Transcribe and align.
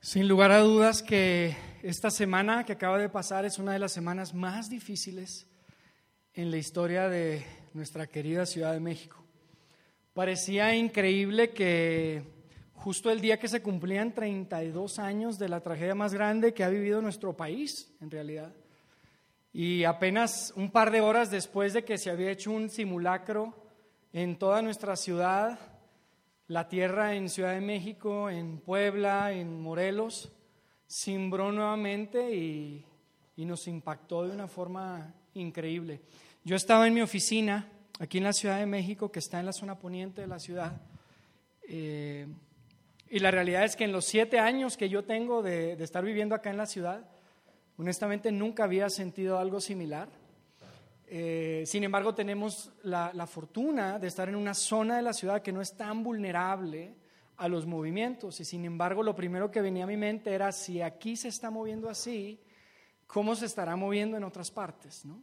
Sin 0.00 0.28
lugar 0.28 0.52
a 0.52 0.60
dudas 0.60 1.02
que 1.02 1.56
esta 1.82 2.10
semana 2.10 2.64
que 2.64 2.72
acaba 2.72 2.98
de 2.98 3.08
pasar 3.08 3.44
es 3.44 3.58
una 3.58 3.72
de 3.72 3.78
las 3.78 3.92
semanas 3.92 4.34
más 4.34 4.68
difíciles 4.68 5.46
en 6.34 6.50
la 6.50 6.58
historia 6.58 7.08
de 7.08 7.44
nuestra 7.72 8.06
querida 8.06 8.46
Ciudad 8.46 8.72
de 8.72 8.80
México. 8.80 9.24
Parecía 10.12 10.74
increíble 10.76 11.50
que 11.50 12.22
justo 12.74 13.10
el 13.10 13.20
día 13.20 13.38
que 13.38 13.48
se 13.48 13.62
cumplían 13.62 14.14
32 14.14 14.98
años 14.98 15.38
de 15.38 15.48
la 15.48 15.60
tragedia 15.60 15.94
más 15.94 16.14
grande 16.14 16.54
que 16.54 16.62
ha 16.62 16.68
vivido 16.68 17.02
nuestro 17.02 17.36
país, 17.36 17.90
en 18.00 18.10
realidad, 18.10 18.54
y 19.52 19.84
apenas 19.84 20.52
un 20.56 20.70
par 20.70 20.90
de 20.90 21.00
horas 21.00 21.30
después 21.30 21.72
de 21.72 21.84
que 21.84 21.98
se 21.98 22.10
había 22.10 22.30
hecho 22.30 22.52
un 22.52 22.68
simulacro 22.68 23.66
en 24.12 24.38
toda 24.38 24.62
nuestra 24.62 24.94
ciudad, 24.94 25.58
la 26.48 26.68
tierra 26.68 27.14
en 27.14 27.28
Ciudad 27.28 27.54
de 27.54 27.60
México, 27.60 28.30
en 28.30 28.58
Puebla, 28.58 29.32
en 29.32 29.60
Morelos, 29.60 30.32
cimbró 30.88 31.50
nuevamente 31.50 32.34
y, 32.34 32.84
nos 33.36 33.68
impactó 33.68 34.26
de 34.26 34.32
una 34.32 34.48
forma 34.48 35.14
increíble. 35.34 36.00
Yo 36.42 36.56
estaba 36.56 36.86
en 36.86 36.94
mi 36.94 37.02
oficina 37.02 37.68
aquí 37.98 38.18
en 38.18 38.24
la 38.24 38.32
Ciudad 38.32 38.58
de 38.58 38.66
México, 38.66 39.12
que 39.12 39.18
está 39.18 39.40
en 39.40 39.46
la 39.46 39.52
zona 39.52 39.78
poniente 39.78 40.22
de 40.22 40.26
la 40.26 40.38
ciudad, 40.38 40.80
eh, 41.68 42.26
y 43.10 43.18
la 43.18 43.30
realidad 43.30 43.64
es 43.64 43.76
que 43.76 43.84
en 43.84 43.92
los 43.92 44.04
siete 44.04 44.38
años 44.38 44.76
que 44.76 44.88
yo 44.88 45.04
tengo 45.04 45.42
de 45.42 45.72
estar 45.74 46.04
viviendo 46.04 46.34
acá 46.34 46.50
en 46.50 46.56
la 46.56 46.66
ciudad, 46.66 47.08
honestamente 47.76 48.32
nunca 48.32 48.64
había 48.64 48.88
sentido 48.90 49.38
algo 49.38 49.60
similar. 49.60 50.08
Eh, 51.08 51.62
sin 51.66 51.84
embargo, 51.84 52.14
tenemos 52.14 52.72
la, 52.82 53.26
fortuna 53.26 53.98
de 53.98 54.08
estar 54.08 54.28
en 54.28 54.34
una 54.34 54.54
zona 54.54 54.96
de 54.96 55.02
la 55.02 55.12
ciudad 55.12 55.40
que 55.40 55.52
no 55.52 55.60
es 55.60 55.76
tan 55.76 56.02
vulnerable 56.02 56.94
a 57.36 57.48
los 57.48 57.66
movimientos. 57.66 58.40
Y 58.40 58.44
sin 58.44 58.64
embargo, 58.64 59.02
lo 59.02 59.14
primero 59.14 59.50
que 59.50 59.60
venía 59.60 59.84
a 59.84 59.86
mi 59.86 59.96
mente 59.96 60.32
era, 60.32 60.50
si 60.50 60.82
aquí 60.82 61.16
se 61.16 61.28
está 61.28 61.50
moviendo 61.50 61.88
así, 61.88 62.40
¿cómo 63.06 63.36
se 63.36 63.46
estará 63.46 63.76
moviendo 63.76 64.16
en 64.16 64.24
otras 64.24 64.50
partes? 64.50 65.04
¿no? 65.04 65.22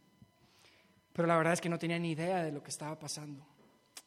Pero 1.12 1.28
la 1.28 1.36
verdad 1.36 1.52
es 1.52 1.60
que 1.60 1.68
no 1.68 1.78
tenía 1.78 1.98
ni 1.98 2.12
idea 2.12 2.42
de 2.42 2.52
lo 2.52 2.62
que 2.62 2.70
estaba 2.70 2.98
pasando. 2.98 3.46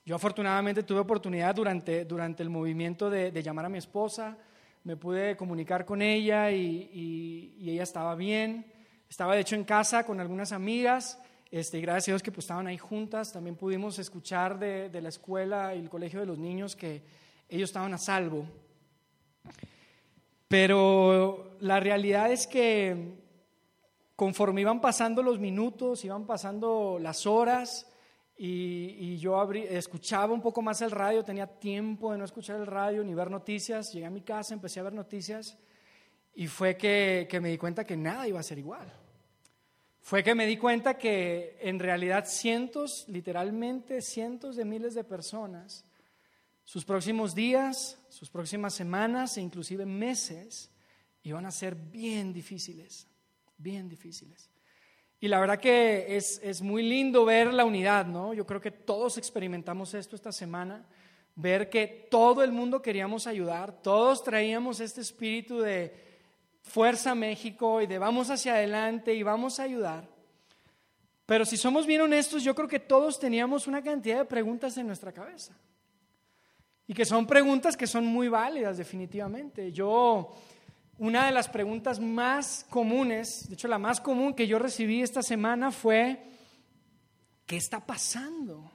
Yo 0.03 0.15
afortunadamente 0.15 0.83
tuve 0.83 0.99
oportunidad 0.99 1.53
durante, 1.53 2.05
durante 2.05 2.41
el 2.41 2.49
movimiento 2.49 3.09
de, 3.09 3.31
llamar 3.43 3.65
a 3.65 3.69
mi 3.69 3.77
esposa, 3.77 4.37
me 4.85 4.95
pude 4.95 5.35
comunicar 5.35 5.85
con 5.85 6.01
ella 6.01 6.49
y, 6.49 7.53
y 7.59 7.69
ella 7.69 7.83
estaba 7.83 8.15
bien. 8.15 8.65
Estaba 9.09 9.35
de 9.35 9.41
hecho 9.41 9.55
en 9.55 9.65
casa 9.65 10.05
con 10.05 10.21
algunas 10.21 10.53
amigas 10.53 11.19
este, 11.49 11.79
gracias 11.79 12.09
a 12.09 12.11
Dios 12.11 12.23
que 12.23 12.31
pues, 12.31 12.43
estaban 12.43 12.67
ahí 12.67 12.77
juntas. 12.77 13.31
También 13.31 13.55
pudimos 13.55 13.99
escuchar 13.99 14.59
de, 14.59 15.01
la 15.01 15.09
escuela 15.09 15.73
y 15.75 15.79
el 15.79 15.89
colegio 15.89 16.19
de 16.19 16.25
los 16.25 16.37
niños 16.37 16.75
que 16.75 17.01
ellos 17.47 17.69
estaban 17.69 17.93
a 17.93 17.97
salvo. 17.97 18.45
Pero 20.47 21.57
la 21.59 21.79
realidad 21.79 22.31
es 22.31 22.47
que 22.47 23.25
conforme 24.15 24.61
iban 24.61 24.81
pasando 24.81 25.21
los 25.21 25.39
minutos, 25.39 26.03
iban 26.03 26.25
pasando 26.25 26.97
las 26.99 27.25
horas, 27.25 27.85
y, 28.39 28.95
y 28.99 29.17
yo 29.17 29.51
escuchaba 29.51 30.31
un 30.33 30.41
poco 30.41 30.61
más 30.61 30.81
el 30.81 30.91
radio, 30.91 31.23
tenía 31.23 31.47
tiempo 31.47 32.11
de 32.11 32.19
no 32.19 32.25
escuchar 32.25 32.57
el 32.59 32.67
radio 32.67 33.03
ni 33.03 33.13
ver 33.13 33.31
noticias, 33.31 33.91
llegué 33.93 34.05
a 34.05 34.11
mi 34.11 34.21
casa, 34.21 34.53
empecé 34.53 34.79
a 34.79 34.83
ver 34.83 34.93
noticias, 34.93 35.57
y 36.35 36.47
fue 36.47 36.77
que 36.77 37.27
me 37.41 37.49
di 37.49 37.57
cuenta 37.57 37.83
que 37.83 37.97
nada 37.97 38.27
iba 38.27 38.39
a 38.39 38.43
ser 38.43 38.59
igual 38.59 38.91
fue 40.07 40.23
que 40.23 40.35
me 40.35 40.45
di 40.45 40.55
cuenta 40.55 40.97
que 40.97 41.57
en 41.59 41.79
realidad 41.79 42.23
cientos, 42.25 43.03
literalmente 43.09 44.01
cientos 44.01 44.55
de 44.55 44.63
miles 44.63 44.93
de 44.95 45.03
personas, 45.03 45.83
sus 46.63 46.85
próximos 46.85 47.35
días, 47.35 47.99
sus 48.07 48.29
próximas 48.29 48.73
semanas 48.73 49.35
e 49.35 49.41
inclusive 49.41 49.85
meses 49.85 50.71
iban 51.23 51.45
a 51.45 51.51
ser 51.51 51.75
bien 51.75 52.31
difíciles, 52.31 53.05
bien 53.57 53.89
difíciles. 53.89 54.49
Y 55.19 55.27
la 55.27 55.41
verdad 55.41 55.59
que 55.59 56.15
es, 56.15 56.39
es 56.41 56.61
muy 56.61 56.83
lindo 56.83 57.25
ver 57.25 57.53
la 57.53 57.65
unidad, 57.65 58.05
¿no? 58.05 58.33
Yo 58.33 58.45
creo 58.45 58.61
que 58.61 58.71
todos 58.71 59.17
experimentamos 59.17 59.93
esto 59.93 60.15
esta 60.15 60.31
semana, 60.31 60.87
ver 61.35 61.69
que 61.69 62.07
todo 62.09 62.45
el 62.45 62.53
mundo 62.53 62.81
queríamos 62.81 63.27
ayudar, 63.27 63.81
todos 63.81 64.23
traíamos 64.23 64.79
este 64.79 65.01
espíritu 65.01 65.59
de 65.59 66.06
Fuerza 66.67 67.15
México 67.15 67.81
y 67.81 67.87
de 67.87 67.97
vamos 67.97 68.29
hacia 68.29 68.53
adelante 68.53 69.13
y 69.13 69.23
vamos 69.23 69.59
a 69.59 69.63
ayudar. 69.63 70.07
Pero 71.25 71.45
si 71.45 71.57
somos 71.57 71.85
bien 71.85 72.01
honestos, 72.01 72.43
yo 72.43 72.55
creo 72.55 72.67
que 72.67 72.79
todos 72.79 73.19
teníamos 73.19 73.67
una 73.67 73.81
cantidad 73.81 74.19
de 74.19 74.25
preguntas 74.25 74.77
en 74.77 74.87
nuestra 74.87 75.11
cabeza. 75.11 75.53
Y 76.87 76.93
que 76.93 77.05
son 77.05 77.27
preguntas 77.27 77.75
que 77.75 77.87
son 77.87 78.05
muy 78.05 78.29
válidas 78.29 78.77
definitivamente. 78.77 79.71
Yo, 79.73 80.35
una 80.97 81.25
de 81.25 81.33
las 81.33 81.49
preguntas 81.49 81.99
más 81.99 82.65
comunes, 82.69 83.47
de 83.49 83.55
hecho 83.55 83.67
la 83.67 83.77
más 83.77 83.99
común 83.99 84.33
que 84.33 84.47
yo 84.47 84.57
recibí 84.57 85.01
esta 85.01 85.21
semana 85.21 85.71
fue, 85.71 86.23
¿qué 87.45 87.57
está 87.57 87.85
pasando? 87.85 88.71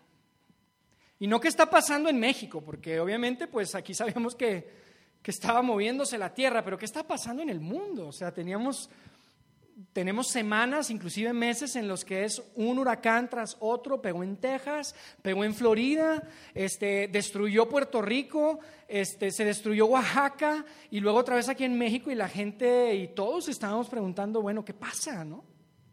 Y 1.19 1.27
no 1.27 1.41
qué 1.41 1.49
está 1.49 1.71
pasando 1.71 2.11
en 2.11 2.19
México, 2.19 2.61
porque 2.61 3.01
obviamente 3.01 3.47
pues 3.47 3.75
aquí 3.75 3.95
sabemos 3.95 4.35
que 4.35 4.83
que 5.23 5.31
estaba 5.31 5.63
moviéndose 5.63 6.19
la 6.19 6.35
tierra, 6.35 6.65
pero 6.65 6.77
¿qué 6.77 6.85
está 6.85 7.07
pasando 7.07 7.43
en 7.43 7.51
el 7.51 7.61
mundo? 7.61 8.09
O 8.09 8.13
sea, 8.13 8.33
teníamos, 8.33 8.91
tenemos 9.93 10.29
semanas, 10.29 10.91
inclusive 10.91 11.33
meses 11.33 11.77
en 11.77 11.87
los 11.87 12.05
que 12.05 12.25
es 12.25 12.43
un 12.57 12.79
huracán 12.79 13.31
tras 13.31 13.57
otro, 13.61 14.03
pegó 14.03 14.25
en 14.25 14.37
Texas, 14.37 14.97
pegó 15.23 15.45
en 15.45 15.55
Florida, 15.55 16.29
este, 16.55 17.09
destruyó 17.09 17.69
Puerto 17.69 18.03
Rico, 18.03 18.59
este, 18.89 19.31
se 19.31 19.45
destruyó 19.45 19.87
Oaxaca 19.87 20.65
y 20.91 20.99
luego 20.99 21.19
otra 21.19 21.37
vez 21.37 21.49
aquí 21.49 21.65
en 21.65 21.79
México 21.79 22.11
y 22.11 22.17
la 22.17 22.29
gente 22.29 22.95
y 22.97 23.09
todos 23.09 23.49
estábamos 23.49 23.89
preguntando, 23.89 24.43
bueno, 24.43 24.65
¿qué 24.65 24.75
pasa? 24.75 25.25
No? 25.25 25.45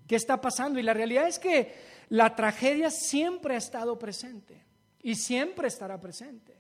¿Qué 0.08 0.16
está 0.16 0.42
pasando? 0.42 0.80
Y 0.80 0.84
la 0.84 0.96
realidad 0.96 1.28
es 1.28 1.38
que 1.38 1.72
la 2.10 2.36
tragedia 2.36 2.90
siempre 2.90 3.54
ha 3.54 3.60
estado 3.60 4.00
presente 4.00 4.66
y 5.04 5.14
siempre 5.14 5.68
estará 5.68 6.02
presente. 6.02 6.59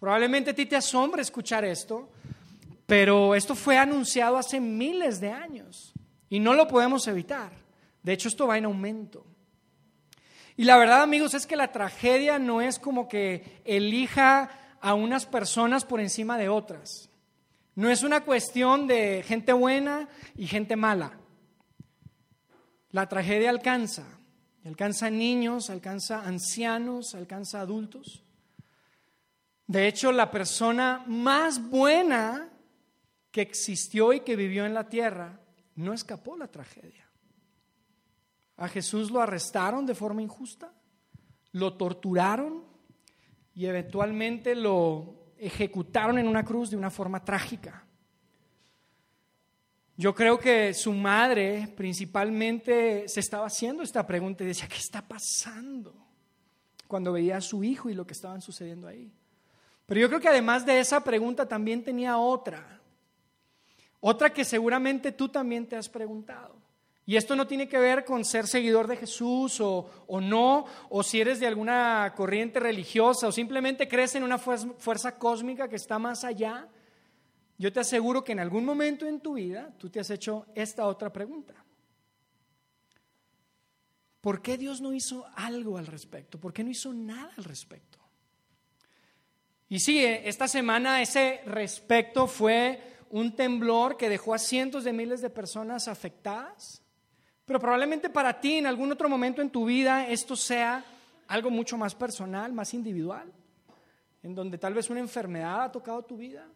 Probablemente 0.00 0.50
a 0.50 0.54
ti 0.54 0.64
te 0.64 0.76
asombra 0.76 1.20
escuchar 1.20 1.64
esto, 1.64 2.08
pero 2.86 3.34
esto 3.34 3.54
fue 3.54 3.76
anunciado 3.76 4.38
hace 4.38 4.58
miles 4.58 5.20
de 5.20 5.30
años 5.30 5.92
y 6.30 6.40
no 6.40 6.54
lo 6.54 6.66
podemos 6.66 7.06
evitar. 7.06 7.52
De 8.02 8.14
hecho, 8.14 8.28
esto 8.28 8.46
va 8.46 8.56
en 8.56 8.64
aumento. 8.64 9.26
Y 10.56 10.64
la 10.64 10.78
verdad, 10.78 11.02
amigos, 11.02 11.34
es 11.34 11.46
que 11.46 11.54
la 11.54 11.70
tragedia 11.70 12.38
no 12.38 12.62
es 12.62 12.78
como 12.78 13.08
que 13.08 13.60
elija 13.64 14.50
a 14.80 14.94
unas 14.94 15.26
personas 15.26 15.84
por 15.84 16.00
encima 16.00 16.38
de 16.38 16.48
otras. 16.48 17.10
No 17.74 17.90
es 17.90 18.02
una 18.02 18.22
cuestión 18.22 18.86
de 18.86 19.22
gente 19.26 19.52
buena 19.52 20.08
y 20.34 20.46
gente 20.46 20.76
mala. 20.76 21.18
La 22.90 23.06
tragedia 23.08 23.50
alcanza, 23.50 24.04
alcanza 24.64 25.10
niños, 25.10 25.70
alcanza 25.70 26.22
ancianos, 26.26 27.14
alcanza 27.14 27.60
adultos. 27.60 28.24
De 29.70 29.86
hecho, 29.86 30.10
la 30.10 30.32
persona 30.32 31.04
más 31.06 31.70
buena 31.70 32.48
que 33.30 33.40
existió 33.40 34.12
y 34.12 34.18
que 34.18 34.34
vivió 34.34 34.66
en 34.66 34.74
la 34.74 34.88
tierra 34.88 35.38
no 35.76 35.92
escapó 35.92 36.36
la 36.36 36.48
tragedia. 36.48 37.08
A 38.56 38.66
Jesús 38.66 39.12
lo 39.12 39.20
arrestaron 39.20 39.86
de 39.86 39.94
forma 39.94 40.22
injusta, 40.22 40.72
lo 41.52 41.74
torturaron 41.74 42.64
y 43.54 43.66
eventualmente 43.66 44.56
lo 44.56 45.34
ejecutaron 45.38 46.18
en 46.18 46.26
una 46.26 46.44
cruz 46.44 46.70
de 46.70 46.76
una 46.76 46.90
forma 46.90 47.24
trágica. 47.24 47.86
Yo 49.96 50.16
creo 50.16 50.36
que 50.36 50.74
su 50.74 50.92
madre 50.92 51.72
principalmente 51.76 53.06
se 53.06 53.20
estaba 53.20 53.46
haciendo 53.46 53.84
esta 53.84 54.04
pregunta 54.04 54.42
y 54.42 54.48
decía, 54.48 54.66
¿qué 54.66 54.78
está 54.78 55.00
pasando? 55.00 55.94
Cuando 56.88 57.12
veía 57.12 57.36
a 57.36 57.40
su 57.40 57.62
hijo 57.62 57.88
y 57.88 57.94
lo 57.94 58.04
que 58.04 58.14
estaban 58.14 58.40
sucediendo 58.40 58.88
ahí. 58.88 59.12
Pero 59.90 60.02
yo 60.02 60.08
creo 60.08 60.20
que 60.20 60.28
además 60.28 60.64
de 60.64 60.78
esa 60.78 61.02
pregunta 61.02 61.48
también 61.48 61.82
tenía 61.82 62.16
otra. 62.16 62.80
Otra 63.98 64.32
que 64.32 64.44
seguramente 64.44 65.10
tú 65.10 65.28
también 65.28 65.66
te 65.66 65.74
has 65.74 65.88
preguntado. 65.88 66.54
Y 67.06 67.16
esto 67.16 67.34
no 67.34 67.48
tiene 67.48 67.68
que 67.68 67.76
ver 67.76 68.04
con 68.04 68.24
ser 68.24 68.46
seguidor 68.46 68.86
de 68.86 68.94
Jesús 68.94 69.60
o, 69.60 69.90
no, 70.20 70.64
o 70.90 71.02
si 71.02 71.20
eres 71.20 71.40
de 71.40 71.48
alguna 71.48 72.14
corriente 72.16 72.60
religiosa 72.60 73.26
o 73.26 73.32
simplemente 73.32 73.88
crees 73.88 74.14
en 74.14 74.22
una 74.22 74.38
fuerza 74.38 75.18
cósmica 75.18 75.68
que 75.68 75.74
está 75.74 75.98
más 75.98 76.22
allá. 76.22 76.68
Yo 77.58 77.72
te 77.72 77.80
aseguro 77.80 78.22
que 78.22 78.30
en 78.30 78.38
algún 78.38 78.64
momento 78.64 79.06
en 79.06 79.18
tu 79.18 79.32
vida 79.32 79.74
tú 79.76 79.90
te 79.90 79.98
has 79.98 80.10
hecho 80.10 80.46
esta 80.54 80.86
otra 80.86 81.12
pregunta. 81.12 81.64
¿Por 84.20 84.40
qué 84.40 84.56
Dios 84.56 84.80
no 84.80 84.92
hizo 84.92 85.26
algo 85.34 85.78
al 85.78 85.88
respecto? 85.88 86.38
¿Por 86.38 86.52
qué 86.52 86.62
no 86.62 86.70
hizo 86.70 86.92
nada 86.92 87.32
al 87.36 87.42
respecto? 87.42 87.89
Y 89.70 89.78
sí, 89.78 90.04
eh, 90.04 90.28
esta 90.28 90.48
semana 90.48 91.00
ese 91.00 91.42
respecto 91.46 92.26
fue 92.26 92.82
un 93.10 93.36
temblor 93.36 93.96
que 93.96 94.08
dejó 94.08 94.34
a 94.34 94.38
cientos 94.38 94.82
de 94.82 94.92
miles 94.92 95.20
de 95.20 95.30
personas 95.30 95.86
afectadas, 95.86 96.82
pero 97.44 97.60
probablemente 97.60 98.10
para 98.10 98.40
ti 98.40 98.54
en 98.54 98.66
algún 98.66 98.90
otro 98.90 99.08
momento 99.08 99.40
en 99.40 99.50
tu 99.50 99.64
vida 99.64 100.08
esto 100.08 100.34
sea 100.34 100.84
algo 101.28 101.50
mucho 101.50 101.78
más 101.78 101.94
personal, 101.94 102.52
más 102.52 102.74
individual, 102.74 103.32
en 104.24 104.34
donde 104.34 104.58
tal 104.58 104.74
vez 104.74 104.90
una 104.90 104.98
enfermedad 104.98 105.62
ha 105.62 105.72
tocado 105.72 106.02
tu 106.02 106.16
vida, 106.16 106.48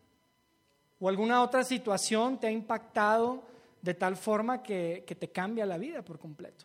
o 0.99 1.09
alguna 1.09 1.41
otra 1.41 1.63
situación 1.63 2.41
te 2.41 2.49
ha 2.49 2.51
impactado 2.51 3.45
de 3.81 3.95
tal 3.95 4.17
forma 4.17 4.61
que, 4.61 5.05
que 5.07 5.15
te 5.15 5.31
cambia 5.31 5.67
la 5.67 5.79
vida 5.79 6.03
por 6.03 6.19
completo. 6.19 6.65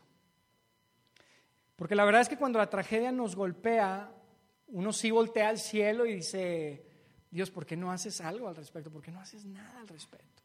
Porque 1.75 1.95
la 1.95 2.05
verdad 2.05 2.21
es 2.21 2.29
que 2.29 2.37
cuando 2.37 2.57
la 2.57 2.71
tragedia 2.71 3.11
nos 3.11 3.35
golpea, 3.35 4.09
uno 4.69 4.93
sí 4.93 5.11
voltea 5.11 5.49
al 5.49 5.59
cielo 5.59 6.05
y 6.05 6.15
dice, 6.15 6.85
Dios, 7.29 7.51
¿por 7.51 7.65
qué 7.65 7.75
no 7.75 7.91
haces 7.91 8.21
algo 8.21 8.47
al 8.47 8.55
respecto? 8.55 8.91
¿Por 8.91 9.01
qué 9.01 9.11
no 9.11 9.19
haces 9.19 9.45
nada 9.45 9.79
al 9.79 9.87
respecto? 9.87 10.43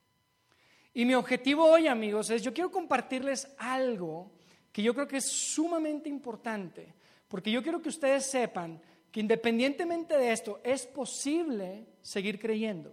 Y 0.92 1.04
mi 1.04 1.14
objetivo 1.14 1.64
hoy, 1.64 1.88
amigos, 1.88 2.30
es 2.30 2.42
yo 2.42 2.54
quiero 2.54 2.70
compartirles 2.70 3.48
algo 3.58 4.32
que 4.70 4.82
yo 4.82 4.94
creo 4.94 5.08
que 5.08 5.18
es 5.18 5.28
sumamente 5.28 6.08
importante, 6.08 6.94
porque 7.28 7.50
yo 7.50 7.62
quiero 7.62 7.80
que 7.80 7.88
ustedes 7.88 8.26
sepan 8.26 8.80
que 9.14 9.20
independientemente 9.20 10.16
de 10.18 10.32
esto, 10.32 10.60
es 10.64 10.86
posible 10.86 11.86
seguir 12.02 12.40
creyendo. 12.40 12.92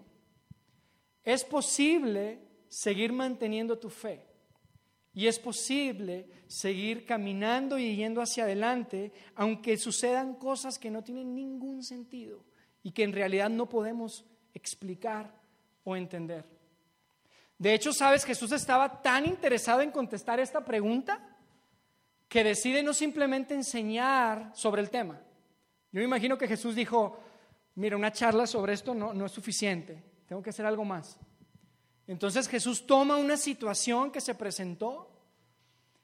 Es 1.24 1.44
posible 1.44 2.40
seguir 2.70 3.12
manteniendo 3.12 3.80
tu 3.80 3.90
fe. 3.90 4.31
Y 5.14 5.28
es 5.28 5.40
posible 5.40 6.28
seguir 6.48 7.06
caminando 7.06 7.78
y 7.78 7.96
yendo 7.96 8.22
hacia 8.22 8.44
adelante, 8.44 9.12
aunque 9.36 9.78
sucedan 9.78 10.36
cosas 10.36 10.80
que 10.80 10.90
no 10.90 11.04
tienen 11.04 11.36
ningún 11.36 11.84
sentido 11.84 12.44
y 12.84 12.92
que 12.92 13.04
en 13.04 13.14
realidad 13.14 13.50
no 13.50 13.68
podemos 13.68 14.26
explicar 14.54 15.34
o 15.84 15.96
entender. 15.96 16.46
De 17.58 17.74
hecho, 17.74 17.94
sabes, 17.94 18.26
Jesús 18.26 18.52
estaba 18.54 19.02
tan 19.02 19.26
interesado 19.26 19.82
en 19.82 19.92
contestar 19.92 20.40
esta 20.40 20.66
pregunta 20.66 21.20
que 22.28 22.44
decide 22.44 22.82
no 22.82 22.94
simplemente 22.94 23.54
enseñar 23.54 24.52
sobre 24.56 24.82
el 24.82 24.90
tema. 24.90 25.22
Yo 25.92 26.00
me 26.00 26.06
imagino 26.06 26.38
que 26.38 26.48
Jesús 26.48 26.76
dijo, 26.76 27.20
mira, 27.76 27.98
una 27.98 28.12
charla 28.12 28.48
sobre 28.48 28.74
esto 28.74 28.96
no, 28.96 29.14
no 29.14 29.26
es 29.26 29.32
suficiente, 29.32 30.02
tengo 30.26 30.42
que 30.42 30.50
hacer 30.50 30.66
algo 30.66 30.86
más. 30.86 31.20
Entonces 32.12 32.50
Jesús 32.50 32.86
toma 32.86 33.16
una 33.16 33.38
situación 33.38 34.12
que 34.12 34.20
se 34.20 34.36
presentó, 34.36 35.10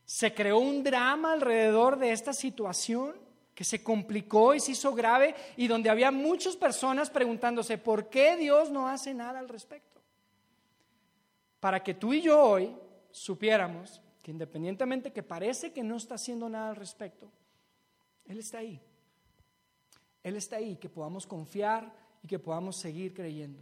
se 0.06 0.34
creó 0.34 0.58
un 0.58 0.82
drama 0.82 1.34
alrededor 1.34 2.00
de 2.00 2.14
esta 2.14 2.32
situación 2.32 3.14
que 3.54 3.66
se 3.66 3.84
complicó 3.84 4.56
y 4.56 4.62
se 4.62 4.72
hizo 4.72 4.94
grave 4.94 5.36
y 5.58 5.68
donde 5.68 5.90
había 5.90 6.10
muchas 6.12 6.56
personas 6.56 7.10
preguntándose 7.10 7.78
por 7.78 8.08
qué 8.08 8.38
Dios 8.38 8.72
no 8.72 8.88
hace 8.88 9.14
nada 9.14 9.40
al 9.40 9.50
respecto. 9.50 10.00
Para 11.60 11.84
que 11.84 11.94
tú 11.94 12.14
y 12.14 12.22
yo 12.22 12.42
hoy 12.42 12.74
supiéramos 13.12 14.02
que 14.24 14.32
independientemente 14.32 15.12
que 15.12 15.24
parece 15.24 15.74
que 15.74 15.84
no 15.84 15.98
está 15.98 16.16
haciendo 16.16 16.48
nada 16.48 16.70
al 16.70 16.78
respecto, 16.78 17.30
Él 18.30 18.40
está 18.40 18.60
ahí. 18.60 18.80
Él 20.24 20.38
está 20.38 20.56
ahí, 20.56 20.78
que 20.78 20.88
podamos 20.88 21.28
confiar 21.28 21.94
y 22.24 22.30
que 22.30 22.40
podamos 22.40 22.78
seguir 22.78 23.14
creyendo. 23.14 23.60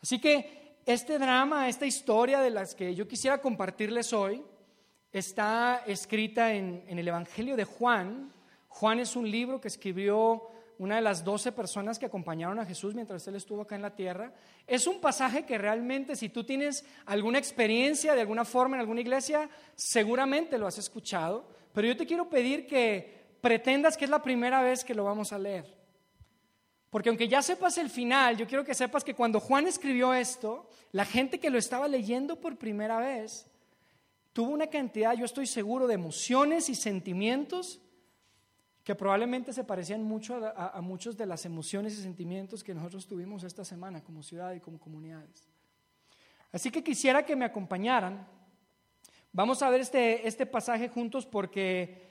Así 0.00 0.18
que 0.18 0.63
este 0.86 1.18
drama, 1.18 1.68
esta 1.68 1.86
historia 1.86 2.40
de 2.40 2.50
las 2.50 2.74
que 2.74 2.94
yo 2.94 3.08
quisiera 3.08 3.38
compartirles 3.38 4.12
hoy, 4.12 4.44
está 5.12 5.82
escrita 5.86 6.52
en, 6.52 6.84
el 6.88 7.08
Evangelio 7.08 7.56
de 7.56 7.64
Juan. 7.64 8.32
Juan 8.68 8.98
es 8.98 9.16
un 9.16 9.30
libro 9.30 9.60
que 9.60 9.68
escribió 9.68 10.42
una 10.76 10.96
de 10.96 11.02
las 11.02 11.24
doce 11.24 11.52
personas 11.52 11.98
que 11.98 12.06
acompañaron 12.06 12.58
a 12.58 12.66
Jesús 12.66 12.94
mientras 12.94 13.26
él 13.28 13.36
estuvo 13.36 13.62
acá 13.62 13.76
en 13.76 13.82
la 13.82 13.94
tierra. 13.94 14.34
Es 14.66 14.86
un 14.86 15.00
pasaje 15.00 15.46
que 15.46 15.56
realmente 15.56 16.16
si 16.16 16.28
tú 16.28 16.44
tienes 16.44 16.84
alguna 17.06 17.38
experiencia 17.38 18.14
de 18.14 18.20
alguna 18.20 18.44
forma 18.44 18.76
en 18.76 18.80
alguna 18.80 19.00
iglesia, 19.00 19.48
seguramente 19.76 20.58
lo 20.58 20.66
has 20.66 20.78
escuchado, 20.78 21.48
pero 21.72 21.86
yo 21.86 21.96
te 21.96 22.06
quiero 22.06 22.28
pedir 22.28 22.66
que 22.66 23.22
pretendas 23.40 23.96
que 23.96 24.04
es 24.04 24.10
la 24.10 24.22
primera 24.22 24.62
vez 24.62 24.84
que 24.84 24.94
lo 24.94 25.04
vamos 25.04 25.32
a 25.32 25.38
leer. 25.38 25.83
Porque 26.94 27.08
aunque 27.08 27.26
ya 27.26 27.42
sepas 27.42 27.76
el 27.78 27.90
final, 27.90 28.36
yo 28.36 28.46
quiero 28.46 28.64
que 28.64 28.72
sepas 28.72 29.02
que 29.02 29.16
cuando 29.16 29.40
Juan 29.40 29.66
escribió 29.66 30.14
esto, 30.14 30.68
la 30.92 31.04
gente 31.04 31.40
que 31.40 31.50
lo 31.50 31.58
estaba 31.58 31.88
leyendo 31.88 32.40
por 32.40 32.56
primera 32.56 33.00
vez 33.00 33.48
tuvo 34.32 34.52
una 34.52 34.68
cantidad, 34.68 35.12
yo 35.14 35.24
estoy 35.24 35.48
seguro, 35.48 35.88
de 35.88 35.94
emociones 35.94 36.68
y 36.68 36.76
sentimientos 36.76 37.80
que 38.84 38.94
probablemente 38.94 39.52
se 39.52 39.64
parecían 39.64 40.04
mucho 40.04 40.40
a, 40.56 40.80
muchos 40.82 41.16
de 41.16 41.26
las 41.26 41.44
emociones 41.44 41.94
y 41.94 42.00
sentimientos 42.00 42.62
que 42.62 42.74
nosotros 42.74 43.08
tuvimos 43.08 43.42
esta 43.42 43.64
semana 43.64 44.00
como 44.00 44.22
ciudad 44.22 44.54
y 44.54 44.60
como 44.60 44.78
comunidades. 44.78 45.48
Así 46.52 46.70
que 46.70 46.84
quisiera 46.84 47.26
que 47.26 47.34
me 47.34 47.44
acompañaran. 47.44 48.24
Vamos 49.32 49.62
a 49.62 49.70
ver 49.70 49.80
este, 49.80 50.28
este 50.28 50.46
pasaje 50.46 50.88
juntos 50.88 51.26
porque 51.26 52.06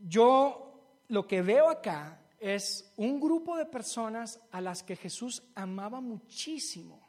yo 0.00 0.82
lo 1.06 1.28
que 1.28 1.42
veo 1.42 1.70
acá 1.70 2.18
es 2.38 2.92
un 2.96 3.20
grupo 3.20 3.56
de 3.56 3.66
personas 3.66 4.40
a 4.50 4.60
las 4.60 4.82
que 4.82 4.96
Jesús 4.96 5.42
amaba 5.54 6.00
muchísimo 6.00 7.06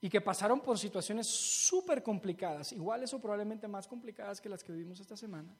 y 0.00 0.08
que 0.08 0.20
pasaron 0.20 0.60
por 0.60 0.78
situaciones 0.78 1.26
súper 1.26 2.02
complicadas, 2.02 2.72
iguales 2.72 3.14
o 3.14 3.20
probablemente 3.20 3.68
más 3.68 3.86
complicadas 3.86 4.40
que 4.40 4.48
las 4.48 4.64
que 4.64 4.72
vivimos 4.72 5.00
esta 5.00 5.16
semana. 5.16 5.56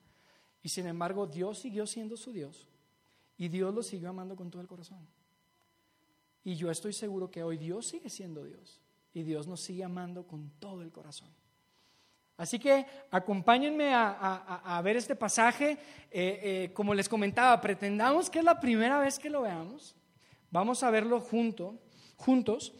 Y 0.62 0.68
sin 0.68 0.86
embargo, 0.86 1.26
Dios 1.26 1.58
siguió 1.58 1.86
siendo 1.86 2.16
su 2.16 2.32
Dios 2.32 2.66
y 3.36 3.48
Dios 3.48 3.74
lo 3.74 3.82
siguió 3.82 4.10
amando 4.10 4.36
con 4.36 4.50
todo 4.50 4.62
el 4.62 4.68
corazón. 4.68 5.06
Y 6.44 6.56
yo 6.56 6.70
estoy 6.70 6.92
seguro 6.92 7.30
que 7.30 7.42
hoy 7.42 7.56
Dios 7.56 7.86
sigue 7.86 8.10
siendo 8.10 8.44
Dios 8.44 8.80
y 9.14 9.22
Dios 9.22 9.46
nos 9.46 9.60
sigue 9.60 9.84
amando 9.84 10.26
con 10.26 10.50
todo 10.58 10.82
el 10.82 10.90
corazón. 10.90 11.28
Así 12.42 12.58
que 12.58 12.84
acompáñenme 13.12 13.94
a, 13.94 14.80
ver 14.82 14.96
este 14.96 15.14
pasaje. 15.14 15.78
Eh, 16.10 16.40
eh, 16.42 16.70
como 16.74 16.92
les 16.92 17.08
comentaba, 17.08 17.60
pretendamos 17.60 18.28
que 18.28 18.40
es 18.40 18.44
la 18.44 18.58
primera 18.58 18.98
vez 18.98 19.16
que 19.16 19.30
lo 19.30 19.42
veamos. 19.42 19.94
Vamos 20.50 20.82
a 20.82 20.90
verlo 20.90 21.20
junto, 21.20 21.78
juntos 22.16 22.72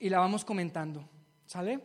y 0.00 0.08
la 0.08 0.18
vamos 0.18 0.44
comentando. 0.44 1.08
¿Sale? 1.46 1.78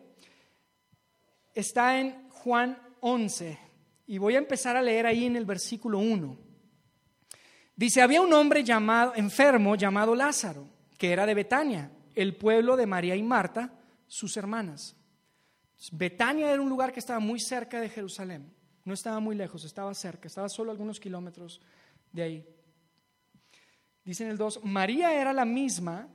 Está 1.54 2.00
en 2.00 2.28
Juan 2.30 2.82
11 3.02 3.60
y 4.08 4.18
voy 4.18 4.34
a 4.34 4.40
empezar 4.40 4.76
a 4.76 4.82
leer 4.82 5.06
ahí 5.06 5.26
en 5.26 5.36
el 5.36 5.46
versículo 5.46 6.00
1. 6.00 6.36
Dice, 7.76 8.02
había 8.02 8.22
un 8.22 8.34
hombre 8.34 8.64
llamado, 8.64 9.14
enfermo 9.16 9.76
llamado 9.76 10.16
Lázaro, 10.16 10.68
que 10.98 11.12
era 11.12 11.28
de 11.28 11.36
Betania, 11.36 11.92
el 12.16 12.36
pueblo 12.36 12.76
de 12.76 12.88
María 12.88 13.16
y 13.16 13.22
Marta, 13.22 13.72
sus 14.08 14.36
hermanas. 14.36 14.96
Betania 15.92 16.52
era 16.52 16.62
un 16.62 16.70
lugar 16.70 16.92
que 16.92 17.00
estaba 17.00 17.20
muy 17.20 17.40
cerca 17.40 17.80
de 17.80 17.90
Jerusalén, 17.90 18.54
no 18.86 18.94
estaba 18.94 19.20
muy 19.20 19.36
lejos, 19.36 19.64
estaba 19.64 19.94
cerca, 19.94 20.28
estaba 20.28 20.50
solo 20.50 20.72
algunos 20.72 21.00
kilómetros 21.00 21.62
de 22.12 22.22
ahí. 22.22 22.48
Dice 24.04 24.24
en 24.24 24.32
el 24.32 24.38
2, 24.38 24.64
María 24.64 25.14
era 25.14 25.34
la 25.34 25.46
misma 25.46 26.08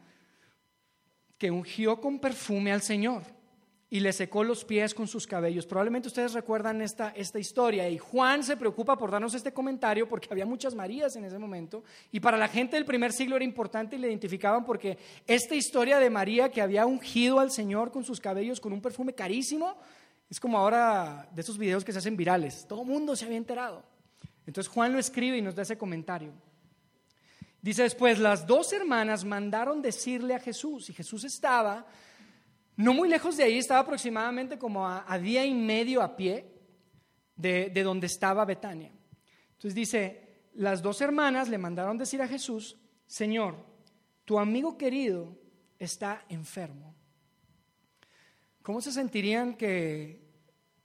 que 1.38 1.50
ungió 1.50 2.00
con 2.00 2.18
perfume 2.18 2.72
al 2.72 2.82
Señor 2.82 3.35
y 3.88 4.00
le 4.00 4.12
secó 4.12 4.42
los 4.42 4.64
pies 4.64 4.94
con 4.94 5.06
sus 5.06 5.26
cabellos. 5.26 5.66
Probablemente 5.66 6.08
ustedes 6.08 6.32
recuerdan 6.32 6.82
esta, 6.82 7.10
esta 7.10 7.38
historia 7.38 7.88
y 7.88 7.98
Juan 7.98 8.43
se 8.43 8.56
preocupa 8.56 8.98
por 8.98 9.10
darnos 9.10 9.34
este 9.34 9.52
comentario 9.52 10.08
porque 10.08 10.28
había 10.31 10.44
muchas 10.44 10.74
Marías 10.74 11.14
en 11.14 11.24
ese 11.24 11.38
momento 11.38 11.84
y 12.10 12.19
para 12.19 12.36
la 12.36 12.48
gente 12.48 12.76
del 12.76 12.84
primer 12.84 13.12
siglo 13.12 13.36
era 13.36 13.44
importante 13.44 13.94
y 13.94 13.98
le 14.00 14.08
identificaban 14.08 14.64
porque 14.64 14.98
esta 15.26 15.55
historia 15.55 16.00
de 16.00 16.10
María 16.10 16.50
que 16.50 16.60
había 16.60 16.84
ungido 16.84 17.38
al 17.38 17.52
Señor 17.52 17.93
con 17.93 18.05
sus 18.05 18.20
cabellos 18.20 18.60
con 18.60 18.72
un 18.72 18.81
perfume 18.81 19.14
carísimo 19.14 19.76
es 20.28 20.40
como 20.40 20.58
ahora 20.58 21.28
de 21.32 21.40
esos 21.40 21.56
videos 21.56 21.84
que 21.84 21.93
se 21.93 21.98
hacen 21.98 22.16
virales. 22.16 22.66
Todo 22.69 22.82
el 22.82 22.88
mundo 22.88 23.14
se 23.14 23.24
había 23.24 23.36
enterado. 23.36 23.84
Entonces 24.46 24.72
Juan 24.72 24.93
lo 24.93 24.98
escribe 24.98 25.36
y 25.36 25.43
nos 25.43 25.55
da 25.55 25.62
ese 25.62 25.78
comentario. 25.78 26.32
Dice 27.62 27.82
después, 27.82 28.19
las 28.19 28.46
dos 28.46 28.72
hermanas 28.72 29.24
mandaron 29.24 29.82
decirle 29.82 30.34
a 30.34 30.40
Jesús 30.40 30.90
y 30.90 30.93
Jesús 30.93 31.24
estaba 31.24 31.86
no 32.76 32.92
muy 32.92 33.08
lejos 33.08 33.36
de 33.36 33.44
ahí, 33.44 33.58
estaba 33.58 33.80
aproximadamente 33.80 34.58
como 34.58 34.86
a, 34.86 35.18
día 35.18 35.44
y 35.44 35.54
medio 35.54 36.02
a 36.02 36.16
pie 36.16 36.52
de, 37.34 37.70
de 37.70 37.82
donde 37.82 38.06
estaba 38.06 38.44
Betania. 38.44 38.92
Entonces 39.52 39.74
dice, 39.74 40.40
las 40.54 40.82
dos 40.82 41.00
hermanas 41.00 41.48
le 41.48 41.58
mandaron 41.58 41.96
decir 41.96 42.20
a 42.20 42.28
Jesús, 42.28 42.76
Señor, 43.06 43.56
tu 44.24 44.38
amigo 44.38 44.76
querido 44.76 45.38
está 45.78 46.24
enfermo. 46.28 46.94
¿Cómo 48.62 48.80
se 48.80 48.90
sentirían 48.90 49.54
que 49.54 50.26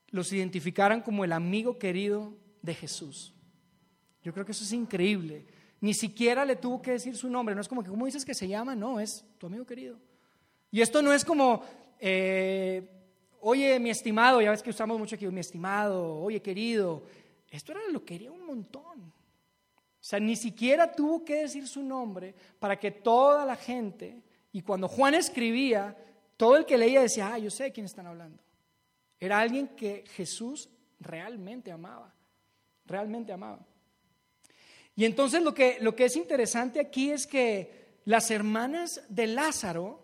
los 0.10 0.32
identificaran 0.32 1.02
como 1.02 1.26
el 1.26 1.32
amigo 1.32 1.80
querido 1.80 2.38
de 2.62 2.76
Jesús? 2.76 3.34
Yo 4.24 4.34
creo 4.34 4.46
que 4.46 4.52
eso 4.52 4.64
es 4.64 4.72
increíble. 4.72 5.48
Ni 5.80 5.96
siquiera 5.96 6.46
le 6.46 6.56
tuvo 6.56 6.82
que 6.82 6.92
decir 6.92 7.18
su 7.18 7.28
nombre. 7.28 7.56
No 7.56 7.62
es 7.62 7.68
como 7.68 7.84
que, 7.84 7.90
¿cómo 7.90 8.06
dices 8.06 8.24
que 8.24 8.36
se 8.36 8.48
llama? 8.48 8.76
No, 8.76 9.00
es 9.00 9.26
tu 9.40 9.48
amigo 9.48 9.66
querido. 9.66 9.98
Y 10.70 10.82
esto 10.82 11.02
no 11.02 11.12
es 11.12 11.26
como, 11.26 11.64
eh, 12.02 12.90
oye, 13.42 13.80
mi 13.80 13.92
estimado, 13.92 14.42
ya 14.42 14.50
ves 14.50 14.64
que 14.64 14.72
usamos 14.72 14.98
mucho 14.98 15.16
aquí, 15.16 15.28
mi 15.28 15.40
estimado, 15.40 16.20
oye, 16.20 16.42
querido. 16.42 17.04
Esto 17.48 17.74
era 17.74 17.82
lo 17.92 18.00
que 18.00 18.14
quería 18.16 18.32
un 18.32 18.46
montón. 18.46 19.14
O 20.02 20.04
sea, 20.04 20.20
ni 20.20 20.36
siquiera 20.36 20.92
tuvo 20.92 21.24
que 21.24 21.44
decir 21.44 21.68
su 21.68 21.84
nombre 21.84 22.34
para 22.58 22.80
que 22.80 22.90
toda 22.90 23.46
la 23.46 23.56
gente, 23.56 24.24
y 24.52 24.64
cuando 24.64 24.88
Juan 24.88 25.14
escribía, 25.14 25.96
todo 26.38 26.58
el 26.58 26.66
que 26.66 26.78
leía 26.78 27.02
decía, 27.02 27.34
ah, 27.34 27.38
yo 27.38 27.52
sé 27.52 27.66
de 27.66 27.72
quién 27.72 27.86
están 27.86 28.08
hablando. 28.08 28.42
Era 29.20 29.40
alguien 29.40 29.68
que 29.68 30.04
Jesús 30.16 30.70
realmente 31.00 31.72
amaba, 31.72 32.12
realmente 32.86 33.32
amaba. 33.32 33.60
Y 34.96 35.06
entonces 35.06 35.44
lo 35.44 35.54
que, 35.54 35.78
lo 35.82 35.96
que 35.96 36.06
es 36.06 36.16
interesante 36.16 36.80
aquí 36.80 37.12
es 37.12 37.28
que 37.28 38.00
las 38.06 38.32
hermanas 38.32 39.04
de 39.08 39.28
Lázaro 39.28 40.02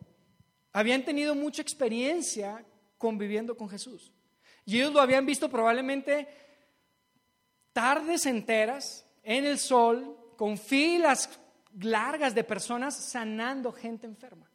habían 0.77 1.03
tenido 1.03 1.33
mucha 1.33 1.63
experiencia 1.63 2.63
conviviendo 2.99 3.57
con 3.57 3.67
Jesús. 3.67 4.13
Y 4.63 4.77
ellos 4.77 4.93
lo 4.93 5.01
habían 5.01 5.25
visto 5.25 5.49
probablemente 5.49 6.27
tardes 7.73 8.27
enteras 8.27 9.03
en 9.23 9.45
el 9.45 9.57
sol, 9.57 10.15
con 10.37 10.55
filas 10.55 11.39
largas 11.79 12.35
de 12.35 12.43
personas 12.43 12.95
sanando 12.95 13.71
gente 13.71 14.05
enferma. 14.05 14.47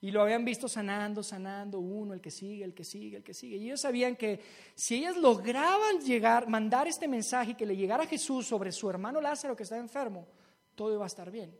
Y 0.00 0.10
lo 0.10 0.20
habían 0.20 0.44
visto 0.44 0.66
sanando, 0.66 1.22
sanando, 1.22 1.78
uno, 1.78 2.12
el 2.12 2.20
que 2.20 2.32
sigue, 2.32 2.64
el 2.64 2.74
que 2.74 2.82
sigue, 2.82 3.18
el 3.18 3.22
que 3.22 3.32
sigue. 3.32 3.56
Y 3.56 3.66
ellos 3.66 3.82
sabían 3.82 4.16
que 4.16 4.40
si 4.74 4.96
ellas 4.96 5.16
lograban 5.16 6.00
llegar, 6.00 6.48
mandar 6.48 6.88
este 6.88 7.06
mensaje 7.06 7.56
que 7.56 7.66
le 7.66 7.76
llegara 7.76 8.02
a 8.02 8.08
Jesús 8.08 8.48
sobre 8.48 8.72
su 8.72 8.90
hermano 8.90 9.20
Lázaro 9.20 9.54
que 9.54 9.62
estaba 9.62 9.80
enfermo, 9.80 10.26
todo 10.74 10.92
iba 10.92 11.04
a 11.04 11.06
estar 11.06 11.30
bien. 11.30 11.56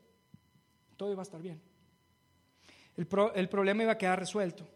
Todo 0.97 1.12
iba 1.12 1.23
a 1.23 1.28
estar 1.28 1.40
bien. 1.40 1.62
El, 2.96 3.06
el 3.34 3.48
problema 3.48 3.82
iba 3.82 3.92
a 3.92 3.98
quedar 3.98 4.18
resuelto. 4.18 4.66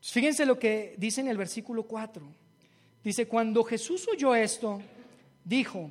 Fíjense 0.00 0.46
lo 0.46 0.58
que 0.58 0.94
dice 0.98 1.20
en 1.20 1.28
el 1.28 1.36
versículo 1.36 1.84
4. 1.84 2.22
Dice, 3.02 3.28
cuando 3.28 3.64
Jesús 3.64 4.06
oyó 4.08 4.34
esto, 4.34 4.80
dijo, 5.44 5.90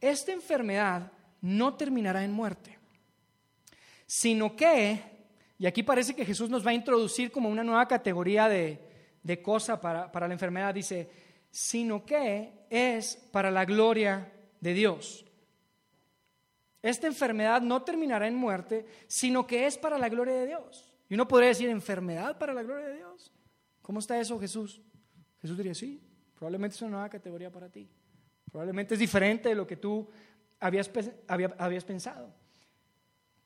esta 0.00 0.32
enfermedad 0.32 1.12
no 1.40 1.74
terminará 1.74 2.24
en 2.24 2.32
muerte, 2.32 2.78
sino 4.06 4.56
que, 4.56 5.00
y 5.58 5.66
aquí 5.66 5.82
parece 5.82 6.14
que 6.14 6.24
Jesús 6.24 6.50
nos 6.50 6.66
va 6.66 6.70
a 6.70 6.74
introducir 6.74 7.30
como 7.30 7.48
una 7.48 7.64
nueva 7.64 7.86
categoría 7.88 8.48
de, 8.48 8.78
de 9.22 9.42
cosa 9.42 9.80
para, 9.80 10.10
para 10.10 10.26
la 10.26 10.34
enfermedad, 10.34 10.74
dice, 10.74 11.08
sino 11.50 12.04
que 12.04 12.66
es 12.68 13.16
para 13.30 13.50
la 13.50 13.64
gloria 13.64 14.32
de 14.60 14.74
Dios. 14.74 15.24
Esta 16.82 17.06
enfermedad 17.06 17.60
no 17.60 17.82
terminará 17.82 18.26
en 18.26 18.36
muerte, 18.36 18.86
sino 19.06 19.46
que 19.46 19.66
es 19.66 19.76
para 19.76 19.98
la 19.98 20.08
gloria 20.08 20.34
de 20.34 20.46
Dios. 20.46 20.89
Y 21.10 21.14
uno 21.14 21.26
podría 21.26 21.48
decir, 21.48 21.68
¿enfermedad 21.68 22.38
para 22.38 22.54
la 22.54 22.62
gloria 22.62 22.86
de 22.86 22.94
Dios? 22.94 23.32
¿Cómo 23.82 23.98
está 23.98 24.18
eso, 24.18 24.38
Jesús? 24.38 24.80
Jesús 25.42 25.56
diría, 25.56 25.74
sí, 25.74 26.00
probablemente 26.36 26.76
es 26.76 26.82
una 26.82 26.92
nueva 26.92 27.08
categoría 27.10 27.50
para 27.50 27.68
ti. 27.68 27.90
Probablemente 28.50 28.94
es 28.94 29.00
diferente 29.00 29.48
de 29.48 29.56
lo 29.56 29.66
que 29.66 29.76
tú 29.76 30.08
habías, 30.60 30.88
habías 31.26 31.84
pensado. 31.84 32.32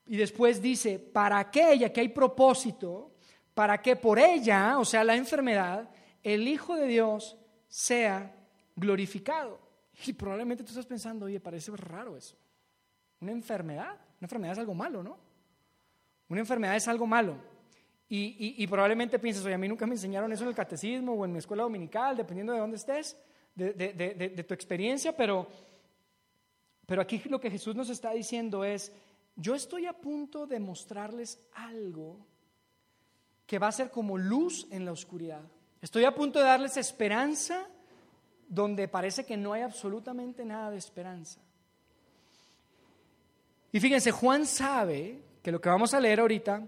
Y 0.05 0.19
después 0.19 0.61
dice, 0.61 0.99
para 0.99 1.39
aquella 1.39 1.91
que 1.91 2.03
hay 2.03 2.11
propósito, 2.11 3.15
para 3.55 3.81
que 3.81 3.97
por 3.97 4.19
ella, 4.19 4.79
o 4.79 4.85
sea, 4.85 5.03
la 5.03 5.17
enfermedad, 5.17 5.89
el 6.23 6.47
Hijo 6.47 6.77
de 6.77 6.87
Dios 6.87 7.39
sea 7.67 8.37
glorificado. 8.77 9.59
Y 10.07 10.13
probablemente 10.13 10.65
tú 10.65 10.69
estás 10.69 10.85
pensando, 10.85 11.25
oye, 11.25 11.41
parece 11.41 11.75
raro 11.75 12.15
eso. 12.15 12.37
Una 13.21 13.33
enfermedad, 13.33 13.93
una 13.93 14.27
enfermedad 14.27 14.53
es 14.53 14.59
algo 14.59 14.75
malo, 14.75 15.03
¿no? 15.03 15.17
Una 16.29 16.41
enfermedad 16.41 16.77
es 16.77 16.89
algo 16.89 17.07
malo. 17.07 17.54
Y, 18.09 18.67
probablemente 18.69 19.19
pienses, 19.19 19.45
oye, 19.45 19.55
a 19.55 19.59
mí 19.59 19.67
nunca 19.67 19.87
me 19.87 19.95
enseñaron 19.95 20.33
eso 20.33 20.45
en 20.45 20.51
el 20.51 20.55
catecismo 20.55 21.15
o 21.15 21.25
en 21.25 21.33
mi 21.33 21.39
escuela 21.39 21.65
dominical, 21.65 22.17
dependiendo 22.17 22.53
de 22.53 22.61
dónde 22.61 22.77
estés, 22.77 23.17
de, 23.55 23.73
de 23.75 24.45
tu 24.45 24.55
experiencia, 24.55 25.17
pero 25.17 25.49
pero 26.87 27.03
aquí 27.03 27.23
lo 27.29 27.41
que 27.41 27.51
Jesús 27.51 27.75
nos 27.75 27.89
está 27.89 28.13
diciendo 28.13 28.65
es, 28.65 28.93
yo 29.37 29.55
estoy 29.55 29.87
a 29.87 29.93
punto 29.93 30.47
de 30.47 30.61
mostrarles 30.61 31.39
algo 31.55 32.19
que 33.47 33.59
va 33.59 33.69
a 33.69 33.73
ser 33.73 33.91
como 33.91 34.19
luz 34.19 34.67
en 34.71 34.85
la 34.85 34.93
oscuridad. 34.93 35.43
Estoy 35.81 36.05
a 36.05 36.15
punto 36.15 36.39
de 36.39 36.47
darles 36.47 36.77
esperanza 36.77 37.67
donde 38.49 38.89
parece 38.89 39.25
que 39.25 39.37
no 39.37 39.53
hay 39.53 39.63
absolutamente 39.63 40.45
nada 40.45 40.71
de 40.71 40.79
esperanza. 40.79 41.41
Y 43.73 43.81
fíjense, 43.81 44.11
Juan 44.11 44.47
sabe 44.47 45.21
que 45.43 45.51
lo 45.51 45.61
que 45.61 45.69
vamos 45.69 45.95
a 45.95 46.01
leer 46.01 46.21
ahorita 46.21 46.63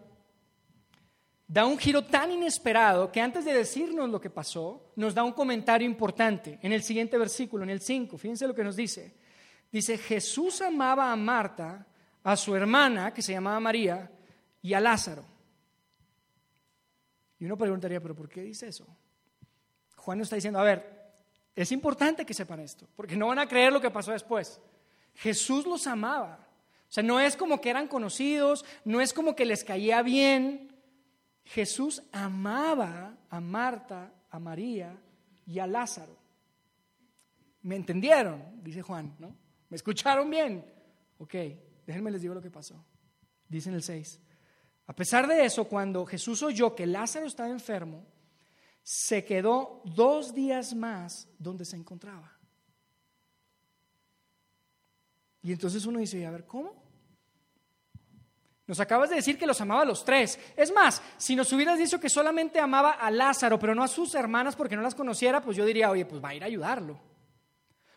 da 1.48 1.64
un 1.64 1.78
giro 1.78 2.04
tan 2.04 2.32
inesperado 2.32 3.12
que 3.12 3.20
antes 3.20 3.44
de 3.44 3.52
decirnos 3.52 4.10
lo 4.10 4.20
que 4.20 4.30
pasó, 4.30 4.92
nos 4.96 5.14
da 5.14 5.22
un 5.22 5.32
comentario 5.32 5.86
importante 5.86 6.58
en 6.62 6.72
el 6.72 6.82
siguiente 6.82 7.16
versículo, 7.18 7.62
en 7.62 7.70
el 7.70 7.80
5. 7.80 8.18
Fíjense 8.18 8.46
lo 8.46 8.54
que 8.54 8.64
nos 8.64 8.76
dice. 8.76 9.14
Dice, 9.70 9.98
Jesús 9.98 10.60
amaba 10.62 11.12
a 11.12 11.16
Marta, 11.16 11.86
a 12.22 12.36
su 12.36 12.54
hermana, 12.54 13.12
que 13.14 13.22
se 13.22 13.32
llamaba 13.32 13.60
María, 13.60 14.10
y 14.62 14.74
a 14.74 14.80
Lázaro. 14.80 15.24
Y 17.38 17.44
uno 17.44 17.56
preguntaría, 17.56 18.00
pero 18.00 18.14
¿por 18.14 18.28
qué 18.28 18.42
dice 18.42 18.68
eso? 18.68 18.86
Juan 19.96 20.18
nos 20.18 20.26
está 20.26 20.36
diciendo, 20.36 20.58
a 20.58 20.64
ver, 20.64 20.96
es 21.54 21.70
importante 21.72 22.24
que 22.24 22.34
sepan 22.34 22.60
esto, 22.60 22.88
porque 22.96 23.16
no 23.16 23.28
van 23.28 23.38
a 23.38 23.48
creer 23.48 23.72
lo 23.72 23.80
que 23.80 23.90
pasó 23.90 24.12
después. 24.12 24.60
Jesús 25.14 25.66
los 25.66 25.86
amaba. 25.86 26.48
O 26.88 26.92
sea, 26.92 27.02
no 27.02 27.20
es 27.20 27.36
como 27.36 27.60
que 27.60 27.70
eran 27.70 27.88
conocidos, 27.88 28.64
no 28.84 29.00
es 29.00 29.12
como 29.12 29.34
que 29.34 29.44
les 29.44 29.64
caía 29.64 30.02
bien. 30.02 30.75
Jesús 31.46 32.02
amaba 32.12 33.16
a 33.30 33.40
Marta, 33.40 34.12
a 34.30 34.38
María 34.38 35.00
y 35.46 35.58
a 35.60 35.66
Lázaro. 35.66 36.16
¿Me 37.62 37.76
entendieron? 37.76 38.62
Dice 38.62 38.82
Juan, 38.82 39.14
¿no? 39.18 39.36
¿Me 39.68 39.76
escucharon 39.76 40.28
bien? 40.28 40.64
Ok, 41.18 41.34
déjenme 41.86 42.10
les 42.10 42.20
digo 42.20 42.34
lo 42.34 42.42
que 42.42 42.50
pasó. 42.50 42.84
Dice 43.48 43.68
en 43.68 43.76
el 43.76 43.82
6. 43.82 44.20
A 44.88 44.92
pesar 44.94 45.28
de 45.28 45.44
eso, 45.44 45.64
cuando 45.66 46.04
Jesús 46.04 46.42
oyó 46.42 46.74
que 46.74 46.86
Lázaro 46.86 47.26
estaba 47.26 47.48
enfermo, 47.48 48.04
se 48.82 49.24
quedó 49.24 49.82
dos 49.84 50.34
días 50.34 50.74
más 50.74 51.28
donde 51.38 51.64
se 51.64 51.76
encontraba. 51.76 52.36
Y 55.42 55.52
entonces 55.52 55.86
uno 55.86 56.00
dice, 56.00 56.26
a 56.26 56.30
ver, 56.32 56.44
¿cómo? 56.44 56.85
Nos 58.66 58.80
acabas 58.80 59.10
de 59.10 59.16
decir 59.16 59.38
que 59.38 59.46
los 59.46 59.60
amaba 59.60 59.82
a 59.82 59.84
los 59.84 60.04
tres. 60.04 60.38
Es 60.56 60.72
más, 60.72 61.00
si 61.16 61.36
nos 61.36 61.52
hubieras 61.52 61.78
dicho 61.78 62.00
que 62.00 62.08
solamente 62.08 62.58
amaba 62.58 62.92
a 62.92 63.10
Lázaro, 63.10 63.58
pero 63.58 63.74
no 63.74 63.84
a 63.84 63.88
sus 63.88 64.14
hermanas 64.14 64.56
porque 64.56 64.74
no 64.74 64.82
las 64.82 64.94
conociera, 64.94 65.40
pues 65.40 65.56
yo 65.56 65.64
diría, 65.64 65.90
oye, 65.90 66.04
pues 66.04 66.22
va 66.22 66.30
a 66.30 66.34
ir 66.34 66.42
a 66.42 66.46
ayudarlo. 66.46 66.98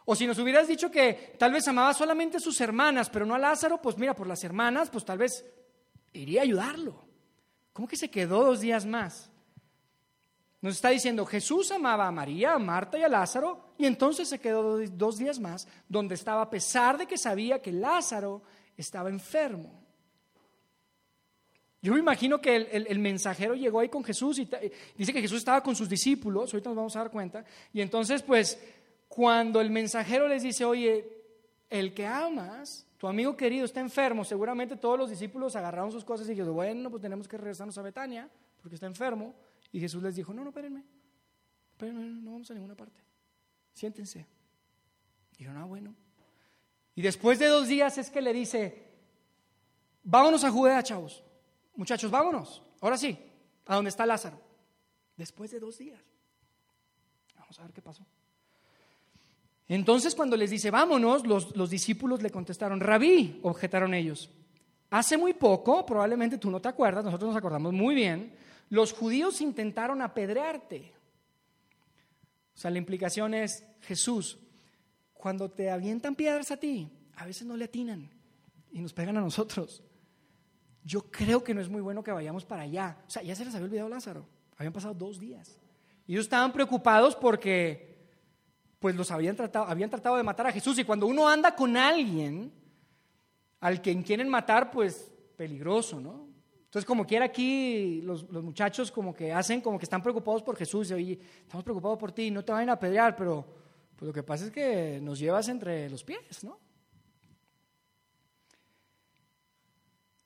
O 0.06 0.16
si 0.16 0.28
nos 0.28 0.38
hubieras 0.38 0.68
dicho 0.68 0.92
que 0.92 1.36
tal 1.40 1.52
vez 1.52 1.68
amaba 1.68 1.94
solamente 1.94 2.38
a 2.38 2.40
sus 2.40 2.60
hermanas, 2.62 3.10
pero 3.10 3.26
no 3.26 3.34
a 3.34 3.40
Lázaro, 3.40 3.82
pues 3.82 3.98
mira, 3.98 4.16
por 4.16 4.28
las 4.28 4.44
hermanas, 4.44 4.90
pues 4.90 5.06
tal 5.06 5.18
vez 5.18 5.44
iría 6.14 6.42
a 6.42 6.44
ayudarlo. 6.44 7.04
¿Cómo 7.74 7.88
que 7.88 7.96
se 7.96 8.12
quedó 8.12 8.44
dos 8.44 8.60
días 8.60 8.86
más? 8.86 9.30
Nos 10.62 10.76
está 10.76 10.90
diciendo, 10.90 11.26
Jesús 11.26 11.72
amaba 11.72 12.08
a 12.08 12.12
María, 12.12 12.54
a 12.54 12.60
Marta 12.60 12.98
y 12.98 13.04
a 13.04 13.08
Lázaro, 13.08 13.74
y 13.78 13.86
entonces 13.86 14.28
se 14.28 14.40
quedó 14.40 14.78
dos 14.80 15.18
días 15.18 15.40
más, 15.40 15.68
donde 15.88 16.16
estaba 16.16 16.42
a 16.42 16.50
pesar 16.50 16.98
de 16.98 17.08
que 17.08 17.18
sabía 17.18 17.62
que 17.62 17.72
Lázaro 17.72 18.42
estaba 18.76 19.10
enfermo. 19.10 19.89
Yo 21.82 21.94
me 21.94 22.00
imagino 22.00 22.42
que 22.42 22.56
el, 22.56 23.00
mensajero 23.00 23.56
llegó 23.56 23.80
ahí 23.80 23.88
con 23.88 24.04
Jesús 24.04 24.40
y 24.40 24.50
dice 24.98 25.14
que 25.14 25.22
Jesús 25.22 25.38
estaba 25.38 25.64
con 25.64 25.76
sus 25.76 25.88
discípulos, 25.88 26.54
ahorita 26.54 26.70
nos 26.70 26.76
vamos 26.76 26.96
a 26.96 27.00
dar 27.00 27.12
cuenta, 27.12 27.46
y 27.72 27.80
entonces 27.80 28.22
pues 28.22 28.60
cuando 29.08 29.62
el 29.62 29.70
mensajero 29.70 30.28
les 30.28 30.44
dice, 30.44 30.66
oye, 30.66 31.10
el 31.70 31.94
que 31.94 32.06
amas, 32.06 32.86
tu 32.98 33.08
amigo 33.08 33.38
querido 33.38 33.66
está 33.66 33.80
enfermo, 33.80 34.26
seguramente 34.26 34.76
todos 34.76 35.00
los 35.00 35.10
discípulos 35.10 35.56
agarraron 35.56 35.92
sus 35.92 36.04
cosas 36.04 36.28
y 36.28 36.32
dijeron, 36.32 36.54
bueno, 36.54 36.90
pues 36.90 37.02
tenemos 37.02 37.28
que 37.28 37.38
regresarnos 37.38 37.78
a 37.78 37.82
Betania 37.82 38.30
porque 38.62 38.76
está 38.76 38.88
enfermo. 38.88 39.34
Y 39.72 39.80
Jesús 39.80 40.04
les 40.04 40.16
dijo, 40.16 40.34
no, 40.34 40.44
no, 40.44 40.50
espérenme, 40.50 40.84
espérenme, 41.72 42.04
no 42.22 42.32
vamos 42.32 42.52
a 42.52 42.54
ninguna 42.56 42.76
parte, 42.76 43.02
siéntense. 43.74 44.26
Dijeron, 45.38 45.58
ah, 45.58 45.66
bueno. 45.66 45.96
Y 46.96 47.02
después 47.02 47.40
de 47.40 47.48
dos 47.48 47.68
días 47.68 47.98
es 47.98 48.10
que 48.10 48.22
le 48.22 48.34
dice, 48.34 48.90
vámonos 50.04 50.44
a 50.44 50.52
Judea, 50.52 50.84
chavos. 50.84 51.24
Muchachos, 51.80 52.12
vámonos. 52.12 52.62
Ahora 52.82 52.98
sí, 52.98 53.18
a 53.66 53.76
donde 53.76 53.88
está 53.88 54.06
Lázaro. 54.06 54.38
Después 55.16 55.50
de 55.50 55.62
dos 55.62 55.78
días. 55.78 56.04
Vamos 57.38 57.58
a 57.58 57.64
ver 57.64 57.72
qué 57.72 57.82
pasó. 57.82 58.06
Entonces 59.66 60.14
cuando 60.14 60.36
les 60.36 60.50
dice, 60.50 60.72
vámonos, 60.72 61.26
los, 61.26 61.70
discípulos 61.70 62.22
le 62.22 62.32
contestaron, 62.32 62.82
rabí, 62.82 63.40
objetaron 63.44 63.94
ellos. 63.94 64.30
Hace 64.90 65.16
muy 65.16 65.34
poco, 65.34 65.86
probablemente 65.86 66.38
tú 66.38 66.52
no 66.52 66.60
te 66.60 66.68
acuerdas, 66.68 67.06
nosotros 67.06 67.30
nos 67.30 67.38
acordamos 67.38 67.72
muy 67.72 67.96
bien, 67.96 68.36
los 68.70 68.92
judíos 68.92 69.40
intentaron 69.40 70.02
apedrearte. 70.02 70.92
O 72.56 72.58
sea, 72.58 72.72
la 72.72 72.78
implicación 72.78 73.34
es, 73.34 73.64
Jesús, 73.84 74.38
cuando 75.14 75.50
te 75.50 75.72
avientan 75.72 76.16
piedras 76.16 76.52
a 76.52 76.58
ti, 76.58 76.92
a 77.16 77.26
veces 77.26 77.48
no 77.48 77.56
le 77.56 77.66
atinan 77.66 78.10
y 78.70 78.82
nos 78.82 78.92
pegan 78.92 79.16
a 79.16 79.22
nosotros. 79.22 79.82
Yo 80.90 81.04
creo 81.04 81.44
que 81.44 81.54
no 81.54 81.62
es 81.62 81.70
muy 81.70 81.82
bueno 81.82 82.04
que 82.04 82.12
vayamos 82.12 82.46
para 82.46 82.64
allá. 82.64 82.98
O 83.06 83.10
sea, 83.12 83.22
ya 83.22 83.36
se 83.36 83.46
les 83.46 83.54
había 83.54 83.66
olvidado 83.66 83.90
Lázaro. 83.90 84.26
Habían 84.58 84.74
pasado 84.74 84.96
dos 84.96 85.20
días. 85.20 85.60
Y 86.08 86.14
ellos 86.14 86.26
estaban 86.26 86.52
preocupados 86.52 87.16
porque 87.16 87.96
pues 88.80 88.96
los 88.96 89.12
habían 89.12 89.36
tratado, 89.36 89.66
habían 89.66 89.92
tratado 89.92 90.18
de 90.18 90.24
matar 90.24 90.48
a 90.48 90.52
Jesús. 90.52 90.80
Y 90.80 90.84
cuando 90.84 91.06
uno 91.06 91.30
anda 91.30 91.56
con 91.56 91.78
alguien 91.78 92.52
al 93.60 93.84
quien 93.84 94.02
quieren 94.02 94.30
matar, 94.30 94.72
pues 94.72 95.12
peligroso, 95.38 96.02
¿no? 96.02 96.28
Entonces, 96.58 96.88
como 96.88 97.06
quiera 97.06 97.26
aquí, 97.26 98.02
los, 98.02 98.28
muchachos 98.32 98.92
como 98.92 99.14
que 99.14 99.32
hacen, 99.32 99.62
como 99.62 99.78
que 99.78 99.86
están 99.86 100.02
preocupados 100.02 100.42
por 100.42 100.56
Jesús. 100.56 100.90
Y, 100.90 100.94
oye, 100.96 101.20
estamos 101.44 101.64
preocupados 101.64 102.00
por 102.00 102.12
ti, 102.12 102.32
no 102.32 102.44
te 102.44 102.52
vayan 102.52 102.72
a 102.72 102.80
pelear, 102.80 103.16
pero 103.16 103.46
pues 103.96 104.08
lo 104.08 104.14
que 104.14 104.24
pasa 104.24 104.46
es 104.46 104.52
que 104.52 105.00
nos 105.04 105.20
llevas 105.20 105.50
entre 105.50 105.88
los 105.88 106.04
pies, 106.04 106.44
¿no? 106.44 106.58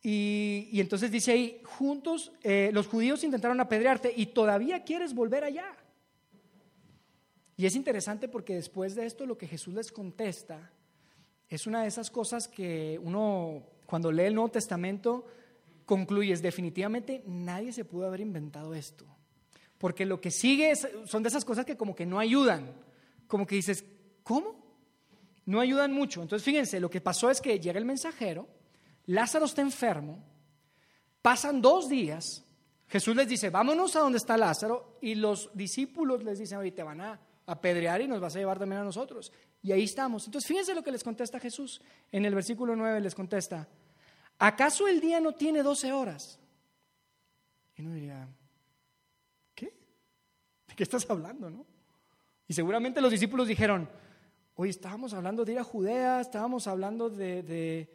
Y, 0.06 0.82
entonces 0.82 1.12
dice 1.12 1.32
ahí, 1.32 1.62
juntos 1.64 2.34
eh, 2.44 2.72
los 2.74 2.88
judíos 2.88 3.24
intentaron 3.24 3.62
apedrearte 3.62 4.14
y 4.14 4.28
todavía 4.28 4.84
quieres 4.84 5.14
volver 5.14 5.46
allá. 5.46 5.78
Y 7.56 7.66
es 7.66 7.76
interesante 7.76 8.28
porque 8.28 8.56
después 8.56 8.96
de 8.96 9.06
esto 9.06 9.26
lo 9.26 9.38
que 9.38 9.48
Jesús 9.48 9.74
les 9.74 9.94
contesta 9.94 10.72
es 11.50 11.68
una 11.68 11.84
de 11.84 11.88
esas 11.88 12.10
cosas 12.10 12.50
que 12.50 13.00
uno 13.02 13.64
cuando 13.86 14.12
lee 14.12 14.24
el 14.24 14.36
Nuevo 14.36 14.52
Testamento 14.52 15.26
concluyes 15.86 16.42
definitivamente 16.42 17.24
nadie 17.26 17.72
se 17.72 17.86
pudo 17.86 18.08
haber 18.08 18.20
inventado 18.20 18.74
esto. 18.74 19.06
Porque 19.78 20.06
lo 20.06 20.20
que 20.20 20.32
sigue 20.32 20.74
son 21.06 21.24
de 21.24 21.30
esas 21.30 21.46
cosas 21.46 21.66
que 21.66 21.78
como 21.78 21.96
que 21.96 22.06
no 22.06 22.20
ayudan. 22.20 22.74
Como 23.28 23.46
que 23.46 23.56
dices, 23.56 23.86
¿cómo? 24.24 24.56
No 25.46 25.60
ayudan 25.60 25.94
mucho. 25.94 26.22
Entonces 26.22 26.44
fíjense, 26.44 26.80
lo 26.80 26.90
que 26.90 27.02
pasó 27.02 27.30
es 27.30 27.40
que 27.40 27.60
llega 27.60 27.80
el 27.80 27.86
mensajero, 27.86 28.48
Lázaro 29.06 29.46
está 29.46 29.62
enfermo, 29.62 30.24
pasan 31.22 31.62
dos 31.62 31.90
días, 31.90 32.44
Jesús 32.88 33.16
les 33.16 33.28
dice, 33.28 33.50
vámonos 33.50 33.96
a 33.96 34.00
donde 34.00 34.18
está 34.18 34.38
Lázaro, 34.38 34.98
y 35.02 35.16
los 35.16 35.50
discípulos 35.54 36.24
les 36.24 36.40
dicen, 36.40 36.60
oye, 36.60 36.72
te 36.72 36.84
van 36.84 37.02
a 37.02 37.20
apedrear 37.46 38.02
y 38.02 38.08
nos 38.08 38.22
vas 38.22 38.36
a 38.36 38.40
llevar 38.40 38.60
también 38.60 38.82
a 38.82 38.86
nosotros. 38.86 39.32
Y 39.62 39.72
ahí 39.72 39.84
estamos. 39.84 40.26
Entonces 40.26 40.48
fíjense 40.48 40.76
lo 40.76 40.84
que 40.84 40.92
les 40.92 41.04
contesta 41.04 41.40
Jesús. 41.40 41.82
En 42.12 42.26
el 42.26 42.36
versículo 42.36 42.76
9 42.76 43.02
les 43.02 43.16
contesta, 43.16 43.68
¿acaso 44.40 44.88
el 44.88 45.00
día 45.00 45.20
no 45.20 45.34
tiene 45.34 45.64
12 45.64 45.92
horas? 45.94 46.40
Y 47.76 47.82
uno 47.82 47.94
diría, 47.94 48.28
¿qué? 49.56 49.74
¿De 50.68 50.76
qué 50.76 50.84
estás 50.84 51.10
hablando, 51.10 51.50
no? 51.50 51.66
Y 52.48 52.54
seguramente 52.54 53.02
los 53.02 53.12
discípulos 53.12 53.48
dijeron, 53.48 53.90
hoy 54.56 54.70
estábamos 54.70 55.14
hablando 55.14 55.46
de 55.46 55.54
ir 55.54 55.60
a 55.60 55.64
Judea, 55.64 56.22
estábamos 56.22 56.68
hablando 56.68 57.10
de, 57.10 57.90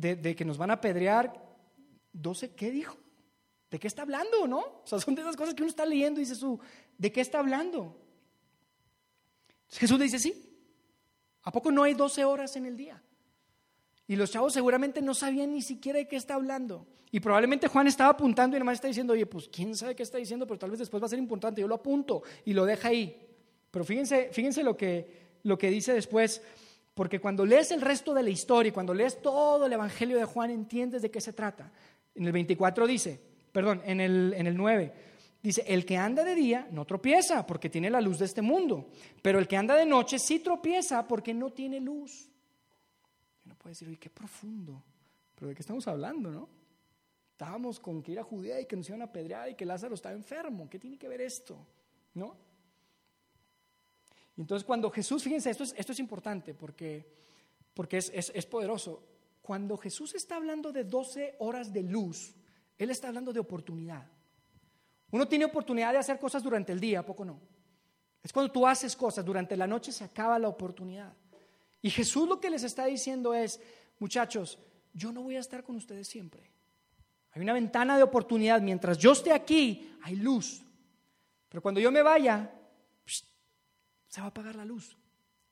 que 0.00 0.44
nos 0.44 0.58
van 0.58 0.70
a 0.70 0.74
apedrear. 0.74 1.32
¿12 2.14 2.54
qué 2.54 2.70
dijo? 2.70 2.96
¿De 3.70 3.78
qué 3.78 3.86
está 3.86 4.02
hablando, 4.02 4.46
no? 4.46 4.58
O 4.58 4.82
sea, 4.84 4.98
son 5.00 5.14
de 5.14 5.22
esas 5.22 5.36
cosas 5.36 5.54
que 5.54 5.62
uno 5.62 5.70
está 5.70 5.86
leyendo 5.86 6.20
y 6.20 6.24
dice, 6.24 6.34
su, 6.34 6.60
¿de 6.98 7.10
qué 7.10 7.20
está 7.20 7.38
hablando? 7.38 7.96
Jesús 9.70 9.98
le 9.98 10.04
dice, 10.04 10.18
sí. 10.18 10.34
¿A 11.44 11.50
poco 11.50 11.72
no 11.72 11.82
hay 11.82 11.94
12 11.94 12.24
horas 12.24 12.54
en 12.56 12.66
el 12.66 12.76
día? 12.76 13.02
Y 14.06 14.16
los 14.16 14.30
chavos 14.30 14.52
seguramente 14.52 15.00
no 15.00 15.14
sabían 15.14 15.52
ni 15.52 15.62
siquiera 15.62 15.98
de 15.98 16.06
qué 16.06 16.16
está 16.16 16.34
hablando. 16.34 16.86
Y 17.10 17.20
probablemente 17.20 17.68
Juan 17.68 17.86
estaba 17.86 18.10
apuntando 18.10 18.56
y 18.56 18.58
además 18.58 18.74
está 18.74 18.88
diciendo, 18.88 19.12
oye, 19.12 19.26
pues 19.26 19.48
quién 19.48 19.76
sabe 19.76 19.94
qué 19.94 20.02
está 20.02 20.18
diciendo, 20.18 20.46
pero 20.46 20.58
tal 20.58 20.70
vez 20.70 20.78
después 20.78 21.02
va 21.02 21.06
a 21.06 21.10
ser 21.10 21.18
importante. 21.18 21.60
Yo 21.60 21.68
lo 21.68 21.76
apunto 21.76 22.22
y 22.44 22.52
lo 22.52 22.64
deja 22.64 22.88
ahí. 22.88 23.28
Pero 23.70 23.84
fíjense, 23.84 24.30
fíjense 24.32 24.62
lo, 24.62 24.76
que, 24.76 25.38
lo 25.42 25.56
que 25.56 25.70
dice 25.70 25.94
después, 25.94 26.42
porque 26.94 27.20
cuando 27.20 27.46
lees 27.46 27.70
el 27.70 27.80
resto 27.80 28.12
de 28.12 28.22
la 28.22 28.30
historia 28.30 28.72
cuando 28.72 28.92
lees 28.92 29.20
todo 29.22 29.66
el 29.66 29.72
Evangelio 29.72 30.18
de 30.18 30.24
Juan, 30.24 30.50
entiendes 30.50 31.02
de 31.02 31.10
qué 31.10 31.20
se 31.20 31.32
trata. 31.32 31.72
En 32.14 32.26
el 32.26 32.32
24 32.32 32.86
dice, 32.86 33.20
perdón, 33.50 33.82
en 33.84 34.00
el, 34.00 34.34
en 34.36 34.46
el 34.46 34.56
9, 34.56 34.92
dice, 35.42 35.64
el 35.66 35.86
que 35.86 35.96
anda 35.96 36.22
de 36.24 36.34
día 36.34 36.68
no 36.70 36.84
tropieza 36.84 37.46
porque 37.46 37.70
tiene 37.70 37.88
la 37.88 38.00
luz 38.00 38.18
de 38.18 38.26
este 38.26 38.42
mundo, 38.42 38.90
pero 39.22 39.38
el 39.38 39.48
que 39.48 39.56
anda 39.56 39.74
de 39.74 39.86
noche 39.86 40.18
sí 40.18 40.40
tropieza 40.40 41.06
porque 41.08 41.32
no 41.32 41.50
tiene 41.50 41.80
luz. 41.80 42.28
Uno 43.46 43.54
puede 43.56 43.72
decir, 43.72 43.88
oye, 43.88 43.98
qué 43.98 44.10
profundo, 44.10 44.82
pero 45.34 45.48
¿de 45.48 45.54
qué 45.54 45.62
estamos 45.62 45.88
hablando, 45.88 46.30
no? 46.30 46.48
Estábamos 47.32 47.80
con 47.80 48.02
que 48.02 48.12
ir 48.12 48.20
a 48.20 48.22
Judea 48.22 48.60
y 48.60 48.66
que 48.66 48.76
nos 48.76 48.88
iban 48.88 49.00
a 49.00 49.06
apedrear 49.06 49.48
y 49.48 49.54
que 49.54 49.64
Lázaro 49.64 49.94
estaba 49.94 50.14
enfermo. 50.14 50.68
¿Qué 50.68 50.78
tiene 50.78 50.96
que 50.96 51.08
ver 51.08 51.22
esto? 51.22 51.66
¿No? 52.14 52.36
Entonces 54.42 54.66
cuando 54.66 54.90
Jesús, 54.90 55.22
fíjense, 55.22 55.50
esto 55.50 55.62
es, 55.62 55.72
esto 55.76 55.92
es 55.92 56.00
importante 56.00 56.52
porque, 56.52 57.06
porque 57.74 57.98
es, 57.98 58.10
es, 58.12 58.44
poderoso. 58.46 59.00
Cuando 59.40 59.76
Jesús 59.76 60.16
está 60.16 60.34
hablando 60.34 60.72
de 60.72 60.82
12 60.82 61.36
horas 61.38 61.72
de 61.72 61.84
luz, 61.84 62.34
Él 62.76 62.90
está 62.90 63.06
hablando 63.06 63.32
de 63.32 63.38
oportunidad. 63.38 64.04
Uno 65.12 65.28
tiene 65.28 65.44
oportunidad 65.44 65.92
de 65.92 65.98
hacer 65.98 66.18
cosas 66.18 66.42
durante 66.42 66.72
el 66.72 66.80
día, 66.80 67.00
¿a 67.00 67.06
poco 67.06 67.24
no? 67.24 67.38
Es 68.20 68.32
cuando 68.32 68.50
tú 68.50 68.66
haces 68.66 68.96
cosas, 68.96 69.24
durante 69.24 69.56
la 69.56 69.68
noche 69.68 69.92
se 69.92 70.02
acaba 70.02 70.40
la 70.40 70.48
oportunidad. 70.48 71.12
Y 71.80 71.90
Jesús 71.90 72.28
lo 72.28 72.40
que 72.40 72.50
les 72.50 72.64
está 72.64 72.86
diciendo 72.86 73.34
es, 73.34 73.60
muchachos, 74.00 74.58
yo 74.92 75.12
no 75.12 75.22
voy 75.22 75.36
a 75.36 75.40
estar 75.40 75.62
con 75.62 75.76
ustedes 75.76 76.08
siempre. 76.08 76.50
Hay 77.30 77.42
una 77.42 77.52
ventana 77.52 77.96
de 77.96 78.02
oportunidad. 78.02 78.60
Mientras 78.60 78.98
yo 78.98 79.12
esté 79.12 79.32
aquí, 79.32 79.96
hay 80.02 80.16
luz. 80.16 80.64
Pero 81.48 81.62
cuando 81.62 81.80
yo 81.80 81.92
me 81.92 82.02
vaya, 82.02 82.50
se 84.12 84.20
va 84.20 84.26
a 84.26 84.28
apagar 84.28 84.54
la 84.56 84.66
luz. 84.66 84.94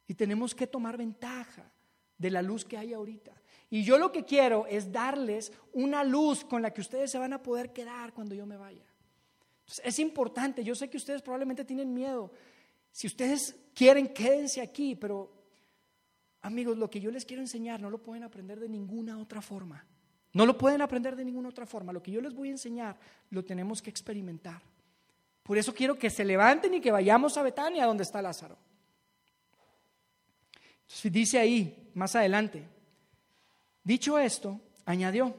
Y 0.06 0.12
tenemos 0.12 0.54
que 0.54 0.66
tomar 0.66 0.98
ventaja 0.98 1.72
de 2.18 2.30
la 2.30 2.42
luz 2.42 2.62
que 2.62 2.76
hay 2.76 2.92
ahorita. 2.92 3.32
Y 3.70 3.84
yo 3.84 3.96
lo 3.96 4.12
que 4.12 4.26
quiero 4.26 4.66
es 4.66 4.92
darles 4.92 5.50
una 5.72 6.04
luz 6.04 6.44
con 6.44 6.60
la 6.60 6.70
que 6.70 6.82
ustedes 6.82 7.10
se 7.10 7.16
van 7.16 7.32
a 7.32 7.42
poder 7.42 7.72
quedar 7.72 8.12
cuando 8.12 8.34
yo 8.34 8.44
me 8.44 8.58
vaya. 8.58 8.84
es 9.82 9.98
importante, 9.98 10.62
yo 10.62 10.74
sé 10.74 10.90
que 10.90 10.98
ustedes 10.98 11.22
probablemente 11.22 11.64
tienen 11.64 11.94
miedo. 11.94 12.32
Si 12.92 13.06
ustedes 13.06 13.56
quieren, 13.74 14.12
quédense 14.12 14.60
aquí, 14.60 14.94
pero 14.94 15.32
amigos, 16.42 16.76
lo 16.76 16.90
que 16.90 17.00
yo 17.00 17.10
les 17.10 17.24
quiero 17.24 17.42
enseñar 17.42 17.80
no 17.80 17.88
lo 17.88 18.02
pueden 18.02 18.24
aprender 18.24 18.60
de 18.60 18.68
ninguna 18.68 19.18
otra 19.18 19.40
forma. 19.40 19.86
No 20.34 20.44
lo 20.44 20.58
pueden 20.58 20.82
aprender 20.82 21.16
de 21.16 21.24
ninguna 21.24 21.48
otra 21.48 21.64
forma. 21.64 21.94
Lo 21.94 22.02
que 22.02 22.10
yo 22.10 22.20
les 22.20 22.34
voy 22.34 22.48
a 22.48 22.52
enseñar 22.52 22.98
lo 23.30 23.42
tenemos 23.42 23.80
que 23.80 23.88
experimentar. 23.88 24.60
Por 25.50 25.58
eso 25.58 25.74
quiero 25.74 25.98
que 25.98 26.10
se 26.10 26.24
levanten 26.24 26.74
y 26.74 26.80
que 26.80 26.92
vayamos 26.92 27.36
a 27.36 27.42
Betania, 27.42 27.84
donde 27.84 28.04
está 28.04 28.22
Lázaro. 28.22 28.56
dice 31.02 31.40
ahí, 31.40 31.90
más 31.94 32.14
adelante, 32.14 32.68
dicho 33.82 34.16
esto, 34.16 34.60
añadió, 34.84 35.34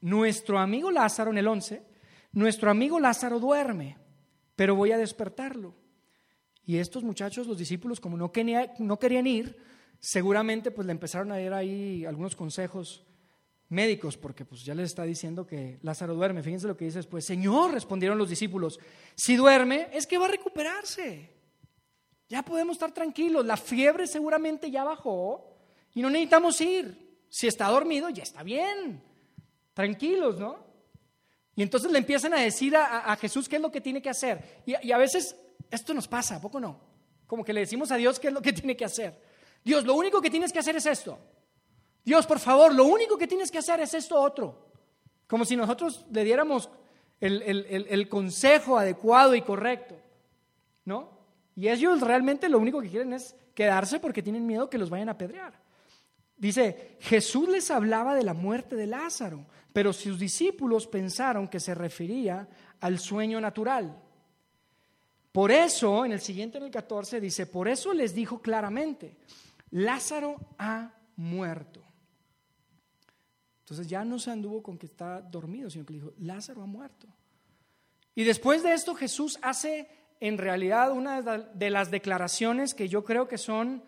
nuestro 0.00 0.58
amigo 0.58 0.90
Lázaro 0.90 1.30
en 1.30 1.38
el 1.38 1.46
11, 1.46 1.84
nuestro 2.32 2.68
amigo 2.68 2.98
Lázaro 2.98 3.38
duerme, 3.38 3.96
pero 4.56 4.74
voy 4.74 4.90
a 4.90 4.98
despertarlo. 4.98 5.72
Y 6.64 6.78
estos 6.78 7.04
muchachos, 7.04 7.46
los 7.46 7.58
discípulos, 7.58 8.00
como 8.00 8.16
no, 8.16 8.32
no 8.80 8.98
querían 8.98 9.26
ir, 9.28 9.56
seguramente 10.00 10.72
pues 10.72 10.84
le 10.84 10.90
empezaron 10.90 11.30
a 11.30 11.38
dar 11.38 11.54
ahí 11.54 12.04
algunos 12.04 12.34
consejos 12.34 13.06
médicos, 13.68 14.16
porque 14.16 14.44
pues 14.44 14.64
ya 14.64 14.74
les 14.74 14.86
está 14.86 15.02
diciendo 15.04 15.46
que 15.46 15.78
Lázaro 15.82 16.14
duerme. 16.14 16.42
Fíjense 16.42 16.66
lo 16.66 16.76
que 16.76 16.84
dice 16.84 16.98
después. 16.98 17.24
Señor, 17.24 17.72
respondieron 17.72 18.18
los 18.18 18.28
discípulos, 18.28 18.78
si 19.14 19.36
duerme 19.36 19.88
es 19.92 20.06
que 20.06 20.18
va 20.18 20.26
a 20.26 20.30
recuperarse. 20.30 21.34
Ya 22.28 22.42
podemos 22.42 22.76
estar 22.76 22.92
tranquilos. 22.92 23.46
La 23.46 23.56
fiebre 23.56 24.06
seguramente 24.06 24.70
ya 24.70 24.84
bajó 24.84 25.56
y 25.94 26.02
no 26.02 26.10
necesitamos 26.10 26.60
ir. 26.60 27.06
Si 27.28 27.46
está 27.46 27.68
dormido, 27.68 28.08
ya 28.10 28.22
está 28.22 28.42
bien. 28.42 29.02
Tranquilos, 29.74 30.38
¿no? 30.38 30.64
Y 31.54 31.62
entonces 31.62 31.90
le 31.90 31.98
empiezan 31.98 32.34
a 32.34 32.40
decir 32.40 32.76
a, 32.76 33.16
Jesús 33.16 33.48
qué 33.48 33.56
es 33.56 33.62
lo 33.62 33.72
que 33.72 33.80
tiene 33.80 34.02
que 34.02 34.10
hacer. 34.10 34.62
Y, 34.66 34.74
y, 34.86 34.92
a 34.92 34.98
veces 34.98 35.36
esto 35.70 35.94
nos 35.94 36.06
pasa, 36.06 36.36
¿a 36.36 36.40
poco 36.40 36.60
no? 36.60 36.78
Como 37.26 37.44
que 37.44 37.52
le 37.52 37.60
decimos 37.60 37.90
a 37.90 37.96
Dios 37.96 38.20
qué 38.20 38.28
es 38.28 38.34
lo 38.34 38.42
que 38.42 38.52
tiene 38.52 38.76
que 38.76 38.84
hacer. 38.84 39.18
Dios, 39.64 39.84
lo 39.84 39.94
único 39.94 40.20
que 40.20 40.30
tienes 40.30 40.52
que 40.52 40.58
hacer 40.58 40.76
es 40.76 40.84
esto. 40.84 41.18
Dios, 42.06 42.24
por 42.24 42.38
favor, 42.38 42.72
lo 42.72 42.84
único 42.84 43.18
que 43.18 43.26
tienes 43.26 43.50
que 43.50 43.58
hacer 43.58 43.80
es 43.80 43.92
esto 43.92 44.14
otro. 44.20 44.68
Como 45.26 45.44
si 45.44 45.56
nosotros 45.56 46.06
le 46.12 46.22
diéramos 46.22 46.70
el, 47.18 48.08
consejo 48.08 48.78
adecuado 48.78 49.34
y 49.34 49.42
correcto. 49.42 49.96
¿No? 50.84 51.10
Y 51.56 51.68
ellos 51.68 52.00
realmente 52.00 52.48
lo 52.48 52.60
único 52.60 52.80
que 52.80 52.90
quieren 52.90 53.12
es 53.12 53.34
quedarse 53.54 53.98
porque 53.98 54.22
tienen 54.22 54.46
miedo 54.46 54.70
que 54.70 54.78
los 54.78 54.88
vayan 54.88 55.08
a 55.08 55.12
apedrear. 55.12 55.60
Dice, 56.36 56.96
Jesús 57.00 57.48
les 57.48 57.72
hablaba 57.72 58.14
de 58.14 58.22
la 58.22 58.34
muerte 58.34 58.76
de 58.76 58.86
Lázaro, 58.86 59.44
pero 59.72 59.92
sus 59.92 60.16
discípulos 60.16 60.86
pensaron 60.86 61.48
que 61.48 61.58
se 61.58 61.74
refería 61.74 62.48
al 62.78 63.00
sueño 63.00 63.40
natural. 63.40 64.00
Por 65.32 65.50
eso, 65.50 66.04
en 66.04 66.12
el 66.12 66.20
siguiente, 66.20 66.58
en 66.58 66.64
el 66.64 66.70
14, 66.70 67.20
dice, 67.20 67.46
por 67.46 67.66
eso 67.66 67.92
les 67.92 68.14
dijo 68.14 68.40
claramente, 68.40 69.16
Lázaro 69.70 70.36
ha 70.56 70.92
muerto. 71.16 71.85
Entonces 73.66 73.88
ya 73.88 74.04
no 74.04 74.20
se 74.20 74.30
anduvo 74.30 74.62
con 74.62 74.78
que 74.78 74.86
está 74.86 75.20
dormido, 75.20 75.68
sino 75.68 75.84
que 75.84 75.94
le 75.94 75.98
dijo, 75.98 76.12
Lázaro 76.18 76.62
ha 76.62 76.66
muerto. 76.66 77.08
Y 78.14 78.22
después 78.22 78.62
de 78.62 78.72
esto 78.72 78.94
Jesús 78.94 79.40
hace 79.42 79.88
en 80.20 80.38
realidad 80.38 80.92
una 80.92 81.20
de 81.20 81.70
las 81.70 81.90
declaraciones 81.90 82.74
que 82.74 82.88
yo 82.88 83.02
creo 83.02 83.26
que 83.26 83.38
son 83.38 83.82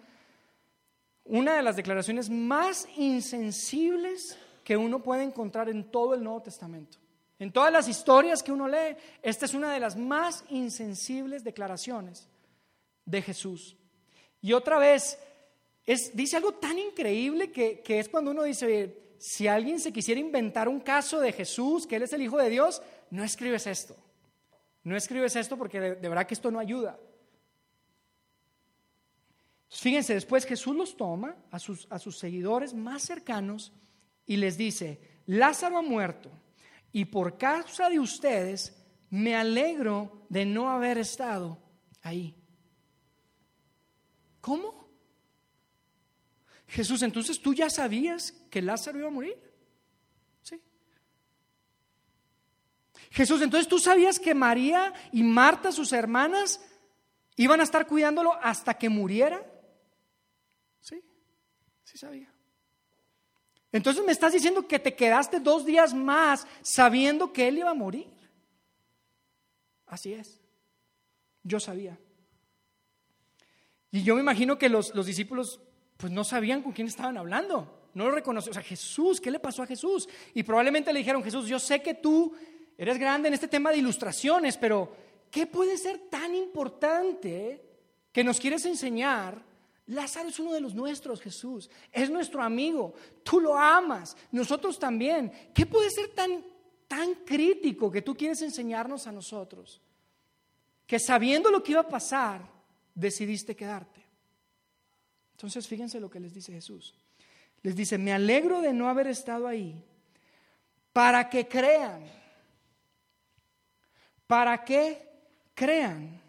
una 1.23 1.55
de 1.55 1.63
las 1.63 1.77
declaraciones 1.77 2.29
más 2.29 2.89
insensibles 2.97 4.37
que 4.65 4.77
uno 4.77 5.01
puede 5.01 5.23
encontrar 5.23 5.69
en 5.69 5.93
todo 5.93 6.13
el 6.15 6.25
Nuevo 6.25 6.43
Testamento. 6.43 6.99
En 7.39 7.53
todas 7.53 7.73
las 7.73 7.87
historias 7.87 8.43
que 8.43 8.51
uno 8.51 8.67
lee, 8.67 8.97
esta 9.23 9.45
es 9.45 9.55
una 9.55 9.73
de 9.73 9.79
las 9.79 9.97
más 9.97 10.45
insensibles 10.49 11.45
declaraciones 11.45 12.29
de 13.05 13.23
Jesús. 13.23 13.77
Y 14.43 14.55
otra 14.55 14.77
vez, 14.77 15.21
es, 15.87 16.17
dice 16.17 16.37
algo 16.37 16.55
tan 16.55 16.81
increíble 16.81 17.53
que, 17.53 17.79
que 17.79 18.01
es 18.01 18.09
cuando 18.09 18.33
uno 18.33 18.43
dice, 18.43 19.07
si 19.19 19.49
alguien 19.49 19.81
se 19.81 19.93
quisiera 19.93 20.21
inventar 20.21 20.69
un 20.69 20.81
caso 20.81 21.21
de 21.21 21.33
Jesús, 21.33 21.87
que 21.87 21.97
Él 21.97 22.03
es 22.03 22.13
el 22.13 22.23
Hijo 22.23 22.39
de 22.39 22.51
Dios, 22.51 22.83
no 23.11 23.25
escribes 23.25 23.67
esto. 23.67 23.97
No 24.85 24.97
escribes 24.97 25.37
esto 25.37 25.57
porque 25.57 25.81
de, 25.81 26.09
verdad 26.09 26.27
que 26.27 26.35
esto 26.35 26.51
no 26.51 26.59
ayuda. 26.59 26.99
Fíjense, 29.69 30.15
después 30.15 30.47
Jesús 30.47 30.75
los 30.75 30.97
toma 30.97 31.37
a 31.51 31.59
sus, 31.59 31.87
a 31.91 31.99
sus 31.99 32.19
seguidores 32.19 32.73
más 32.73 33.03
cercanos 33.03 33.73
y 34.25 34.37
les 34.37 34.57
dice, 34.57 35.01
Lázaro 35.27 35.79
ha 35.79 35.83
muerto 35.83 36.31
y 36.93 37.05
por 37.05 37.37
causa 37.37 37.91
de 37.91 38.01
ustedes 38.01 38.75
me 39.11 39.35
alegro 39.35 40.27
de 40.29 40.47
no 40.47 40.71
haber 40.71 40.99
estado 40.99 41.59
ahí. 42.03 42.35
¿Cómo? 44.41 44.88
Jesús, 46.69 47.03
entonces 47.03 47.41
tú 47.41 47.55
ya 47.55 47.71
sabías 47.71 48.33
que 48.51 48.63
Lázaro 48.63 48.99
iba 48.99 49.09
a 49.09 49.13
morir. 49.13 49.37
Sí. 50.43 50.61
Jesús, 53.11 53.43
entonces 53.43 53.69
tú 53.69 53.79
sabías 53.79 54.19
que 54.19 54.35
María 54.35 54.93
y 55.13 55.23
Marta, 55.23 55.73
sus 55.73 55.93
hermanas, 55.93 56.61
iban 57.37 57.61
a 57.61 57.65
estar 57.65 57.87
cuidándolo 57.87 58.35
hasta 58.43 58.75
que 58.75 58.89
muriera. 58.89 59.45
Sí, 60.81 61.03
sí 61.85 61.97
sabía. 61.97 62.33
Entonces 63.73 64.05
me 64.05 64.13
estás 64.13 64.33
diciendo 64.33 64.67
que 64.67 64.79
te 64.79 64.95
quedaste 64.95 65.41
dos 65.41 65.65
días 65.65 65.95
más 65.95 66.47
sabiendo 66.63 67.33
que 67.33 67.49
él 67.49 67.59
iba 67.59 67.71
a 67.71 67.75
morir. 67.75 68.09
Así 69.87 70.13
es. 70.13 70.41
Yo 71.43 71.61
sabía. 71.61 71.99
Y 73.91 74.03
yo 74.03 74.15
me 74.15 74.21
imagino 74.21 74.59
que 74.59 74.69
los, 74.69 74.93
discípulos 75.07 75.61
pues 75.99 76.11
no 76.11 76.25
sabían 76.25 76.63
con 76.63 76.73
quién 76.73 76.89
estaban 76.89 77.19
hablando. 77.19 77.91
No 77.93 78.07
lo 78.07 78.13
reconocieron. 78.13 78.53
O 78.53 78.61
sea, 78.61 78.67
Jesús, 78.67 79.21
¿qué 79.21 79.31
le 79.31 79.39
pasó 79.39 79.63
a 79.63 79.67
Jesús? 79.67 80.09
Y 80.33 80.43
probablemente 80.43 80.91
le 80.93 81.01
dijeron, 81.01 81.23
Jesús, 81.23 81.47
yo 81.47 81.59
sé 81.59 81.83
que 81.83 81.93
tú 81.93 82.33
eres 82.79 82.99
grande 82.99 83.29
en 83.29 83.35
este 83.35 83.49
tema 83.49 83.71
de 83.71 83.79
ilustraciones, 83.79 84.57
pero 84.57 84.91
¿qué 85.31 85.47
puede 85.47 85.77
ser 85.77 85.99
tan 86.09 86.35
importante 86.35 87.63
que 88.13 88.25
nos 88.25 88.41
quieres 88.41 88.65
enseñar 88.65 89.47
Lázaro 89.89 90.29
es 90.29 90.39
uno 90.39 90.53
de 90.53 90.61
los 90.61 90.75
nuestros, 90.75 91.21
Jesús. 91.21 91.71
Es 91.91 92.11
nuestro 92.11 92.43
amigo. 92.43 92.95
Tú 93.23 93.41
lo 93.41 93.57
amas. 93.57 94.17
Nosotros 94.33 94.79
también. 94.79 95.33
¿Qué 95.55 95.65
puede 95.65 95.91
ser 95.91 96.09
tan, 96.09 96.45
tan 96.87 97.15
crítico 97.25 97.91
que 97.91 98.03
tú 98.03 98.15
quieres 98.15 98.43
enseñarnos 98.43 99.07
a 99.07 99.13
nosotros? 99.13 99.81
Que 100.87 100.99
sabiendo 100.99 101.51
lo 101.51 101.63
que 101.63 101.73
iba 101.73 101.81
a 101.81 101.89
pasar, 101.89 102.43
decidiste 102.95 103.57
quedarte. 103.57 104.08
Entonces, 105.39 105.69
fíjense 105.69 106.01
lo 106.01 106.11
que 106.11 106.19
les 106.19 106.35
dice 106.35 106.53
Jesús. 106.53 106.97
Les 107.63 107.77
dice, 107.77 107.97
me 107.97 108.13
alegro 108.13 108.61
de 108.61 108.73
no 108.73 108.89
haber 108.89 109.07
estado 109.07 109.47
ahí 109.47 109.85
para 110.93 111.31
que 111.31 111.47
crean. 111.47 112.03
Para 114.27 114.65
que 114.65 115.09
crean. 115.55 116.21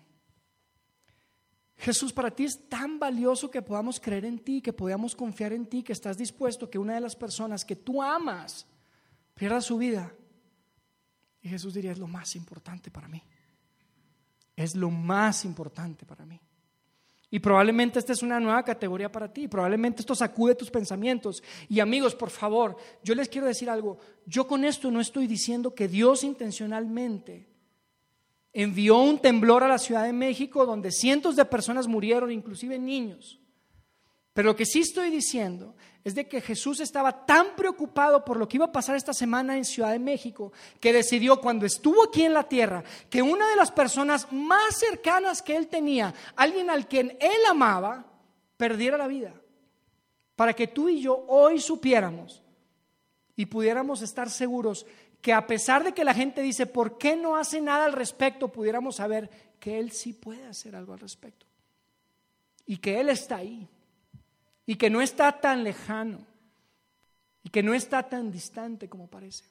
Jesús, 1.76 2.14
para 2.14 2.30
ti 2.30 2.44
es 2.44 2.70
tan 2.70 3.00
valioso 3.00 3.50
que 3.50 3.64
podamos 3.64 4.00
creer 4.00 4.26
en 4.26 4.38
ti, 4.38 4.62
que 4.62 4.74
podamos 4.74 5.16
confiar 5.16 5.54
en 5.54 5.66
ti, 5.66 5.82
que 5.82 5.94
estás 5.94 6.16
dispuesto 6.16 6.70
que 6.70 6.78
una 6.78 6.94
de 6.94 7.02
las 7.02 7.16
personas 7.16 7.66
que 7.66 7.76
tú 7.76 8.04
amas 8.04 8.68
pierda 9.34 9.60
su 9.60 9.80
vida. 9.80 10.14
Y 11.42 11.50
Jesús 11.50 11.74
diría, 11.74 11.94
es 11.94 11.98
lo 11.98 12.08
más 12.08 12.36
importante 12.36 12.92
para 12.92 13.08
mí. 13.08 13.24
Es 14.56 14.76
lo 14.76 14.92
más 14.92 15.46
importante 15.46 16.06
para 16.06 16.28
mí. 16.28 16.40
Y 17.32 17.40
probablemente 17.40 18.00
esta 18.00 18.14
es 18.14 18.24
una 18.24 18.40
nueva 18.40 18.64
categoría 18.64 19.12
para 19.12 19.32
ti, 19.32 19.48
probablemente 19.48 20.02
esto 20.02 20.16
sacude 20.16 20.56
tus 20.56 20.72
pensamientos. 20.72 21.44
Y 21.68 21.80
amigos, 21.80 22.16
por 22.16 22.32
favor, 22.32 22.76
yo 23.04 23.14
les 23.14 23.30
quiero 23.30 23.46
decir 23.46 23.70
algo, 23.70 24.00
yo 24.26 24.48
con 24.48 24.66
esto 24.66 24.90
no 24.90 25.00
estoy 25.00 25.28
diciendo 25.28 25.76
que 25.76 25.88
Dios 25.88 26.24
intencionalmente 26.24 27.48
envió 28.52 28.98
un 28.98 29.20
temblor 29.20 29.64
a 29.64 29.68
la 29.68 29.78
Ciudad 29.78 30.04
de 30.04 30.14
México 30.14 30.66
donde 30.66 30.92
cientos 30.92 31.36
de 31.36 31.46
personas 31.46 31.88
murieron, 31.88 32.32
inclusive 32.32 32.80
niños. 32.80 33.40
Pero 34.40 34.52
lo 34.52 34.56
que 34.56 34.66
sí 34.66 34.80
estoy 34.80 35.10
diciendo 35.10 35.76
es 36.02 36.16
de 36.16 36.26
que 36.26 36.40
Jesús 36.40 36.80
estaba 36.80 37.26
tan 37.26 37.58
preocupado 37.58 38.24
por 38.24 38.38
lo 38.38 38.48
que 38.48 38.56
iba 38.56 38.68
a 38.68 38.72
pasar 38.72 38.96
esta 38.96 39.12
semana 39.12 39.58
en 39.58 39.66
Ciudad 39.66 39.92
de 39.92 40.00
México 40.00 40.54
que 40.80 40.94
decidió 40.94 41.42
cuando 41.42 41.66
estuvo 41.66 42.06
aquí 42.06 42.24
en 42.24 42.34
la 42.34 42.48
tierra 42.48 42.82
que 43.10 43.22
una 43.22 43.50
de 43.50 43.58
las 43.58 43.70
personas 43.70 44.32
más 44.32 44.78
cercanas 44.78 45.42
que 45.42 45.58
él 45.58 45.68
tenía, 45.68 46.14
alguien 46.38 46.70
al 46.70 46.88
quien 46.88 47.18
él 47.20 47.42
amaba, 47.50 48.06
perdiera 48.56 48.98
la 48.98 49.08
vida. 49.08 49.34
Para 50.38 50.54
que 50.54 50.68
tú 50.68 50.88
y 50.88 51.02
yo 51.02 51.26
hoy 51.28 51.60
supiéramos 51.60 52.42
y 53.36 53.46
pudiéramos 53.46 54.02
estar 54.02 54.30
seguros 54.30 54.86
que 55.20 55.34
a 55.34 55.48
pesar 55.48 55.84
de 55.84 55.92
que 55.92 56.06
la 56.06 56.14
gente 56.14 56.42
dice, 56.42 56.66
¿por 56.66 56.98
qué 56.98 57.18
no 57.18 57.36
hace 57.36 57.60
nada 57.60 57.84
al 57.84 57.92
respecto? 57.92 58.48
Pudiéramos 58.48 58.96
saber 58.96 59.30
que 59.60 59.80
Él 59.80 59.92
sí 59.92 60.14
puede 60.14 60.46
hacer 60.46 60.78
algo 60.78 60.94
al 60.94 61.00
respecto. 61.00 61.46
Y 62.66 62.78
que 62.78 63.02
Él 63.02 63.10
está 63.10 63.36
ahí. 63.36 63.68
Y 64.70 64.76
que 64.76 64.92
no 64.92 65.02
está 65.02 65.32
tan 65.32 65.64
lejano. 65.64 66.20
Y 67.42 67.50
que 67.50 67.64
no 67.64 67.74
está 67.74 68.08
tan 68.08 68.32
distante 68.32 68.88
como 68.88 69.08
parece. 69.08 69.44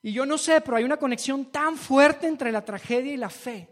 Y 0.00 0.14
yo 0.14 0.24
no 0.24 0.38
sé, 0.38 0.62
pero 0.62 0.78
hay 0.78 0.84
una 0.84 0.96
conexión 0.96 1.44
tan 1.52 1.76
fuerte 1.76 2.26
entre 2.26 2.50
la 2.50 2.64
tragedia 2.64 3.12
y 3.12 3.18
la 3.18 3.28
fe. 3.28 3.68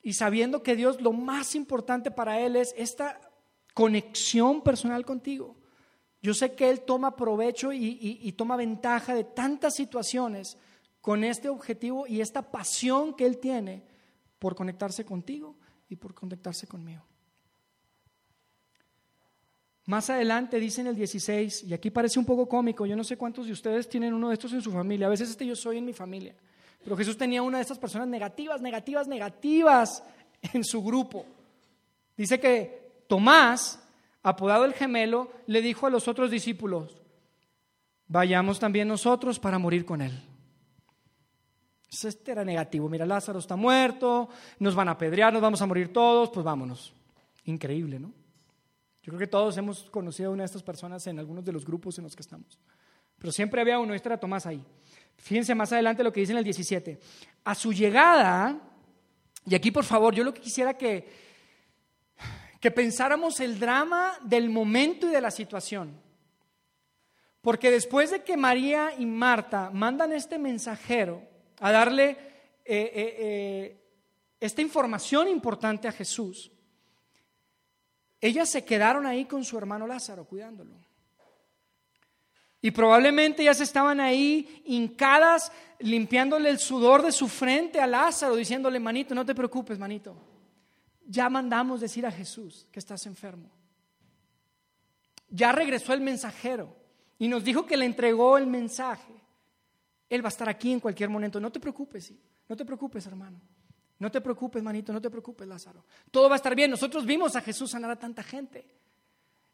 Y 0.00 0.14
sabiendo 0.14 0.62
que 0.62 0.74
Dios 0.74 1.02
lo 1.02 1.12
más 1.12 1.54
importante 1.54 2.10
para 2.10 2.40
Él 2.40 2.56
es 2.56 2.74
esta 2.78 3.20
conexión 3.74 4.62
personal 4.62 5.04
contigo. 5.04 5.56
Yo 6.22 6.32
sé 6.32 6.54
que 6.54 6.70
Él 6.70 6.86
toma 6.86 7.16
provecho 7.16 7.70
y, 7.70 8.32
toma 8.32 8.56
ventaja 8.56 9.14
de 9.14 9.24
tantas 9.24 9.74
situaciones 9.74 10.56
con 11.02 11.22
este 11.22 11.50
objetivo 11.50 12.06
y 12.06 12.22
esta 12.22 12.50
pasión 12.50 13.14
que 13.14 13.26
Él 13.26 13.36
tiene 13.36 13.82
por 14.38 14.54
conectarse 14.54 15.04
contigo 15.04 15.58
y 15.88 15.96
por 15.96 16.14
conectarse 16.14 16.66
conmigo. 16.66 17.02
Más 19.86 20.08
adelante 20.08 20.58
dice 20.58 20.80
en 20.80 20.86
el 20.86 20.96
16, 20.96 21.64
y 21.64 21.74
aquí 21.74 21.90
parece 21.90 22.18
un 22.18 22.24
poco 22.24 22.48
cómico, 22.48 22.86
yo 22.86 22.96
no 22.96 23.04
sé 23.04 23.18
cuántos 23.18 23.46
de 23.46 23.52
ustedes 23.52 23.88
tienen 23.88 24.14
uno 24.14 24.28
de 24.28 24.34
estos 24.34 24.52
en 24.54 24.62
su 24.62 24.72
familia, 24.72 25.06
a 25.06 25.10
veces 25.10 25.28
este 25.28 25.44
yo 25.46 25.54
soy 25.54 25.78
en 25.78 25.84
mi 25.84 25.92
familia, 25.92 26.34
pero 26.82 26.96
Jesús 26.96 27.18
tenía 27.18 27.42
una 27.42 27.58
de 27.58 27.62
estas 27.62 27.78
personas 27.78 28.08
negativas, 28.08 28.62
negativas, 28.62 29.06
negativas 29.06 30.02
en 30.54 30.64
su 30.64 30.82
grupo. 30.82 31.26
Dice 32.16 32.40
que 32.40 33.04
Tomás 33.06 33.80
apodado 34.24 34.64
el 34.64 34.72
gemelo, 34.72 35.30
le 35.46 35.60
dijo 35.60 35.86
a 35.86 35.90
los 35.90 36.08
otros 36.08 36.30
discípulos, 36.30 36.96
vayamos 38.08 38.58
también 38.58 38.88
nosotros 38.88 39.38
para 39.38 39.58
morir 39.58 39.84
con 39.84 40.00
él. 40.00 40.18
Este 42.02 42.32
era 42.32 42.44
negativo, 42.44 42.88
mira, 42.88 43.06
Lázaro 43.06 43.38
está 43.38 43.54
muerto, 43.54 44.28
nos 44.58 44.74
van 44.74 44.88
a 44.88 44.92
apedrear, 44.92 45.32
nos 45.32 45.42
vamos 45.42 45.60
a 45.62 45.66
morir 45.66 45.92
todos, 45.92 46.30
pues 46.30 46.42
vámonos. 46.42 46.94
Increíble, 47.44 48.00
¿no? 48.00 48.12
Yo 49.02 49.10
creo 49.10 49.18
que 49.18 49.26
todos 49.26 49.56
hemos 49.58 49.90
conocido 49.90 50.30
a 50.30 50.32
una 50.32 50.44
de 50.44 50.46
estas 50.46 50.62
personas 50.62 51.06
en 51.06 51.18
algunos 51.18 51.44
de 51.44 51.52
los 51.52 51.66
grupos 51.66 51.98
en 51.98 52.04
los 52.04 52.16
que 52.16 52.22
estamos. 52.22 52.58
Pero 53.18 53.32
siempre 53.32 53.60
había 53.60 53.78
uno, 53.78 53.92
este 53.92 54.08
era 54.08 54.18
Tomás 54.18 54.46
ahí. 54.46 54.64
Fíjense 55.18 55.54
más 55.54 55.72
adelante 55.72 56.02
lo 56.02 56.12
que 56.12 56.20
dice 56.20 56.32
en 56.32 56.38
el 56.38 56.44
17. 56.44 56.98
A 57.44 57.54
su 57.54 57.72
llegada, 57.72 58.58
y 59.46 59.54
aquí 59.54 59.70
por 59.70 59.84
favor, 59.84 60.14
yo 60.14 60.24
lo 60.24 60.32
que 60.32 60.40
quisiera 60.40 60.74
que, 60.74 61.06
que 62.60 62.70
pensáramos 62.70 63.40
el 63.40 63.58
drama 63.60 64.14
del 64.22 64.48
momento 64.48 65.06
y 65.06 65.10
de 65.10 65.20
la 65.20 65.30
situación. 65.30 66.00
Porque 67.42 67.70
después 67.70 68.10
de 68.10 68.22
que 68.22 68.38
María 68.38 68.94
y 68.98 69.04
Marta 69.04 69.68
mandan 69.70 70.12
este 70.12 70.38
mensajero 70.38 71.33
a 71.60 71.72
darle 71.72 72.10
eh, 72.10 72.16
eh, 72.64 73.16
eh, 73.18 73.80
esta 74.40 74.62
información 74.62 75.28
importante 75.28 75.88
a 75.88 75.92
Jesús, 75.92 76.50
ellas 78.20 78.48
se 78.48 78.64
quedaron 78.64 79.06
ahí 79.06 79.24
con 79.24 79.44
su 79.44 79.58
hermano 79.58 79.86
Lázaro 79.86 80.24
cuidándolo. 80.24 80.74
Y 82.60 82.70
probablemente 82.70 83.42
ellas 83.42 83.60
estaban 83.60 84.00
ahí 84.00 84.62
hincadas, 84.64 85.52
limpiándole 85.80 86.48
el 86.48 86.58
sudor 86.58 87.02
de 87.02 87.12
su 87.12 87.28
frente 87.28 87.78
a 87.80 87.86
Lázaro, 87.86 88.36
diciéndole, 88.36 88.80
manito, 88.80 89.14
no 89.14 89.26
te 89.26 89.34
preocupes, 89.34 89.78
manito 89.78 90.16
ya 91.06 91.28
mandamos 91.28 91.80
decir 91.80 92.06
a 92.06 92.10
Jesús 92.10 92.66
que 92.70 92.78
estás 92.78 93.06
enfermo. 93.06 93.50
Ya 95.28 95.52
regresó 95.52 95.92
el 95.92 96.00
mensajero 96.00 96.74
y 97.18 97.28
nos 97.28 97.44
dijo 97.44 97.66
que 97.66 97.76
le 97.76 97.84
entregó 97.84 98.38
el 98.38 98.46
mensaje. 98.46 99.13
Él 100.14 100.24
va 100.24 100.28
a 100.28 100.30
estar 100.30 100.48
aquí 100.48 100.70
en 100.70 100.78
cualquier 100.78 101.10
momento. 101.10 101.40
No 101.40 101.50
te 101.50 101.58
preocupes, 101.58 102.12
no 102.48 102.56
te 102.56 102.64
preocupes, 102.64 103.04
hermano. 103.06 103.40
No 103.98 104.10
te 104.12 104.20
preocupes, 104.20 104.62
manito, 104.62 104.92
no 104.92 105.00
te 105.00 105.10
preocupes, 105.10 105.46
Lázaro. 105.48 105.84
Todo 106.12 106.28
va 106.28 106.36
a 106.36 106.36
estar 106.36 106.54
bien. 106.54 106.70
Nosotros 106.70 107.04
vimos 107.04 107.34
a 107.34 107.40
Jesús 107.40 107.72
sanar 107.72 107.90
a 107.90 107.96
tanta 107.96 108.22
gente. 108.22 108.64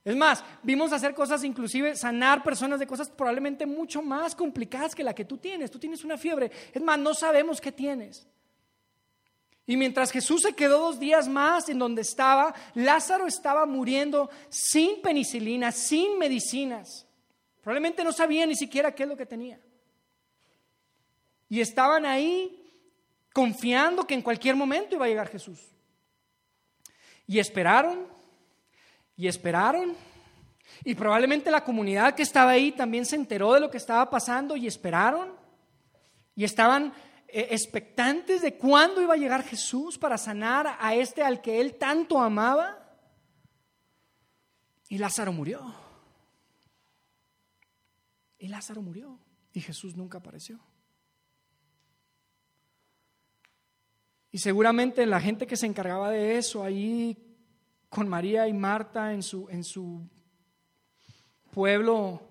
Es 0.05 0.14
más, 0.14 0.44
vimos 0.62 0.92
hacer 0.92 1.14
cosas, 1.14 1.44
inclusive 1.44 1.96
sanar 1.96 2.42
personas 2.42 2.79
de 2.79 2.87
cosas 2.87 3.09
probablemente 3.09 3.64
mucho 3.64 4.03
más 4.03 4.35
complicadas 4.35 4.94
que 4.94 5.03
la 5.03 5.14
que 5.14 5.25
tú 5.25 5.38
tienes. 5.38 5.70
Tú 5.70 5.79
tienes 5.79 6.05
una 6.05 6.18
fiebre. 6.18 6.51
Es 6.75 6.83
más, 6.83 6.99
no 6.99 7.14
sabemos 7.14 7.59
qué 7.59 7.73
tienes. 7.73 8.27
Y 9.66 9.79
mientras 9.79 10.11
Jesús 10.11 10.42
se 10.42 10.53
quedó 10.53 10.79
dos 10.79 11.01
días 11.01 11.27
más 11.27 11.70
en 11.70 11.79
donde 11.79 12.03
estaba, 12.03 12.55
Lázaro 12.75 13.27
estaba 13.27 13.64
muriendo 13.64 14.29
sin 14.51 15.01
penicilina, 15.01 15.73
sin 15.73 16.18
medicinas. 16.18 17.07
Probablemente 17.62 18.05
no 18.05 18.12
sabía 18.12 18.44
ni 18.44 18.57
siquiera 18.57 18.94
qué 18.94 19.05
es 19.05 19.09
lo 19.09 19.16
que 19.16 19.25
tenía. 19.25 19.59
Y 21.50 21.60
estaban 21.60 22.06
ahí 22.06 22.56
confiando 23.34 24.06
que 24.06 24.14
en 24.14 24.22
cualquier 24.22 24.54
momento 24.54 24.94
iba 24.94 25.04
a 25.04 25.08
llegar 25.08 25.28
Jesús. 25.28 25.60
Y 27.26 27.40
esperaron, 27.40 28.06
y 29.16 29.26
esperaron, 29.26 29.94
Y 30.84 30.94
probablemente 30.94 31.50
la 31.50 31.64
comunidad 31.64 32.14
que 32.14 32.22
estaba 32.22 32.52
ahí 32.52 32.70
también 32.70 33.04
se 33.04 33.16
enteró 33.16 33.52
de 33.52 33.60
lo 33.60 33.68
que 33.68 33.76
estaba 33.76 34.08
pasando 34.08 34.56
y 34.56 34.68
esperaron. 34.68 35.34
Y 36.36 36.44
estaban 36.44 36.94
eh, 37.26 37.48
expectantes 37.50 38.40
de 38.40 38.56
cuándo 38.56 39.02
iba 39.02 39.14
a 39.14 39.18
llegar 39.18 39.42
Jesús 39.42 39.98
para 39.98 40.16
sanar 40.16 40.76
a 40.78 40.94
este 40.94 41.24
al 41.24 41.42
que 41.42 41.60
él 41.60 41.74
tanto 41.74 42.20
amaba. 42.20 42.78
Y 44.88 44.98
Lázaro 44.98 45.32
murió. 45.32 45.74
Y 48.38 48.46
Lázaro 48.46 48.80
murió. 48.80 49.18
Y 49.52 49.60
Jesús 49.60 49.96
nunca 49.96 50.18
apareció. 50.18 50.60
Y 54.33 54.38
seguramente 54.38 55.05
la 55.07 55.21
gente 55.21 55.47
que 55.47 55.57
se 55.57 55.66
encargaba 55.66 56.11
de 56.11 56.38
eso 56.38 56.62
ahí 56.62 57.16
con 57.88 58.09
María 58.09 58.47
y 58.47 58.53
Marta 58.53 59.12
en 59.12 59.23
su, 59.23 59.49
en 59.51 59.64
su 59.64 60.01
pueblo, 61.51 62.23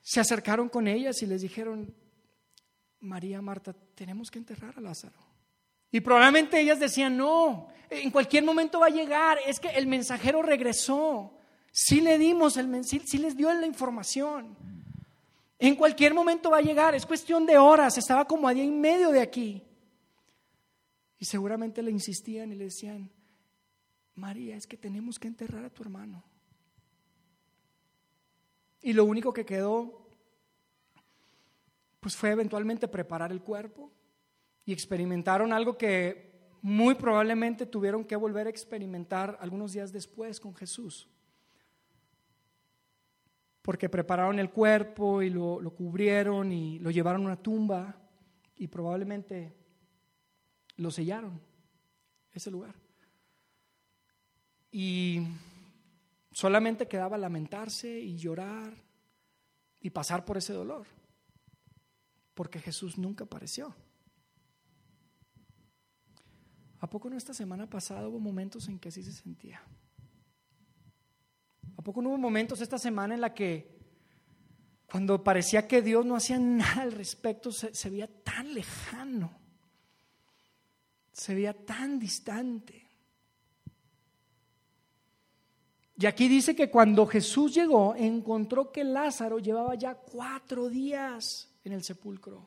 se 0.00 0.20
acercaron 0.20 0.68
con 0.68 0.88
ellas 0.88 1.22
y 1.22 1.26
les 1.26 1.42
dijeron, 1.42 1.94
María, 3.00 3.40
Marta, 3.40 3.74
tenemos 3.94 4.30
que 4.30 4.38
enterrar 4.38 4.74
a 4.76 4.80
Lázaro. 4.80 5.28
Y 5.92 6.00
probablemente 6.00 6.60
ellas 6.60 6.80
decían, 6.80 7.16
no, 7.16 7.68
en 7.88 8.10
cualquier 8.10 8.44
momento 8.44 8.80
va 8.80 8.86
a 8.86 8.90
llegar, 8.90 9.38
es 9.46 9.60
que 9.60 9.68
el 9.68 9.86
mensajero 9.86 10.42
regresó, 10.42 11.32
sí 11.70 12.00
le 12.00 12.18
dimos 12.18 12.56
el 12.56 12.66
mensaje, 12.66 13.04
sí 13.06 13.18
les 13.18 13.36
dio 13.36 13.52
la 13.52 13.66
información. 13.66 14.56
En 15.58 15.76
cualquier 15.76 16.14
momento 16.14 16.50
va 16.50 16.58
a 16.58 16.62
llegar, 16.62 16.94
es 16.94 17.06
cuestión 17.06 17.46
de 17.46 17.56
horas, 17.56 17.96
estaba 17.96 18.26
como 18.26 18.48
a 18.48 18.54
día 18.54 18.64
y 18.64 18.70
medio 18.70 19.10
de 19.10 19.20
aquí. 19.20 19.62
Y 21.18 21.24
seguramente 21.24 21.82
le 21.82 21.90
insistían 21.90 22.52
y 22.52 22.54
le 22.54 22.64
decían, 22.64 23.10
María, 24.14 24.56
es 24.56 24.66
que 24.66 24.76
tenemos 24.76 25.18
que 25.18 25.28
enterrar 25.28 25.64
a 25.64 25.70
tu 25.70 25.82
hermano. 25.82 26.24
Y 28.80 28.92
lo 28.92 29.04
único 29.04 29.32
que 29.32 29.44
quedó, 29.44 30.06
pues 32.00 32.16
fue 32.16 32.30
eventualmente 32.30 32.86
preparar 32.86 33.32
el 33.32 33.42
cuerpo 33.42 33.92
y 34.64 34.72
experimentaron 34.72 35.52
algo 35.52 35.76
que 35.76 36.28
muy 36.62 36.94
probablemente 36.94 37.66
tuvieron 37.66 38.04
que 38.04 38.16
volver 38.16 38.46
a 38.46 38.50
experimentar 38.50 39.36
algunos 39.40 39.72
días 39.72 39.92
después 39.92 40.38
con 40.38 40.54
Jesús. 40.54 41.08
Porque 43.62 43.88
prepararon 43.88 44.38
el 44.38 44.50
cuerpo 44.50 45.22
y 45.22 45.30
lo, 45.30 45.60
lo 45.60 45.74
cubrieron 45.74 46.52
y 46.52 46.78
lo 46.78 46.90
llevaron 46.90 47.22
a 47.22 47.26
una 47.26 47.42
tumba 47.42 48.00
y 48.56 48.68
probablemente 48.68 49.57
lo 50.78 50.90
sellaron, 50.90 51.40
ese 52.32 52.50
lugar. 52.50 52.74
Y 54.70 55.26
solamente 56.30 56.88
quedaba 56.88 57.18
lamentarse 57.18 58.00
y 58.00 58.16
llorar 58.16 58.72
y 59.80 59.90
pasar 59.90 60.24
por 60.24 60.38
ese 60.38 60.52
dolor, 60.52 60.86
porque 62.34 62.60
Jesús 62.60 62.96
nunca 62.96 63.24
apareció. 63.24 63.74
¿A 66.80 66.88
poco 66.88 67.10
no 67.10 67.16
esta 67.16 67.34
semana 67.34 67.68
pasada 67.68 68.08
hubo 68.08 68.20
momentos 68.20 68.68
en 68.68 68.78
que 68.78 68.88
así 68.88 69.02
se 69.02 69.12
sentía? 69.12 69.60
¿A 71.76 71.82
poco 71.82 72.00
no 72.00 72.10
hubo 72.10 72.18
momentos 72.18 72.60
esta 72.60 72.78
semana 72.78 73.14
en 73.14 73.20
la 73.20 73.34
que 73.34 73.76
cuando 74.86 75.24
parecía 75.24 75.66
que 75.66 75.82
Dios 75.82 76.06
no 76.06 76.14
hacía 76.14 76.38
nada 76.38 76.82
al 76.82 76.92
respecto, 76.92 77.50
se, 77.50 77.74
se 77.74 77.90
veía 77.90 78.06
tan 78.22 78.54
lejano? 78.54 79.47
Se 81.18 81.34
veía 81.34 81.52
tan 81.52 81.98
distante. 81.98 82.86
Y 85.96 86.06
aquí 86.06 86.28
dice 86.28 86.54
que 86.54 86.70
cuando 86.70 87.06
Jesús 87.06 87.52
llegó, 87.52 87.96
encontró 87.96 88.70
que 88.70 88.84
Lázaro 88.84 89.40
llevaba 89.40 89.74
ya 89.74 89.94
cuatro 89.96 90.68
días 90.68 91.50
en 91.64 91.72
el 91.72 91.82
sepulcro. 91.82 92.46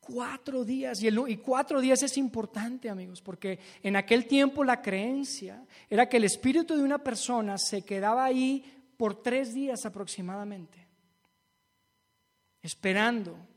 Cuatro 0.00 0.64
días. 0.64 1.00
Y, 1.04 1.36
cuatro 1.36 1.80
días 1.80 2.02
es 2.02 2.18
importante, 2.18 2.90
amigos, 2.90 3.22
porque 3.22 3.60
en 3.80 3.94
aquel 3.94 4.26
tiempo 4.26 4.64
la 4.64 4.82
creencia 4.82 5.64
era 5.88 6.08
que 6.08 6.16
el 6.16 6.24
espíritu 6.24 6.74
de 6.74 6.82
una 6.82 6.98
persona 6.98 7.58
se 7.58 7.82
quedaba 7.82 8.24
ahí 8.24 8.92
por 8.96 9.22
tres 9.22 9.54
días 9.54 9.86
aproximadamente, 9.86 10.84
esperando 12.60 13.51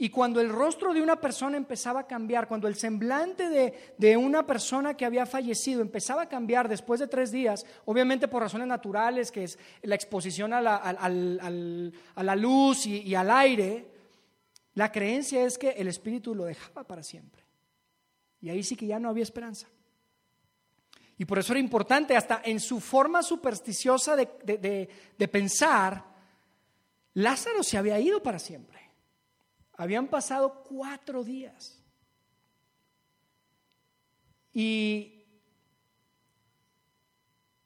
y 0.00 0.10
cuando 0.10 0.40
el 0.40 0.48
rostro 0.48 0.94
de 0.94 1.02
una 1.02 1.20
persona 1.20 1.56
empezaba 1.56 2.00
a 2.00 2.06
cambiar, 2.06 2.46
cuando 2.46 2.68
el 2.68 2.76
semblante 2.76 3.48
de, 3.98 4.16
una 4.16 4.46
persona 4.46 4.96
que 4.96 5.04
había 5.04 5.26
fallecido 5.26 5.82
empezaba 5.82 6.22
a 6.22 6.28
cambiar 6.28 6.68
después 6.68 7.00
de 7.00 7.08
tres 7.08 7.32
días, 7.32 7.66
obviamente 7.84 8.28
por 8.28 8.40
razones 8.40 8.68
naturales, 8.68 9.32
que 9.32 9.42
es 9.42 9.58
la 9.82 9.96
exposición 9.96 10.52
a 10.52 10.60
la, 10.60 12.36
luz 12.36 12.86
y, 12.86 13.12
al 13.16 13.28
aire, 13.28 13.90
la 14.74 14.92
creencia 14.92 15.44
es 15.44 15.58
que 15.58 15.70
el 15.70 15.88
espíritu 15.88 16.32
lo 16.32 16.44
dejaba 16.44 16.84
para 16.84 17.02
siempre. 17.02 17.42
Y 18.40 18.50
ahí 18.50 18.62
sí 18.62 18.76
que 18.76 18.86
ya 18.86 19.00
no 19.00 19.08
había 19.08 19.24
esperanza. 19.24 19.66
Y 21.16 21.24
por 21.24 21.40
eso 21.40 21.52
era 21.52 21.58
importante, 21.58 22.16
hasta 22.16 22.40
en 22.44 22.60
su 22.60 22.78
forma 22.78 23.24
supersticiosa 23.24 24.14
de, 24.14 24.88
de 25.18 25.28
pensar, 25.28 26.04
Lázaro 27.14 27.64
se 27.64 27.76
había 27.76 27.98
ido 27.98 28.22
para 28.22 28.38
siempre. 28.38 28.77
Habían 29.78 30.08
pasado 30.08 30.64
cuatro 30.64 31.22
días. 31.22 31.80
Y, 34.52 35.24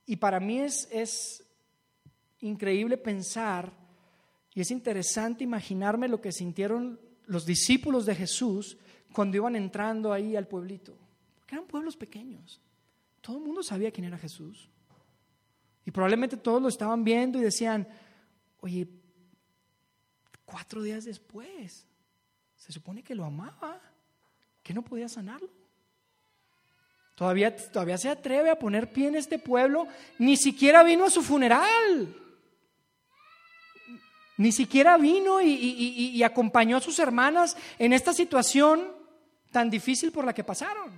y 0.04 0.16
para 0.16 0.38
mí 0.38 0.60
es, 0.60 0.86
es 0.92 1.42
increíble 2.40 2.98
pensar 2.98 3.72
y 4.52 4.60
es 4.60 4.70
interesante 4.70 5.42
imaginarme 5.42 6.06
lo 6.06 6.20
que 6.20 6.32
sintieron 6.32 7.00
los 7.24 7.46
discípulos 7.46 8.04
de 8.04 8.14
Jesús 8.14 8.76
cuando 9.14 9.38
iban 9.38 9.56
entrando 9.56 10.12
ahí 10.12 10.36
al 10.36 10.46
pueblito. 10.46 10.94
Porque 11.38 11.54
eran 11.54 11.66
pueblos 11.66 11.96
pequeños. 11.96 12.60
Todo 13.22 13.38
el 13.38 13.44
mundo 13.44 13.62
sabía 13.62 13.90
quién 13.90 14.04
era 14.04 14.18
Jesús. 14.18 14.68
Y 15.86 15.90
probablemente 15.90 16.36
todos 16.36 16.60
lo 16.60 16.68
estaban 16.68 17.04
viendo 17.04 17.38
y 17.38 17.42
decían, 17.42 17.88
oye, 18.60 18.86
cuatro 20.44 20.82
días 20.82 21.06
después, 21.06 21.86
se 22.62 22.70
supone 22.70 23.02
que 23.02 23.16
lo 23.16 23.24
amaba, 23.24 23.80
que 24.62 24.72
no 24.72 24.82
podía 24.82 25.08
sanarlo. 25.08 25.50
Todavía, 27.16 27.56
todavía 27.56 27.98
se 27.98 28.08
atreve 28.08 28.50
a 28.50 28.58
poner 28.58 28.92
pie 28.92 29.08
en 29.08 29.16
este 29.16 29.40
pueblo, 29.40 29.88
ni 30.20 30.36
siquiera 30.36 30.84
vino 30.84 31.04
a 31.04 31.10
su 31.10 31.22
funeral. 31.22 32.16
Ni 34.36 34.52
siquiera 34.52 34.96
vino 34.96 35.40
y, 35.40 35.48
y 35.48 36.22
acompañó 36.22 36.76
a 36.76 36.80
sus 36.80 37.00
hermanas 37.00 37.56
en 37.80 37.92
esta 37.92 38.12
situación 38.12 38.92
tan 39.50 39.68
difícil 39.68 40.12
por 40.12 40.24
la 40.24 40.32
que 40.32 40.44
pasaron. 40.44 40.92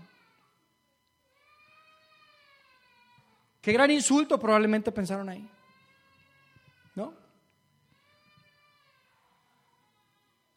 Qué 3.62 3.72
gran 3.72 3.90
insulto 3.90 4.38
probablemente 4.38 4.92
pensaron 4.92 5.30
ahí. 5.30 5.48
¿No? 6.94 7.24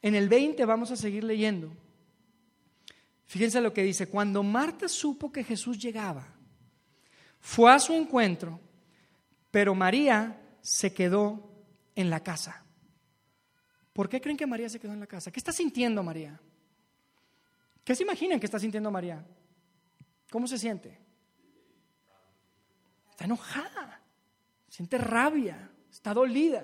En 0.01 0.15
el 0.15 0.29
20 0.29 0.63
vamos 0.65 0.91
a 0.91 0.95
seguir 0.95 1.23
leyendo. 1.23 1.75
Fíjense 3.25 3.59
lo 3.59 3.73
que 3.73 3.83
dice, 3.83 4.07
cuando 4.07 4.41
Marta 4.43 4.87
supo 4.87 5.31
que 5.31 5.43
Jesús 5.43 5.77
llegaba, 5.77 6.27
fue 7.39 7.71
a 7.71 7.79
su 7.79 7.93
encuentro, 7.93 8.59
pero 9.51 9.75
María 9.75 10.41
se 10.61 10.93
quedó 10.93 11.51
en 11.95 12.09
la 12.09 12.21
casa. 12.21 12.63
¿Por 13.91 14.07
qué 14.07 14.21
creen 14.21 14.37
que 14.37 14.45
María 14.47 14.69
se 14.69 14.79
quedó 14.79 14.93
en 14.93 14.99
la 14.99 15.07
casa? 15.07 15.31
¿Qué 15.31 15.39
está 15.39 15.51
sintiendo 15.51 16.03
María? 16.03 16.39
¿Qué 17.83 17.95
se 17.95 18.03
imaginan 18.03 18.39
que 18.39 18.45
está 18.45 18.59
sintiendo 18.59 18.91
María? 18.91 19.25
¿Cómo 20.29 20.47
se 20.47 20.57
siente? 20.57 20.99
Está 23.09 23.25
enojada, 23.25 24.01
siente 24.69 24.97
rabia, 24.97 25.71
está 25.89 26.13
dolida. 26.13 26.63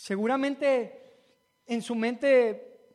Seguramente 0.00 0.98
en 1.66 1.82
su 1.82 1.94
mente, 1.94 2.88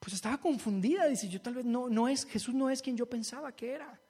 pues 0.00 0.14
estaba 0.14 0.36
confundida. 0.36 1.06
Dice, 1.06 1.28
yo 1.28 1.40
tal 1.40 1.54
vez 1.54 1.64
no, 1.64 1.88
no 1.88 2.08
es, 2.08 2.24
Jesús 2.26 2.52
no 2.52 2.68
es 2.68 2.82
quien 2.82 2.96
yo 2.96 3.06
pensaba 3.06 3.54
que 3.54 3.70
era. 3.70 4.00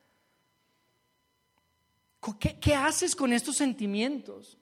¿Qué, 2.40 2.58
¿Qué 2.58 2.74
haces 2.74 3.14
con 3.14 3.30
estos 3.30 3.56
sentimientos? 3.56 4.56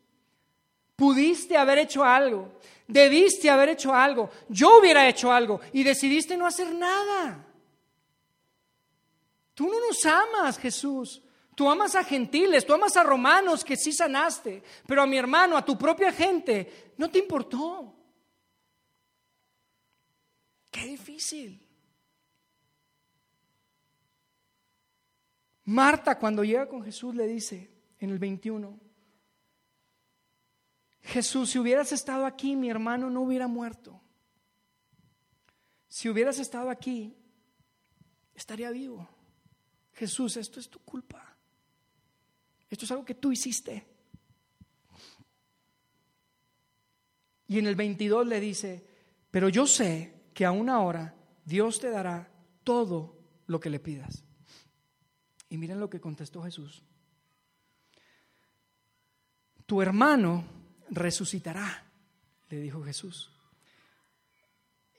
Pudiste 0.96 1.57
haber 1.57 1.79
hecho 1.79 2.03
algo, 2.03 2.59
debiste 2.88 3.48
haber 3.48 3.68
hecho 3.68 3.94
algo, 3.94 4.29
yo 4.48 4.81
hubiera 4.81 5.09
hecho 5.09 5.33
algo 5.33 5.61
y 5.72 5.85
decidiste 5.85 6.37
no 6.37 6.48
hacer 6.48 6.74
nada. 6.74 7.46
Tú 9.55 9.68
no 9.68 9.79
nos 9.87 10.05
amas, 10.05 10.59
Jesús. 10.59 11.22
Tú 11.54 11.70
amas 11.70 11.94
a 11.94 12.02
gentiles, 12.02 12.66
tú 12.66 12.74
amas 12.74 12.96
a 12.96 13.02
romanos 13.02 13.64
que 13.64 13.76
sí 13.76 13.92
sanaste, 13.92 14.62
pero 14.86 15.02
a 15.02 15.06
mi 15.06 15.16
hermano, 15.16 15.56
a 15.56 15.64
tu 15.64 15.78
propia 15.78 16.12
gente, 16.12 16.94
no 16.98 17.10
te 17.10 17.20
importó. 17.20 17.94
Qué 20.70 20.86
difícil. 20.86 21.60
Marta 25.64 26.18
cuando 26.18 26.44
llega 26.44 26.68
con 26.68 26.82
Jesús 26.82 27.14
le 27.14 27.26
dice 27.26 27.70
en 27.98 28.10
el 28.10 28.18
21, 28.18 28.80
Jesús, 31.02 31.50
si 31.50 31.58
hubieras 31.58 31.92
estado 31.92 32.26
aquí, 32.26 32.56
mi 32.56 32.70
hermano 32.70 33.10
no 33.10 33.22
hubiera 33.22 33.46
muerto. 33.46 34.00
Si 35.86 36.08
hubieras 36.08 36.38
estado 36.38 36.70
aquí, 36.70 37.16
estaría 38.34 38.70
vivo. 38.70 39.08
Jesús, 39.92 40.36
esto 40.36 40.58
es 40.58 40.68
tu 40.68 40.80
culpa. 40.80 41.33
Esto 42.74 42.87
es 42.87 42.90
algo 42.90 43.04
que 43.04 43.14
tú 43.14 43.30
hiciste. 43.30 43.87
Y 47.46 47.60
en 47.60 47.68
el 47.68 47.76
22 47.76 48.26
le 48.26 48.40
dice, 48.40 48.84
pero 49.30 49.48
yo 49.48 49.64
sé 49.64 50.24
que 50.34 50.44
aún 50.44 50.68
ahora 50.68 51.14
Dios 51.44 51.78
te 51.78 51.88
dará 51.88 52.28
todo 52.64 53.16
lo 53.46 53.60
que 53.60 53.70
le 53.70 53.78
pidas. 53.78 54.24
Y 55.48 55.56
miren 55.56 55.78
lo 55.78 55.88
que 55.88 56.00
contestó 56.00 56.42
Jesús. 56.42 56.82
Tu 59.66 59.80
hermano 59.80 60.44
resucitará, 60.90 61.84
le 62.48 62.56
dijo 62.60 62.82
Jesús. 62.82 63.30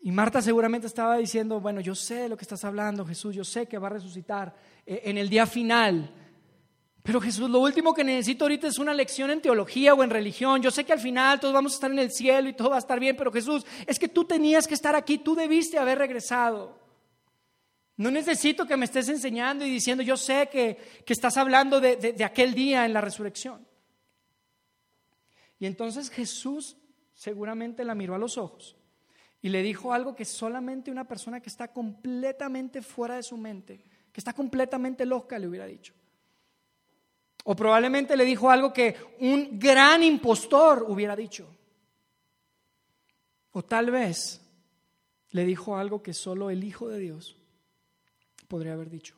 Y 0.02 0.12
Marta 0.12 0.42
seguramente 0.42 0.88
estaba 0.88 1.18
diciendo, 1.18 1.60
bueno, 1.60 1.82
yo 1.82 1.94
sé 1.94 2.30
lo 2.30 2.38
que 2.38 2.46
estás 2.46 2.64
hablando, 2.64 3.06
Jesús, 3.06 3.36
yo 3.36 3.44
sé 3.44 3.68
que 3.68 3.78
va 3.78 3.88
a 3.88 3.98
resucitar 4.00 4.56
eh, 4.86 5.02
en 5.04 5.18
el 5.18 5.28
día 5.28 5.46
final. 5.46 6.25
Pero 7.06 7.22
Jesús, 7.22 7.48
lo 7.52 7.60
último 7.60 7.94
que 7.94 8.04
necesito 8.04 8.46
ahorita 8.46 8.66
es 8.66 8.80
una 8.80 8.92
lección 8.92 9.30
en 9.30 9.40
teología 9.40 9.94
o 9.94 10.04
en 10.04 10.10
religión. 10.10 10.60
Yo 10.60 10.72
sé 10.72 10.84
que 10.86 10.92
al 10.92 11.00
final 11.00 11.40
todos 11.40 11.54
vamos 11.54 11.74
a 11.74 11.76
estar 11.76 11.92
en 11.92 12.00
el 12.00 12.12
cielo 12.12 12.50
y 12.50 12.54
todo 12.54 12.72
va 12.72 12.78
a 12.78 12.80
estar 12.80 13.00
bien, 13.00 13.16
pero 13.16 13.32
Jesús, 13.32 13.64
es 13.86 14.00
que 14.00 14.08
tú 14.08 14.26
tenías 14.26 14.66
que 14.66 14.74
estar 14.74 14.96
aquí, 14.96 15.20
tú 15.20 15.36
debiste 15.36 15.78
haber 15.78 16.00
regresado. 16.00 16.80
No 17.96 18.10
necesito 18.10 18.66
que 18.66 18.76
me 18.76 18.86
estés 18.86 19.08
enseñando 19.08 19.64
y 19.64 19.70
diciendo, 19.70 20.02
yo 20.02 20.18
sé 20.18 20.50
que, 20.52 20.80
estás 21.06 21.38
hablando 21.38 21.80
de, 21.80 21.96
de 21.96 22.24
aquel 22.24 22.56
día 22.56 22.88
en 22.88 22.94
la 22.94 23.02
resurrección. 23.02 23.68
Y 25.60 25.68
entonces 25.68 26.10
Jesús 26.10 26.76
seguramente 27.14 27.86
la 27.86 27.94
miró 27.94 28.16
a 28.16 28.18
los 28.18 28.36
ojos 28.40 28.78
y 29.44 29.50
le 29.50 29.62
dijo 29.62 29.94
algo 29.94 30.16
que 30.16 30.26
solamente 30.26 30.90
una 30.90 31.08
persona 31.08 31.40
que 31.40 31.50
está 31.50 31.72
completamente 31.72 32.82
fuera 32.82 33.18
de 33.18 33.22
su 33.22 33.38
mente, 33.38 33.80
que 34.12 34.20
está 34.20 34.34
completamente 34.34 35.06
loca, 35.06 35.38
le 35.38 35.48
hubiera 35.48 35.68
dicho. 35.68 35.94
O 37.48 37.56
probablemente 37.56 38.18
le 38.18 38.26
dijo 38.26 38.50
algo 38.50 38.74
que 38.74 38.96
un 39.20 39.60
gran 39.60 40.02
impostor 40.02 40.84
hubiera 40.88 41.16
dicho. 41.16 41.48
O 43.52 43.64
tal 43.64 43.92
vez 43.92 44.42
le 45.30 45.46
dijo 45.46 45.78
algo 45.78 46.02
que 46.02 46.14
solo 46.14 46.50
el 46.50 46.64
Hijo 46.64 46.88
de 46.88 47.00
Dios 47.00 47.38
podría 48.48 48.74
haber 48.74 48.90
dicho. 48.90 49.16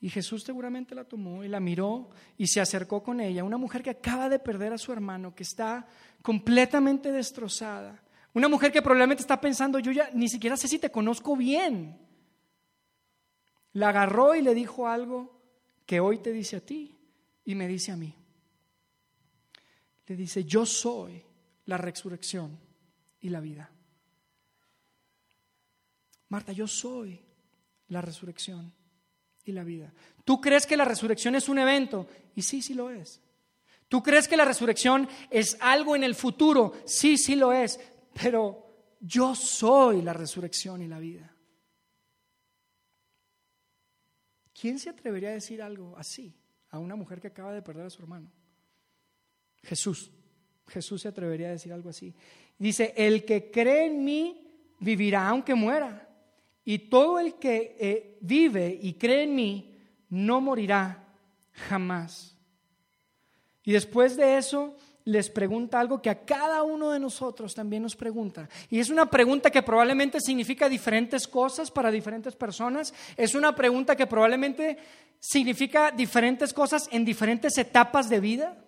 Y 0.00 0.08
Jesús 0.08 0.44
seguramente 0.44 0.94
la 0.94 1.02
tomó 1.02 1.42
y 1.42 1.48
la 1.48 1.58
miró 1.58 2.10
y 2.36 2.46
se 2.46 2.60
acercó 2.60 3.02
con 3.02 3.20
ella, 3.20 3.42
una 3.42 3.56
mujer 3.56 3.82
que 3.82 3.90
acaba 3.90 4.28
de 4.28 4.38
perder 4.38 4.72
a 4.72 4.78
su 4.78 4.92
hermano, 4.92 5.34
que 5.34 5.42
está 5.42 5.84
completamente 6.22 7.10
destrozada, 7.10 8.00
una 8.34 8.48
mujer 8.48 8.70
que 8.70 8.82
probablemente 8.82 9.22
está 9.22 9.40
pensando, 9.40 9.80
yo 9.80 9.90
ya 9.90 10.10
ni 10.12 10.28
siquiera 10.28 10.56
sé 10.56 10.68
si 10.68 10.78
te 10.78 10.92
conozco 10.92 11.36
bien. 11.36 11.98
La 13.72 13.88
agarró 13.88 14.36
y 14.36 14.42
le 14.42 14.54
dijo 14.54 14.86
algo 14.86 15.37
que 15.88 16.00
hoy 16.00 16.18
te 16.18 16.32
dice 16.32 16.56
a 16.56 16.60
ti 16.60 16.94
y 17.46 17.54
me 17.54 17.66
dice 17.66 17.92
a 17.92 17.96
mí. 17.96 18.14
Le 20.06 20.16
dice, 20.16 20.44
yo 20.44 20.66
soy 20.66 21.24
la 21.64 21.78
resurrección 21.78 22.60
y 23.22 23.30
la 23.30 23.40
vida. 23.40 23.70
Marta, 26.28 26.52
yo 26.52 26.66
soy 26.66 27.18
la 27.88 28.02
resurrección 28.02 28.70
y 29.46 29.52
la 29.52 29.64
vida. 29.64 29.90
¿Tú 30.26 30.42
crees 30.42 30.66
que 30.66 30.76
la 30.76 30.84
resurrección 30.84 31.36
es 31.36 31.48
un 31.48 31.58
evento? 31.58 32.06
Y 32.34 32.42
sí, 32.42 32.60
sí 32.60 32.74
lo 32.74 32.90
es. 32.90 33.22
¿Tú 33.88 34.02
crees 34.02 34.28
que 34.28 34.36
la 34.36 34.44
resurrección 34.44 35.08
es 35.30 35.56
algo 35.58 35.96
en 35.96 36.04
el 36.04 36.14
futuro? 36.14 36.74
Sí, 36.84 37.16
sí 37.16 37.34
lo 37.34 37.50
es. 37.50 37.80
Pero 38.12 38.94
yo 39.00 39.34
soy 39.34 40.02
la 40.02 40.12
resurrección 40.12 40.82
y 40.82 40.86
la 40.86 40.98
vida. 40.98 41.34
¿Quién 44.60 44.78
se 44.78 44.90
atrevería 44.90 45.30
a 45.30 45.32
decir 45.32 45.62
algo 45.62 45.96
así 45.96 46.34
a 46.70 46.78
una 46.78 46.96
mujer 46.96 47.20
que 47.20 47.28
acaba 47.28 47.52
de 47.52 47.62
perder 47.62 47.86
a 47.86 47.90
su 47.90 48.02
hermano? 48.02 48.30
Jesús. 49.62 50.10
Jesús 50.66 51.02
se 51.02 51.08
atrevería 51.08 51.48
a 51.48 51.52
decir 51.52 51.72
algo 51.72 51.90
así. 51.90 52.14
Dice, 52.58 52.92
el 52.96 53.24
que 53.24 53.50
cree 53.50 53.86
en 53.86 54.04
mí 54.04 54.46
vivirá 54.80 55.28
aunque 55.28 55.54
muera. 55.54 56.08
Y 56.64 56.78
todo 56.90 57.18
el 57.18 57.34
que 57.34 57.76
eh, 57.78 58.18
vive 58.20 58.78
y 58.82 58.94
cree 58.94 59.22
en 59.22 59.34
mí 59.34 59.78
no 60.10 60.40
morirá 60.40 61.08
jamás. 61.52 62.36
Y 63.64 63.72
después 63.72 64.16
de 64.16 64.38
eso 64.38 64.76
les 65.08 65.30
pregunta 65.30 65.80
algo 65.80 66.02
que 66.02 66.10
a 66.10 66.26
cada 66.26 66.62
uno 66.62 66.90
de 66.90 67.00
nosotros 67.00 67.54
también 67.54 67.82
nos 67.82 67.96
pregunta. 67.96 68.46
Y 68.68 68.78
es 68.78 68.90
una 68.90 69.06
pregunta 69.08 69.50
que 69.50 69.62
probablemente 69.62 70.20
significa 70.20 70.68
diferentes 70.68 71.26
cosas 71.26 71.70
para 71.70 71.90
diferentes 71.90 72.36
personas. 72.36 72.92
Es 73.16 73.34
una 73.34 73.54
pregunta 73.54 73.96
que 73.96 74.06
probablemente 74.06 74.76
significa 75.18 75.90
diferentes 75.90 76.52
cosas 76.52 76.90
en 76.92 77.06
diferentes 77.06 77.56
etapas 77.56 78.10
de 78.10 78.20
vida. 78.20 78.58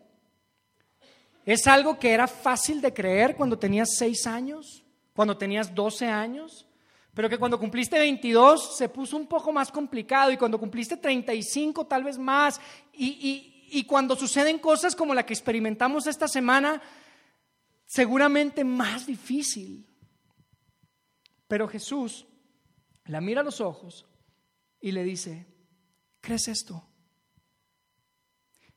Es 1.45 1.67
algo 1.67 1.99
que 1.99 2.11
era 2.11 2.27
fácil 2.27 2.81
de 2.81 2.95
creer 2.95 3.37
cuando 3.37 3.59
tenías 3.59 3.91
seis 3.99 4.27
años, 4.27 4.83
cuando 5.13 5.37
tenías 5.37 5.75
doce 5.75 6.07
años, 6.07 6.67
pero 7.13 7.29
que 7.29 7.37
cuando 7.37 7.59
cumpliste 7.59 7.99
22 7.99 8.79
se 8.79 8.89
puso 8.89 9.19
un 9.19 9.27
poco 9.27 9.53
más 9.53 9.71
complicado 9.71 10.33
y 10.33 10.39
cuando 10.39 10.59
cumpliste 10.59 10.97
35 10.97 11.87
tal 11.87 12.05
vez 12.05 12.17
más 12.17 12.59
y, 12.95 13.09
y 13.09 13.50
cuando 13.85 14.17
suceden 14.17 14.59
cosas 14.59 14.97
como 14.97 15.15
la 15.15 15.25
que 15.25 15.35
experimentamos 15.35 16.07
esta 16.07 16.29
semana, 16.29 16.83
seguramente 17.87 18.65
más 18.65 19.07
difícil. 19.07 19.87
Pero 21.49 21.69
Jesús 21.69 22.27
la 23.07 23.21
mira 23.21 23.41
a 23.41 23.45
los 23.45 23.61
ojos 23.61 24.07
y 24.81 24.93
le 24.93 25.03
dice, 25.03 25.47
¿crees 26.21 26.49
esto? 26.49 26.87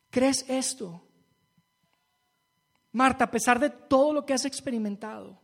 ¿Crees 0.09 0.45
esto? 0.47 1.07
Marta, 2.91 3.25
a 3.25 3.31
pesar 3.31 3.59
de 3.59 3.69
todo 3.69 4.13
lo 4.13 4.25
que 4.25 4.33
has 4.33 4.45
experimentado, 4.45 5.39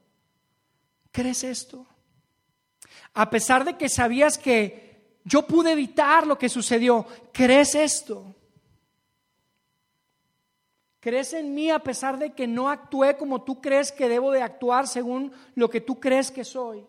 ¿crees 1.11 1.43
esto? 1.43 1.87
A 3.13 3.29
pesar 3.29 3.65
de 3.65 3.77
que 3.77 3.89
sabías 3.89 4.37
que 4.37 5.19
yo 5.23 5.45
pude 5.45 5.71
evitar 5.71 6.25
lo 6.25 6.37
que 6.37 6.49
sucedió, 6.49 7.05
¿crees 7.31 7.75
esto? 7.75 8.35
¿Crees 10.99 11.33
en 11.33 11.53
mí 11.53 11.69
a 11.69 11.79
pesar 11.79 12.19
de 12.19 12.31
que 12.31 12.45
no 12.45 12.69
actué 12.69 13.15
como 13.15 13.43
tú 13.43 13.61
crees 13.61 13.91
que 13.91 14.09
debo 14.09 14.31
de 14.31 14.41
actuar 14.41 14.87
según 14.87 15.31
lo 15.55 15.69
que 15.69 15.79
tú 15.79 15.99
crees 15.99 16.29
que 16.29 16.43
soy? 16.43 16.79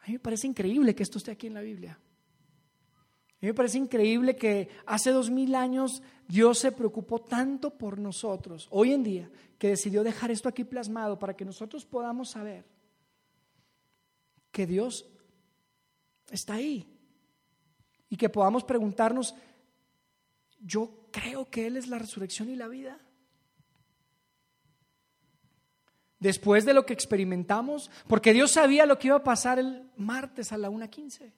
A 0.00 0.06
mí 0.06 0.14
me 0.14 0.18
parece 0.20 0.46
increíble 0.46 0.94
que 0.94 1.02
esto 1.02 1.18
esté 1.18 1.32
aquí 1.32 1.48
en 1.48 1.54
la 1.54 1.60
Biblia. 1.60 1.98
A 1.98 3.44
mí 3.44 3.48
me 3.48 3.54
parece 3.54 3.78
increíble 3.78 4.36
que 4.36 4.68
hace 4.86 5.10
dos 5.10 5.30
mil 5.30 5.54
años 5.56 6.02
Dios 6.28 6.58
se 6.58 6.70
preocupó 6.70 7.20
tanto 7.20 7.76
por 7.76 7.98
nosotros, 7.98 8.68
hoy 8.70 8.92
en 8.92 9.02
día, 9.02 9.30
que 9.58 9.68
decidió 9.68 10.04
dejar 10.04 10.30
esto 10.30 10.48
aquí 10.48 10.62
plasmado 10.62 11.18
para 11.18 11.36
que 11.36 11.44
nosotros 11.44 11.84
podamos 11.84 12.30
saber 12.30 12.64
que 14.52 14.66
Dios 14.66 15.06
está 16.30 16.54
ahí 16.54 16.86
y 18.08 18.16
que 18.16 18.28
podamos 18.28 18.62
preguntarnos, 18.62 19.34
yo 20.60 21.01
creo 21.12 21.48
que 21.48 21.66
Él 21.66 21.76
es 21.76 21.86
la 21.86 21.98
resurrección 21.98 22.50
y 22.50 22.56
la 22.56 22.66
vida. 22.66 22.98
Después 26.18 26.64
de 26.64 26.74
lo 26.74 26.86
que 26.86 26.92
experimentamos, 26.92 27.90
porque 28.08 28.32
Dios 28.32 28.52
sabía 28.52 28.86
lo 28.86 28.98
que 28.98 29.08
iba 29.08 29.16
a 29.16 29.24
pasar 29.24 29.58
el 29.58 29.90
martes 29.96 30.52
a 30.52 30.58
la 30.58 30.70
1.15. 30.70 31.32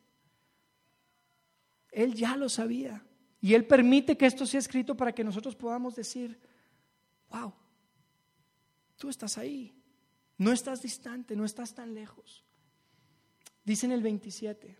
Él 1.91 2.15
ya 2.15 2.37
lo 2.37 2.49
sabía. 2.49 3.05
Y 3.41 3.55
Él 3.55 3.67
permite 3.67 4.17
que 4.17 4.27
esto 4.27 4.47
sea 4.47 4.59
escrito 4.59 4.97
para 4.97 5.13
que 5.13 5.25
nosotros 5.25 5.55
podamos 5.55 5.95
decir, 5.95 6.39
wow, 7.31 7.53
tú 8.97 9.09
estás 9.09 9.37
ahí, 9.37 9.75
no 10.39 10.53
estás 10.53 10.83
distante, 10.83 11.37
no 11.37 11.45
estás 11.45 11.75
tan 11.75 11.95
lejos. 11.95 12.45
Dice 13.65 13.87
en 13.87 13.93
el 13.93 14.03
27, 14.03 14.77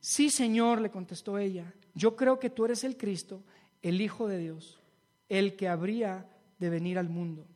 sí 0.00 0.30
Señor, 0.30 0.80
le 0.80 0.90
contestó 0.90 1.38
ella, 1.38 1.74
yo 1.94 2.16
creo 2.16 2.38
que 2.38 2.50
tú 2.50 2.64
eres 2.64 2.84
el 2.84 2.96
Cristo, 2.96 3.44
el 3.82 4.00
Hijo 4.00 4.28
de 4.28 4.38
Dios, 4.38 4.78
el 5.28 5.56
que 5.56 5.68
habría 5.68 6.26
de 6.58 6.70
venir 6.70 6.98
al 6.98 7.08
mundo. 7.08 7.46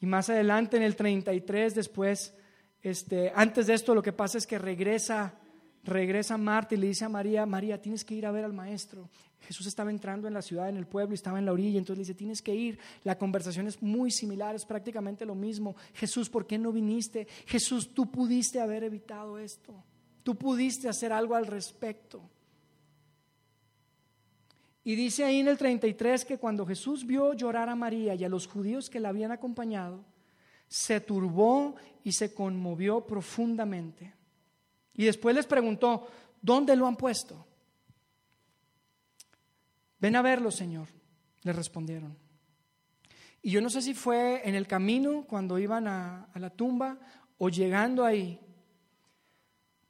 Y 0.00 0.06
más 0.06 0.28
adelante 0.30 0.76
en 0.76 0.82
el 0.82 0.96
33, 0.96 1.74
después, 1.74 2.34
este, 2.82 3.32
antes 3.34 3.66
de 3.66 3.74
esto, 3.74 3.94
lo 3.94 4.02
que 4.02 4.12
pasa 4.12 4.38
es 4.38 4.46
que 4.46 4.58
regresa, 4.58 5.34
regresa 5.84 6.36
Marta 6.36 6.74
y 6.74 6.78
le 6.78 6.88
dice 6.88 7.04
a 7.04 7.08
María, 7.08 7.46
María, 7.46 7.80
tienes 7.80 8.04
que 8.04 8.14
ir 8.14 8.26
a 8.26 8.30
ver 8.30 8.44
al 8.44 8.52
maestro. 8.52 9.08
Jesús 9.40 9.66
estaba 9.66 9.90
entrando 9.90 10.26
en 10.26 10.34
la 10.34 10.42
ciudad, 10.42 10.68
en 10.68 10.76
el 10.76 10.86
pueblo, 10.86 11.14
estaba 11.14 11.38
en 11.38 11.46
la 11.46 11.52
orilla, 11.52 11.78
entonces 11.78 11.98
le 11.98 12.02
dice, 12.02 12.14
tienes 12.14 12.42
que 12.42 12.54
ir. 12.54 12.78
La 13.04 13.16
conversación 13.16 13.66
es 13.66 13.80
muy 13.80 14.10
similar, 14.10 14.54
es 14.54 14.64
prácticamente 14.64 15.24
lo 15.24 15.34
mismo. 15.34 15.76
Jesús, 15.94 16.28
¿por 16.28 16.46
qué 16.46 16.58
no 16.58 16.72
viniste? 16.72 17.26
Jesús, 17.46 17.94
tú 17.94 18.10
pudiste 18.10 18.60
haber 18.60 18.84
evitado 18.84 19.38
esto. 19.38 19.84
Tú 20.22 20.34
pudiste 20.34 20.88
hacer 20.88 21.12
algo 21.12 21.36
al 21.36 21.46
respecto. 21.46 22.28
Y 24.86 24.94
dice 24.94 25.24
ahí 25.24 25.40
en 25.40 25.48
el 25.48 25.58
33 25.58 26.24
que 26.24 26.38
cuando 26.38 26.64
Jesús 26.64 27.04
vio 27.04 27.32
llorar 27.32 27.68
a 27.68 27.74
María 27.74 28.14
y 28.14 28.22
a 28.22 28.28
los 28.28 28.46
judíos 28.46 28.88
que 28.88 29.00
la 29.00 29.08
habían 29.08 29.32
acompañado, 29.32 30.04
se 30.68 31.00
turbó 31.00 31.74
y 32.04 32.12
se 32.12 32.32
conmovió 32.32 33.04
profundamente. 33.04 34.14
Y 34.94 35.06
después 35.06 35.34
les 35.34 35.44
preguntó, 35.44 36.06
¿dónde 36.40 36.76
lo 36.76 36.86
han 36.86 36.94
puesto? 36.94 37.44
Ven 39.98 40.14
a 40.14 40.22
verlo, 40.22 40.52
Señor, 40.52 40.86
le 41.42 41.52
respondieron. 41.52 42.16
Y 43.42 43.50
yo 43.50 43.60
no 43.60 43.70
sé 43.70 43.82
si 43.82 43.92
fue 43.92 44.48
en 44.48 44.54
el 44.54 44.68
camino 44.68 45.24
cuando 45.28 45.58
iban 45.58 45.88
a, 45.88 46.28
a 46.32 46.38
la 46.38 46.50
tumba 46.50 46.96
o 47.38 47.48
llegando 47.48 48.04
ahí, 48.04 48.38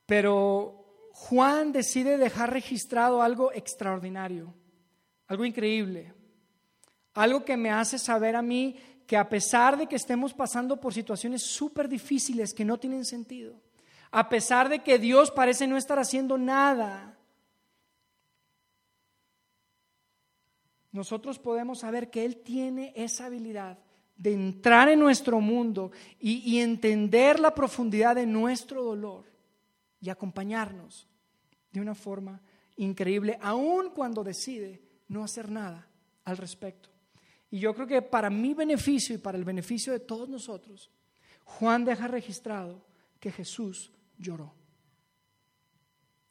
pero 0.06 1.10
Juan 1.12 1.72
decide 1.72 2.16
dejar 2.16 2.50
registrado 2.50 3.20
algo 3.20 3.52
extraordinario 3.52 4.54
algo 5.28 5.44
increíble, 5.44 6.12
algo 7.14 7.44
que 7.44 7.56
me 7.56 7.70
hace 7.70 7.98
saber 7.98 8.36
a 8.36 8.42
mí 8.42 8.76
que 9.06 9.16
a 9.16 9.28
pesar 9.28 9.76
de 9.76 9.86
que 9.86 9.96
estemos 9.96 10.34
pasando 10.34 10.80
por 10.80 10.92
situaciones 10.92 11.42
súper 11.42 11.88
difíciles 11.88 12.52
que 12.52 12.64
no 12.64 12.78
tienen 12.78 13.04
sentido, 13.04 13.60
a 14.10 14.28
pesar 14.28 14.68
de 14.68 14.80
que 14.80 14.98
Dios 14.98 15.30
parece 15.30 15.66
no 15.66 15.76
estar 15.76 15.98
haciendo 15.98 16.36
nada, 16.38 17.16
nosotros 20.92 21.38
podemos 21.38 21.80
saber 21.80 22.10
que 22.10 22.24
Él 22.24 22.38
tiene 22.38 22.92
esa 22.96 23.26
habilidad 23.26 23.78
de 24.16 24.32
entrar 24.32 24.88
en 24.88 24.98
nuestro 24.98 25.40
mundo 25.40 25.92
y, 26.18 26.38
y, 26.38 26.60
entender 26.60 27.38
la 27.38 27.54
profundidad 27.54 28.14
de 28.14 28.24
nuestro 28.26 28.82
dolor 28.82 29.26
y 30.00 30.08
acompañarnos 30.08 31.06
de 31.70 31.82
una 31.82 31.94
forma 31.94 32.40
increíble, 32.76 33.38
aun 33.42 33.90
cuando 33.90 34.24
decide 34.24 34.85
no 35.08 35.24
hacer 35.24 35.50
nada 35.50 35.88
al 36.24 36.36
respecto. 36.36 36.90
Y 37.50 37.58
yo 37.60 37.74
creo 37.74 37.86
que 37.86 38.02
para 38.02 38.30
mi 38.30 38.54
beneficio 38.54 39.14
y 39.14 39.18
para 39.18 39.38
el 39.38 39.44
beneficio 39.44 39.92
de 39.92 40.00
todos 40.00 40.28
nosotros, 40.28 40.90
Juan 41.44 41.84
deja 41.84 42.08
registrado 42.08 42.84
que 43.20 43.30
Jesús 43.30 43.92
lloró. 44.18 44.52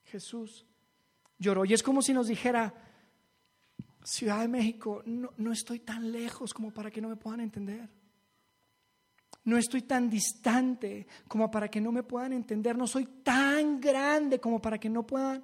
Jesús 0.04 0.66
lloró. 1.38 1.66
Y 1.66 1.74
es 1.74 1.82
como 1.82 2.02
si 2.02 2.14
nos 2.14 2.28
dijera, 2.28 2.74
Ciudad 4.06 4.42
de 4.42 4.48
México, 4.48 5.02
no, 5.08 5.32
no, 5.38 5.52
estoy 5.52 5.80
tan 5.80 6.12
lejos 6.12 6.54
como 6.54 6.70
para 6.72 6.92
que 6.92 7.02
no 7.02 7.10
me 7.10 7.16
puedan 7.16 7.40
entender. 7.40 7.90
No 9.46 9.58
estoy 9.58 9.82
tan 9.82 10.12
distante 10.12 11.08
como 11.28 11.50
para 11.50 11.70
que 11.70 11.82
no 11.82 11.92
me 11.92 12.04
puedan 12.04 12.34
entender. 12.34 12.78
No 12.78 12.86
soy 12.86 13.06
tan 13.24 13.82
grande 13.82 14.40
como 14.40 14.62
para 14.62 14.78
que 14.78 14.90
no 14.90 15.08
puedan 15.08 15.44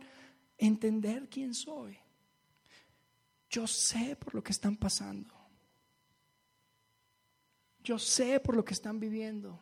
entender 0.59 1.27
quién 1.27 1.55
soy. 1.55 1.97
Yo 3.51 3.67
sé 3.67 4.15
por 4.15 4.33
lo 4.33 4.41
que 4.41 4.53
están 4.53 4.77
pasando. 4.77 5.29
Yo 7.83 7.99
sé 7.99 8.39
por 8.39 8.55
lo 8.55 8.63
que 8.63 8.73
están 8.73 8.97
viviendo. 8.97 9.59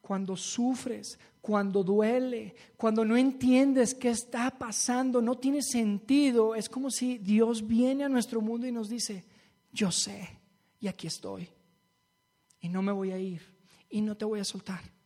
Cuando 0.00 0.36
sufres, 0.36 1.18
cuando 1.40 1.84
duele, 1.84 2.56
cuando 2.76 3.04
no 3.04 3.16
entiendes 3.16 3.94
qué 3.94 4.08
está 4.08 4.50
pasando, 4.50 5.22
no 5.22 5.38
tiene 5.38 5.62
sentido, 5.62 6.56
es 6.56 6.68
como 6.68 6.90
si 6.90 7.18
Dios 7.18 7.66
viene 7.66 8.04
a 8.04 8.08
nuestro 8.08 8.40
mundo 8.40 8.66
y 8.66 8.72
nos 8.72 8.88
dice, 8.88 9.24
yo 9.70 9.92
sé 9.92 10.40
y 10.80 10.88
aquí 10.88 11.06
estoy. 11.06 11.48
Y 12.60 12.68
no 12.68 12.82
me 12.82 12.90
voy 12.90 13.12
a 13.12 13.18
ir 13.18 13.42
y 13.88 14.00
no 14.00 14.16
te 14.16 14.24
voy 14.24 14.40
a 14.40 14.44
soltar. 14.44 14.97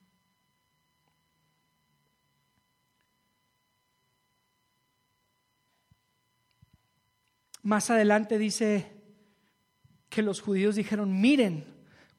Más 7.62 7.90
adelante 7.90 8.38
dice 8.38 8.92
que 10.08 10.22
los 10.22 10.40
judíos 10.40 10.74
dijeron, 10.74 11.20
miren 11.20 11.64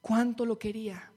cuánto 0.01 0.45
lo 0.45 0.57
quería. 0.57 1.11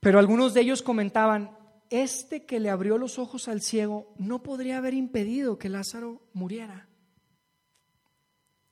Pero 0.00 0.18
algunos 0.18 0.54
de 0.54 0.60
ellos 0.60 0.82
comentaban, 0.82 1.56
este 1.88 2.44
que 2.46 2.58
le 2.58 2.70
abrió 2.70 2.98
los 2.98 3.18
ojos 3.18 3.48
al 3.48 3.62
ciego 3.62 4.14
no 4.18 4.42
podría 4.42 4.78
haber 4.78 4.94
impedido 4.94 5.58
que 5.58 5.68
Lázaro 5.68 6.22
muriera. 6.32 6.88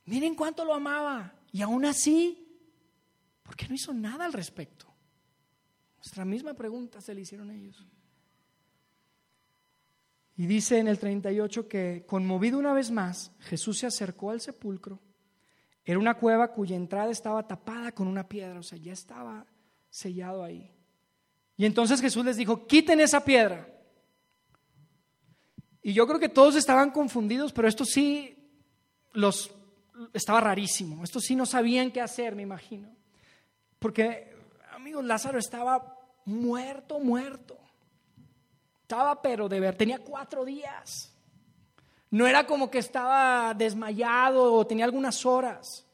Miren 0.07 0.34
cuánto 0.34 0.64
lo 0.64 0.74
amaba. 0.74 1.34
Y 1.53 1.62
aún 1.62 1.84
así, 1.84 2.61
¿por 3.42 3.57
qué 3.57 3.68
no 3.68 3.74
hizo 3.74 3.92
nada 3.92 4.24
al 4.24 4.32
respecto? 4.32 4.86
Nuestra 5.98 6.24
misma 6.24 6.55
pregunta 6.55 7.01
se 7.01 7.14
le 7.14 7.20
hicieron 7.20 7.51
ellos. 7.51 7.86
Y 10.41 10.47
dice 10.47 10.78
en 10.78 10.88
el 10.88 10.99
38 10.99 11.68
que, 11.68 12.07
conmovido 12.07 12.59
una 12.59 12.72
vez 12.72 12.91
más, 12.91 13.30
Jesús 13.41 13.80
se 13.80 13.86
acercó 13.86 14.30
al 14.30 14.41
sepulcro. 14.41 14.99
Era 15.84 15.99
una 15.99 16.14
cueva 16.14 16.55
cuya 16.55 16.76
entrada 16.76 17.11
estaba 17.11 17.47
tapada 17.47 17.93
con 17.93 18.09
una 18.09 18.26
piedra, 18.26 18.59
o 18.59 18.62
sea, 18.62 18.78
ya 18.78 18.95
estaba 18.95 19.45
sellado 19.91 20.43
ahí. 20.43 20.72
Y 21.59 21.66
entonces 21.66 22.01
Jesús 22.01 22.24
les 22.24 22.38
dijo, 22.38 22.66
quiten 22.66 23.01
esa 23.01 23.22
piedra. 23.22 23.68
Y 25.82 25.93
yo 25.93 26.07
creo 26.07 26.18
que 26.18 26.30
todos 26.30 26.57
estaban 26.57 26.91
confundidos, 26.91 27.53
pero 27.53 27.68
esto 27.68 27.84
sí 27.84 28.34
los 29.12 29.55
estaba 30.14 30.41
rarísimo. 30.41 31.05
Esto 31.05 31.20
sí 31.20 31.36
no 31.36 31.45
sabían 31.45 31.91
qué 31.91 32.01
hacer, 32.01 32.34
me 32.34 32.45
imagino. 32.45 32.88
Porque, 33.78 34.34
amigos, 34.72 35.05
Lázaro 35.05 35.38
estaba 35.38 35.99
muerto, 36.24 36.99
muerto. 36.99 37.59
Estaba, 38.91 39.22
pero 39.22 39.49
de 39.49 39.61
ver, 39.61 39.76
tenía 39.76 40.01
cuatro 40.01 40.45
días. 40.45 41.12
No 42.11 42.26
era 42.26 42.45
como 42.45 42.68
que 42.68 42.78
estaba 42.78 43.55
desmayado 43.55 44.53
o 44.53 44.66
tenía 44.66 44.84
algunas 44.84 45.24
horas. 45.24 45.86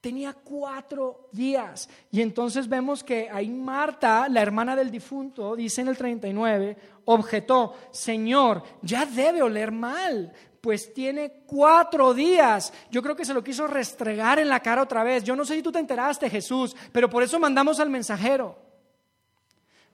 Tenía 0.00 0.32
cuatro 0.32 1.28
días. 1.32 1.90
Y 2.10 2.22
entonces 2.22 2.66
vemos 2.66 3.04
que 3.04 3.28
ahí 3.30 3.50
Marta, 3.50 4.26
la 4.30 4.40
hermana 4.40 4.74
del 4.74 4.90
difunto, 4.90 5.54
dice 5.54 5.82
en 5.82 5.88
el 5.88 5.98
39, 5.98 6.78
objetó, 7.04 7.74
Señor, 7.90 8.62
ya 8.80 9.04
debe 9.04 9.42
oler 9.42 9.70
mal, 9.70 10.32
pues 10.62 10.94
tiene 10.94 11.42
cuatro 11.44 12.14
días. 12.14 12.72
Yo 12.90 13.02
creo 13.02 13.14
que 13.14 13.26
se 13.26 13.34
lo 13.34 13.44
quiso 13.44 13.66
restregar 13.66 14.38
en 14.38 14.48
la 14.48 14.60
cara 14.60 14.80
otra 14.80 15.04
vez. 15.04 15.24
Yo 15.24 15.36
no 15.36 15.44
sé 15.44 15.56
si 15.56 15.62
tú 15.62 15.70
te 15.70 15.78
enteraste, 15.78 16.30
Jesús, 16.30 16.74
pero 16.90 17.10
por 17.10 17.22
eso 17.22 17.38
mandamos 17.38 17.80
al 17.80 17.90
mensajero. 17.90 18.71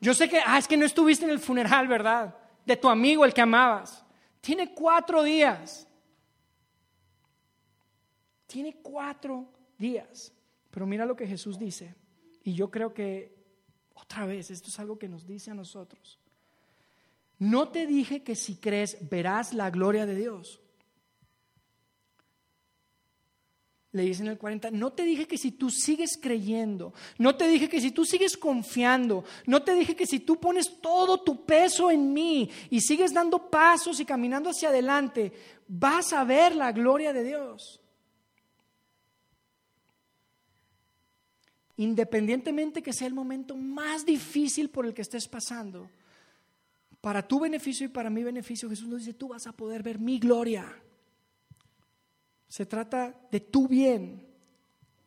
Yo 0.01 0.15
sé 0.15 0.29
que, 0.29 0.41
ah, 0.45 0.59
es 0.59 0.69
que 0.69 0.77
no 0.77 0.87
estuviste 0.87 1.25
en 1.25 1.31
el 1.31 1.39
funeral, 1.39 1.89
¿verdad? 1.89 2.37
De 2.65 2.77
tu 2.77 2.89
amigo, 2.89 3.25
el 3.25 3.35
que 3.35 3.41
amabas. 3.41 4.05
Tiene 4.41 4.73
cuatro 4.73 5.23
días. 5.23 5.87
Tiene 8.47 8.77
cuatro 8.83 9.51
días. 9.77 10.33
Pero 10.71 10.87
mira 10.87 11.05
lo 11.05 11.17
que 11.17 11.27
Jesús 11.27 11.59
dice. 11.59 11.95
Y 12.45 12.55
yo 12.55 12.71
creo 12.71 12.95
que, 12.95 13.37
otra 13.95 14.25
vez, 14.27 14.51
esto 14.51 14.69
es 14.69 14.79
algo 14.79 14.99
que 14.99 15.09
nos 15.09 15.27
dice 15.27 15.51
a 15.51 15.55
nosotros. 15.55 16.19
No 17.39 17.69
te 17.69 17.87
dije 17.87 18.23
que 18.23 18.35
si 18.35 18.57
crees 18.57 19.09
verás 19.09 19.53
la 19.53 19.71
gloria 19.71 20.07
de 20.07 20.15
Dios. 20.15 20.61
Le 23.93 24.03
dice 24.03 24.23
en 24.23 24.29
el 24.29 24.39
40, 24.39 24.71
no 24.73 24.93
te 24.93 25.03
dije 25.03 25.27
que 25.27 25.39
si 25.39 25.53
tú 25.53 25.71
sigues 25.71 26.19
creyendo, 26.21 26.93
no 27.17 27.37
te 27.37 27.49
dije 27.49 27.71
que 27.71 27.81
si 27.81 27.91
tú 27.91 28.05
sigues 28.05 28.37
confiando, 28.37 29.25
no 29.47 29.63
te 29.63 29.75
dije 29.75 29.97
que 29.97 30.07
si 30.07 30.21
tú 30.21 30.39
pones 30.39 30.79
todo 30.83 31.23
tu 31.23 31.47
peso 31.47 31.91
en 31.91 32.13
mí 32.13 32.51
y 32.69 32.83
sigues 32.83 33.15
dando 33.15 33.51
pasos 33.51 33.99
y 33.99 34.05
caminando 34.05 34.51
hacia 34.51 34.69
adelante, 34.69 35.33
vas 35.67 36.13
a 36.13 36.23
ver 36.25 36.55
la 36.55 36.71
gloria 36.73 37.15
de 37.15 37.25
Dios. 37.25 37.81
Independientemente 41.79 42.83
que 42.83 42.93
sea 42.93 43.07
el 43.07 43.15
momento 43.15 43.57
más 43.57 44.05
difícil 44.05 44.69
por 44.69 44.85
el 44.85 44.93
que 44.93 45.03
estés 45.03 45.29
pasando, 45.29 45.89
para 47.01 47.27
tu 47.27 47.41
beneficio 47.41 47.87
y 47.87 47.89
para 47.89 48.11
mi 48.11 48.23
beneficio, 48.23 48.69
Jesús 48.69 48.89
nos 48.89 48.99
dice, 48.99 49.15
tú 49.15 49.29
vas 49.29 49.47
a 49.47 49.53
poder 49.53 49.83
ver 49.83 49.99
mi 49.99 50.19
gloria. 50.19 50.83
Se 52.49 52.67
trata 52.67 53.15
de 53.31 53.41
tu 53.41 53.69
bien 53.69 54.27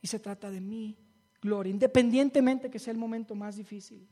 y 0.02 0.08
se 0.08 0.20
trata 0.20 0.50
de 0.50 0.62
mi 0.62 0.96
gloria, 1.42 1.72
independientemente 1.72 2.70
que 2.70 2.80
sea 2.80 2.92
el 2.92 3.00
momento 3.00 3.36
más 3.36 3.56
difícil. 3.56 4.08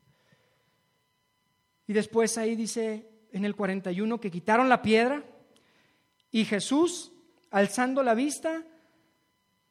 Y 1.88 1.94
después 1.94 2.38
ahí 2.38 2.56
dice 2.56 3.08
en 3.32 3.46
el 3.46 3.56
41 3.56 4.20
que 4.20 4.32
quitaron 4.32 4.70
la 4.70 4.82
piedra 4.82 5.24
y 6.32 6.46
Jesús, 6.46 7.12
alzando 7.52 8.04
la 8.04 8.14
vista, 8.14 8.64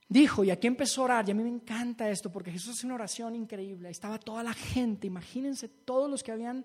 dijo, 0.09 0.43
y 0.43 0.51
aquí 0.51 0.67
empezó 0.67 1.03
a 1.03 1.05
orar, 1.05 1.29
y 1.29 1.33
a 1.33 1.35
mí 1.35 1.43
me 1.43 1.49
encanta 1.49 2.11
esto, 2.11 2.33
porque 2.33 2.51
Jesús 2.51 2.77
hace 2.77 2.87
una 2.87 2.97
oración 2.97 3.37
increíble, 3.37 3.91
estaba 3.91 4.19
toda 4.19 4.43
la 4.43 4.53
gente, 4.53 5.07
imagínense 5.07 5.69
todos 5.69 6.11
los 6.11 6.23
que 6.23 6.33
habían 6.33 6.65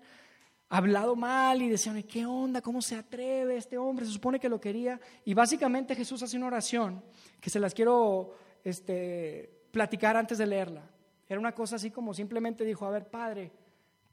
hablado 0.68 1.14
mal 1.16 1.62
y 1.62 1.68
decían, 1.68 2.02
¿qué 2.02 2.26
onda? 2.26 2.60
¿Cómo 2.60 2.82
se 2.82 2.96
atreve 2.96 3.56
este 3.56 3.78
hombre? 3.78 4.06
Se 4.06 4.12
supone 4.12 4.40
que 4.40 4.48
lo 4.48 4.60
quería. 4.60 5.00
Y 5.24 5.34
básicamente 5.34 5.94
Jesús 5.94 6.22
hace 6.22 6.36
una 6.36 6.46
oración 6.46 7.02
que 7.40 7.50
se 7.50 7.60
las 7.60 7.74
quiero 7.74 8.34
este, 8.64 9.66
platicar 9.70 10.16
antes 10.16 10.38
de 10.38 10.46
leerla. 10.46 10.82
Era 11.28 11.40
una 11.40 11.52
cosa 11.52 11.76
así 11.76 11.90
como 11.90 12.12
simplemente 12.14 12.64
dijo, 12.64 12.86
a 12.86 12.90
ver, 12.90 13.08
Padre, 13.08 13.52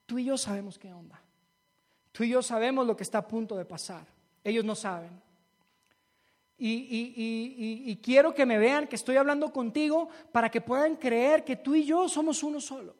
tú 0.06 0.20
y 0.20 0.26
yo 0.26 0.38
sabemos 0.38 0.78
qué 0.78 0.94
onda. 0.94 1.22
Tú 2.12 2.24
y 2.24 2.30
yo 2.30 2.42
sabemos 2.42 2.86
lo 2.86 2.96
que 2.96 3.04
está 3.04 3.20
a 3.20 3.28
punto 3.28 3.56
de 3.56 3.66
pasar. 3.66 4.06
Ellos 4.44 4.66
no 4.66 4.76
saben. 4.76 5.22
Y, 6.64 8.00
quiero 8.04 8.36
que 8.36 8.46
me 8.46 8.60
vean 8.60 8.88
que 8.88 8.96
estoy 8.96 9.16
hablando 9.16 9.52
contigo 9.52 10.10
para 10.32 10.52
que 10.52 10.62
puedan 10.62 10.96
creer 10.96 11.44
que 11.44 11.56
tú 11.56 11.74
y 11.74 11.86
yo 11.86 12.08
somos 12.08 12.44
uno 12.44 12.62
solo. 12.62 12.96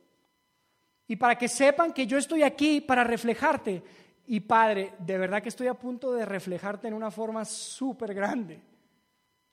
Y 1.12 1.18
para 1.18 1.38
que 1.38 1.50
sepan 1.50 1.92
que 1.92 2.08
yo 2.08 2.18
estoy 2.18 2.42
aquí 2.42 2.80
para 2.80 3.04
reflejarte. 3.04 3.84
Y 4.28 4.40
Padre, 4.40 4.94
de 4.98 5.18
verdad 5.18 5.44
que 5.44 5.50
estoy 5.50 5.68
a 5.68 5.74
punto 5.74 6.14
de 6.14 6.26
reflejarte 6.26 6.88
en 6.88 6.94
una 6.94 7.12
forma 7.12 7.44
súper 7.44 8.14
grande. 8.14 8.62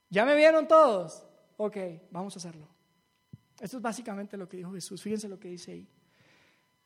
¿Ya 0.08 0.24
me 0.24 0.36
vieron 0.36 0.68
todos? 0.68 1.26
Ok, 1.56 1.76
vamos 2.12 2.36
a 2.36 2.38
hacerlo. 2.38 2.68
Esto 3.60 3.78
es 3.78 3.82
básicamente 3.82 4.36
lo 4.36 4.48
que 4.48 4.58
dijo 4.58 4.72
Jesús. 4.72 5.02
Fíjense 5.02 5.28
lo 5.28 5.40
que 5.40 5.48
dice 5.48 5.72
ahí. 5.72 5.88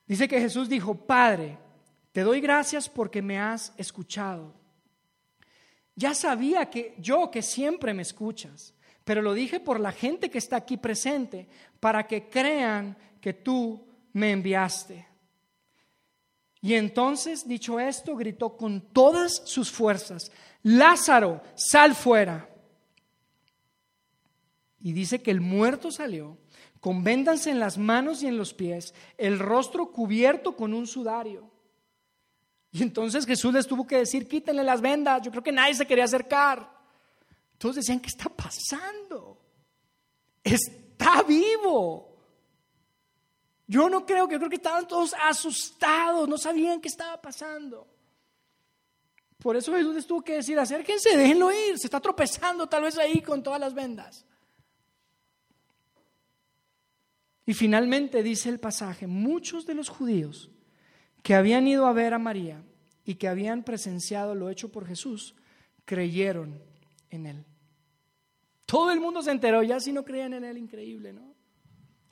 Dice 0.07 0.27
que 0.27 0.41
Jesús 0.41 0.71
dijo, 0.71 0.95
Padre, 0.95 1.59
te 2.11 2.23
doy 2.23 2.41
gracias 2.41 2.89
porque 2.89 3.21
me 3.21 3.39
has 3.39 3.75
escuchado. 3.77 4.55
Ya 5.95 6.15
sabía 6.15 6.71
que 6.71 6.95
yo 6.97 7.31
que 7.31 7.43
siempre 7.43 7.93
me 7.93 8.01
escuchas, 8.01 8.73
pero 9.05 9.21
lo 9.21 9.35
dije 9.35 9.61
por 9.61 9.79
la 9.79 9.93
gente 9.93 10.31
que 10.31 10.39
está 10.39 10.57
aquí 10.57 10.79
presente, 10.79 11.47
para 11.79 12.07
que 12.07 12.31
crean 12.31 12.97
que 13.21 13.35
tú 13.35 13.92
me 14.13 14.33
enviaste. 14.33 15.07
Y 16.61 16.75
entonces, 16.75 17.47
dicho 17.47 17.81
esto, 17.81 18.15
gritó 18.17 18.57
con 18.57 18.81
todas 18.81 19.43
sus 19.45 19.71
fuerzas, 19.71 20.31
Lázaro, 20.63 21.43
sal 21.57 21.95
fuera. 21.95 22.49
Y 24.81 24.93
dice 24.93 25.23
que 25.23 25.31
el 25.31 25.41
muerto 25.41 25.91
salió, 25.91 26.39
con 26.81 27.05
vendas 27.05 27.47
en 27.47 27.61
las 27.61 27.79
manos 27.79 28.23
y 28.23 28.27
en 28.27 28.37
los 28.37 28.55
pies, 28.55 28.95
el 29.19 29.39
rostro 29.39 29.93
cubierto 29.93 30.57
con 30.57 30.75
un 30.75 30.87
sudario. 30.87 31.51
Y 32.73 32.83
entonces 32.83 33.27
Jesús 33.27 33.53
les 33.53 33.67
tuvo 33.67 33.87
que 33.87 33.99
decir, 33.99 34.27
quítenle 34.27 34.65
las 34.65 34.81
vendas. 34.81 35.23
Yo 35.23 35.31
creo 35.31 35.43
que 35.43 35.53
nadie 35.53 35.75
se 35.75 35.87
quería 35.87 36.05
acercar. 36.05 36.69
Todos 37.59 37.77
decían, 37.77 38.01
¿qué 38.01 38.09
está 38.09 38.29
pasando? 38.31 39.39
Está 40.43 41.23
vivo. 41.23 42.12
Yo 43.73 43.89
no 43.89 44.05
creo, 44.05 44.29
que 44.29 44.37
creo 44.37 44.51
que 44.51 44.57
estaban 44.57 44.87
todos 44.87 45.15
asustados, 45.19 46.29
no 46.29 46.37
sabían 46.37 46.79
qué 46.79 46.89
estaba 46.89 47.19
pasando. 47.23 47.89
Por 49.39 49.57
eso 49.57 49.73
Jesús 49.73 49.95
les 49.95 50.07
tuvo 50.07 50.21
que 50.21 50.35
decir, 50.35 50.59
acérquense, 50.59 51.17
déjenlo 51.17 51.51
ir, 51.51 51.79
se 51.79 51.87
está 51.87 51.99
tropezando 51.99 52.67
tal 52.67 52.83
vez 52.83 52.99
ahí 52.99 53.23
con 53.23 53.43
todas 53.43 53.59
las 53.59 53.73
vendas. 53.73 54.27
Y 57.47 57.55
finalmente 57.55 58.23
dice 58.23 58.51
el 58.51 58.61
pasaje, 58.61 59.07
muchos 59.07 59.65
de 59.65 59.73
los 59.73 59.89
judíos 59.89 60.51
que 61.23 61.35
habían 61.35 61.67
ido 61.67 61.87
a 61.87 61.95
ver 61.95 62.13
a 62.13 62.19
María 62.19 62.63
y 63.07 63.15
que 63.15 63.27
habían 63.27 63.65
presenciado 63.65 64.35
lo 64.35 64.51
hecho 64.51 64.71
por 64.71 64.87
Jesús, 64.87 65.35
creyeron 65.87 66.63
en 67.09 67.25
él. 67.25 67.47
Todo 68.67 68.91
el 68.91 69.01
mundo 69.01 69.23
se 69.23 69.31
enteró, 69.31 69.63
ya 69.63 69.81
si 69.81 69.95
no 69.95 70.05
creían 70.05 70.35
en 70.35 70.45
él, 70.45 70.59
increíble, 70.59 71.15
¿no? 71.15 71.32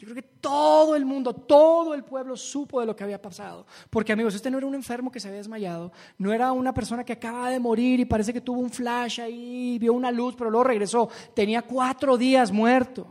Yo 0.01 0.07
creo 0.07 0.14
que 0.14 0.28
todo 0.40 0.96
el 0.96 1.05
mundo, 1.05 1.34
todo 1.34 1.92
el 1.92 2.03
pueblo 2.03 2.36
supo 2.36 2.80
de 2.80 2.86
lo 2.86 2.96
que 2.96 3.05
había 3.05 3.20
pasado. 3.20 3.66
Porque 3.90 4.12
amigos, 4.12 4.34
este 4.34 4.51
no 4.51 4.59
era 4.59 4.66
un 4.66 4.74
enfermo 4.74 5.12
que 5.12 5.20
se 5.20 5.28
había 5.28 5.38
desmayado, 5.38 5.92
no 6.16 6.32
era 6.32 6.53
una 6.53 6.72
persona 6.72 7.05
que 7.05 7.12
acaba 7.12 7.51
de 7.51 7.61
morir 7.61 8.01
y 8.01 8.05
parece 8.07 8.32
que 8.32 8.40
tuvo 8.40 8.61
un 8.61 8.70
flash 8.70 9.20
ahí, 9.20 9.78
vio 9.78 9.92
una 9.92 10.11
luz, 10.11 10.34
pero 10.36 10.51
luego 10.51 10.64
regresó. 10.64 11.09
Tenía 11.34 11.62
cuatro 11.62 12.16
días 12.16 12.51
muerto. 12.51 13.07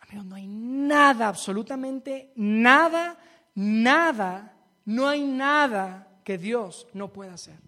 Amigos, 0.00 0.26
no 0.26 0.34
hay 0.34 0.46
nada, 0.46 1.28
absolutamente 1.28 2.32
nada 2.34 3.16
Nada, 3.60 4.54
no 4.84 5.08
hay 5.08 5.26
nada 5.26 6.20
que 6.22 6.38
Dios 6.38 6.86
no 6.92 7.12
pueda 7.12 7.34
hacer. 7.34 7.58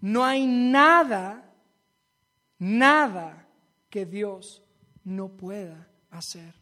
No 0.00 0.24
hay 0.24 0.46
nada, 0.46 1.44
nada 2.58 3.46
que 3.90 4.06
Dios 4.06 4.61
no 5.04 5.28
pueda 5.28 5.88
hacer. 6.10 6.54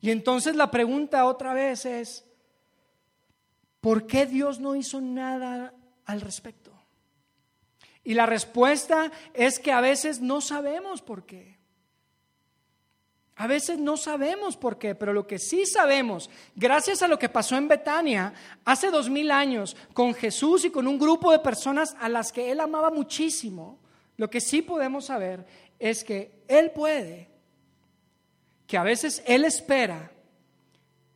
Y 0.00 0.10
entonces 0.10 0.56
la 0.56 0.70
pregunta 0.70 1.26
otra 1.26 1.54
vez 1.54 1.86
es, 1.86 2.24
¿por 3.80 4.06
qué 4.06 4.26
Dios 4.26 4.60
no 4.60 4.76
hizo 4.76 5.00
nada 5.00 5.74
al 6.04 6.20
respecto? 6.20 6.72
Y 8.04 8.14
la 8.14 8.26
respuesta 8.26 9.10
es 9.34 9.58
que 9.58 9.72
a 9.72 9.80
veces 9.80 10.20
no 10.20 10.40
sabemos 10.40 11.02
por 11.02 11.26
qué. 11.26 11.56
A 13.38 13.46
veces 13.46 13.78
no 13.78 13.96
sabemos 13.96 14.56
por 14.56 14.78
qué, 14.78 14.94
pero 14.94 15.12
lo 15.12 15.26
que 15.26 15.38
sí 15.38 15.66
sabemos, 15.66 16.30
gracias 16.54 17.02
a 17.02 17.08
lo 17.08 17.18
que 17.18 17.28
pasó 17.28 17.56
en 17.56 17.68
Betania 17.68 18.32
hace 18.64 18.90
dos 18.90 19.10
mil 19.10 19.30
años 19.30 19.76
con 19.92 20.14
Jesús 20.14 20.64
y 20.64 20.70
con 20.70 20.86
un 20.86 20.98
grupo 20.98 21.30
de 21.30 21.40
personas 21.40 21.96
a 22.00 22.08
las 22.08 22.32
que 22.32 22.50
Él 22.50 22.60
amaba 22.60 22.90
muchísimo, 22.90 23.78
lo 24.16 24.30
que 24.30 24.40
sí 24.40 24.62
podemos 24.62 25.06
saber 25.06 25.44
es 25.78 26.04
que 26.04 26.42
Él 26.48 26.70
puede, 26.72 27.28
que 28.66 28.76
a 28.76 28.82
veces 28.82 29.22
Él 29.26 29.44
espera 29.44 30.10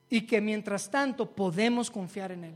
y 0.08 0.26
que 0.26 0.40
mientras 0.40 0.90
tanto 0.90 1.30
podemos 1.34 1.90
confiar 1.90 2.32
en 2.32 2.44
Él. 2.44 2.54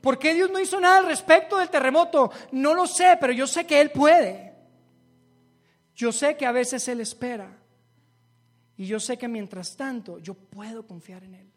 ¿Por 0.00 0.18
qué 0.18 0.34
Dios 0.34 0.50
no 0.50 0.58
hizo 0.58 0.80
nada 0.80 0.98
al 0.98 1.06
respecto 1.06 1.58
del 1.58 1.70
terremoto? 1.70 2.30
No 2.50 2.74
lo 2.74 2.86
sé, 2.86 3.16
pero 3.20 3.32
yo 3.32 3.46
sé 3.46 3.64
que 3.64 3.80
Él 3.80 3.90
puede. 3.90 4.52
Yo 5.94 6.10
sé 6.10 6.36
que 6.36 6.44
a 6.44 6.52
veces 6.52 6.86
Él 6.88 7.00
espera. 7.00 7.56
Y 8.76 8.86
yo 8.86 8.98
sé 8.98 9.16
que 9.16 9.28
mientras 9.28 9.76
tanto 9.76 10.18
yo 10.18 10.34
puedo 10.34 10.86
confiar 10.86 11.22
en 11.22 11.36
Él. 11.36 11.52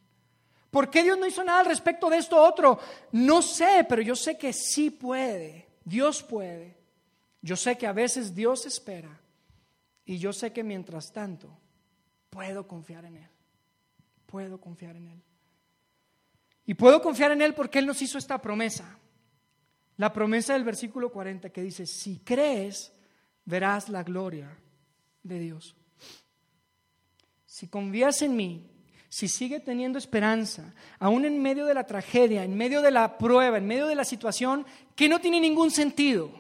¿Por 0.69 0.89
qué 0.89 1.03
Dios 1.03 1.17
no 1.17 1.25
hizo 1.25 1.43
nada 1.43 1.61
al 1.61 1.65
respecto 1.65 2.09
de 2.09 2.17
esto 2.17 2.41
otro? 2.41 2.77
No 3.13 3.41
sé, 3.41 3.85
pero 3.87 4.01
yo 4.01 4.15
sé 4.15 4.37
que 4.37 4.53
sí 4.53 4.91
puede. 4.91 5.67
Dios 5.83 6.21
puede. 6.21 6.77
Yo 7.41 7.55
sé 7.55 7.77
que 7.77 7.87
a 7.87 7.93
veces 7.93 8.35
Dios 8.35 8.65
espera. 8.65 9.19
Y 10.05 10.17
yo 10.17 10.31
sé 10.33 10.53
que 10.53 10.63
mientras 10.63 11.11
tanto 11.11 11.49
puedo 12.29 12.67
confiar 12.67 13.05
en 13.05 13.17
Él. 13.17 13.29
Puedo 14.25 14.59
confiar 14.59 14.95
en 14.95 15.07
Él. 15.07 15.21
Y 16.65 16.73
puedo 16.73 17.01
confiar 17.01 17.31
en 17.31 17.41
Él 17.41 17.53
porque 17.53 17.79
Él 17.79 17.85
nos 17.85 18.01
hizo 18.01 18.17
esta 18.17 18.41
promesa. 18.41 18.97
La 19.97 20.11
promesa 20.13 20.53
del 20.53 20.63
versículo 20.63 21.11
40 21.11 21.49
que 21.49 21.61
dice, 21.61 21.85
si 21.85 22.19
crees, 22.19 22.93
verás 23.45 23.89
la 23.89 24.03
gloria 24.03 24.57
de 25.23 25.39
Dios 25.39 25.75
si 27.55 27.69
confías 27.69 28.21
en 28.21 28.35
mí, 28.35 28.69
si 29.07 29.29
sigue 29.29 29.61
teniendo 29.61 29.97
esperanza, 29.97 30.73
aún 30.99 31.23
en 31.23 31.41
medio 31.41 31.65
de 31.65 31.73
la 31.73 31.85
tragedia, 31.85 32.43
en 32.43 32.53
medio 32.57 32.81
de 32.81 32.91
la 32.91 33.17
prueba, 33.17 33.57
en 33.57 33.65
medio 33.65 33.87
de 33.87 33.95
la 33.95 34.03
situación 34.03 34.65
que 34.93 35.07
no 35.07 35.21
tiene 35.21 35.39
ningún 35.39 35.71
sentido, 35.71 36.31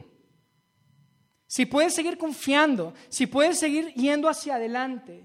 si 1.47 1.65
puedes 1.65 1.93
seguir 1.93 2.17
confiando, 2.17 2.93
si 3.09 3.27
puedes 3.27 3.59
seguir 3.59 3.93
yendo 3.93 4.27
hacia 4.27 4.55
adelante, 4.55 5.23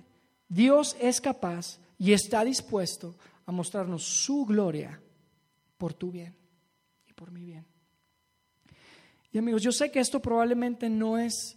Dios 0.49 0.97
es 1.01 1.21
capaz 1.21 1.79
y 1.99 2.13
está 2.13 2.45
dispuesto 2.45 3.15
a 3.47 3.53
mostrarnos 3.53 4.05
su 4.05 4.45
gloria 4.45 5.01
por 5.79 5.95
tu 5.95 6.11
bien 6.11 6.35
y 7.09 7.13
por 7.13 7.31
mi 7.31 7.45
bien. 7.45 7.67
Y 9.33 9.39
amigos, 9.39 9.63
yo 9.63 9.73
sé 9.73 9.91
que 9.91 10.01
esto 10.01 10.21
probablemente 10.21 10.91
no 10.91 11.19
es 11.19 11.57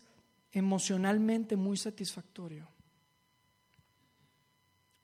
emocionalmente 0.52 1.56
muy 1.56 1.78
satisfactorio. 1.78 2.68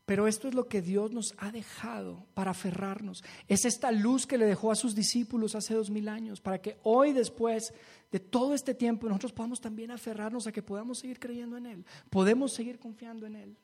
Pero 0.09 0.27
esto 0.27 0.47
es 0.47 0.55
lo 0.55 0.67
que 0.67 0.81
Dios 0.81 1.11
nos 1.11 1.35
ha 1.37 1.51
dejado 1.51 2.25
para 2.33 2.49
aferrarnos. 2.49 3.23
Es 3.47 3.63
esta 3.63 3.91
luz 3.91 4.25
que 4.25 4.39
le 4.39 4.47
dejó 4.47 4.71
a 4.71 4.75
sus 4.75 4.95
discípulos 4.95 5.53
hace 5.53 5.75
dos 5.75 5.91
mil 5.91 6.07
años, 6.07 6.41
para 6.41 6.59
que 6.59 6.79
hoy, 6.81 7.13
después 7.13 7.75
de 8.11 8.19
todo 8.19 8.55
este 8.55 8.73
tiempo, 8.73 9.07
nosotros 9.07 9.33
podamos 9.33 9.61
también 9.61 9.91
aferrarnos 9.91 10.47
a 10.47 10.51
que 10.51 10.63
podamos 10.63 10.97
seguir 10.97 11.19
creyendo 11.19 11.57
en 11.57 11.67
Él, 11.67 11.85
podemos 12.09 12.53
seguir 12.53 12.79
confiando 12.79 13.27
en 13.27 13.35
Él. 13.35 13.57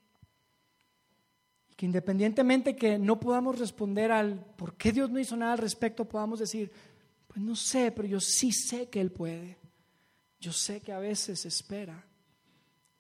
Y 1.68 1.74
que 1.74 1.88
independientemente 1.88 2.76
que 2.76 3.00
no 3.00 3.20
podamos 3.20 3.58
responder 3.58 4.12
al 4.12 4.40
por 4.56 4.78
qué 4.78 4.92
Dios 4.92 5.10
no 5.10 5.18
hizo 5.18 5.36
nada 5.36 5.54
al 5.54 5.58
respecto, 5.58 6.06
podamos 6.06 6.38
decir, 6.38 6.72
pues 7.26 7.40
no 7.40 7.56
sé, 7.56 7.92
pero 7.92 8.08
yo 8.08 8.20
sí 8.20 8.52
sé 8.52 8.88
que 8.88 9.02
Él 9.02 9.12
puede. 9.12 9.58
Yo 10.40 10.54
sé 10.54 10.80
que 10.82 10.92
a 10.92 11.00
veces 11.00 11.44
espera 11.48 12.06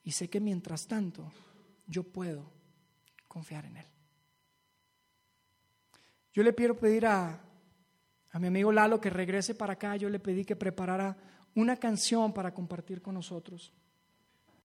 y 0.01 0.13
sé 0.13 0.31
que 0.31 0.39
mientras 0.39 0.87
tanto 0.87 1.31
yo 1.85 2.01
puedo 2.01 2.54
confiar 3.35 3.65
en 3.65 3.75
Él. 3.75 3.85
Yo 6.31 6.41
le 6.41 6.55
quiero 6.55 6.79
pedir 6.79 7.05
a, 7.05 7.37
a 8.31 8.39
mi 8.39 8.47
amigo 8.47 8.71
Lalo 8.71 9.01
que 9.01 9.09
regrese 9.09 9.53
para 9.53 9.73
acá. 9.73 9.97
Yo 9.97 10.07
le 10.07 10.19
pedí 10.19 10.45
que 10.45 10.55
preparara 10.55 11.17
una 11.53 11.75
canción 11.75 12.31
para 12.31 12.53
compartir 12.53 13.01
con 13.01 13.13
nosotros. 13.13 13.73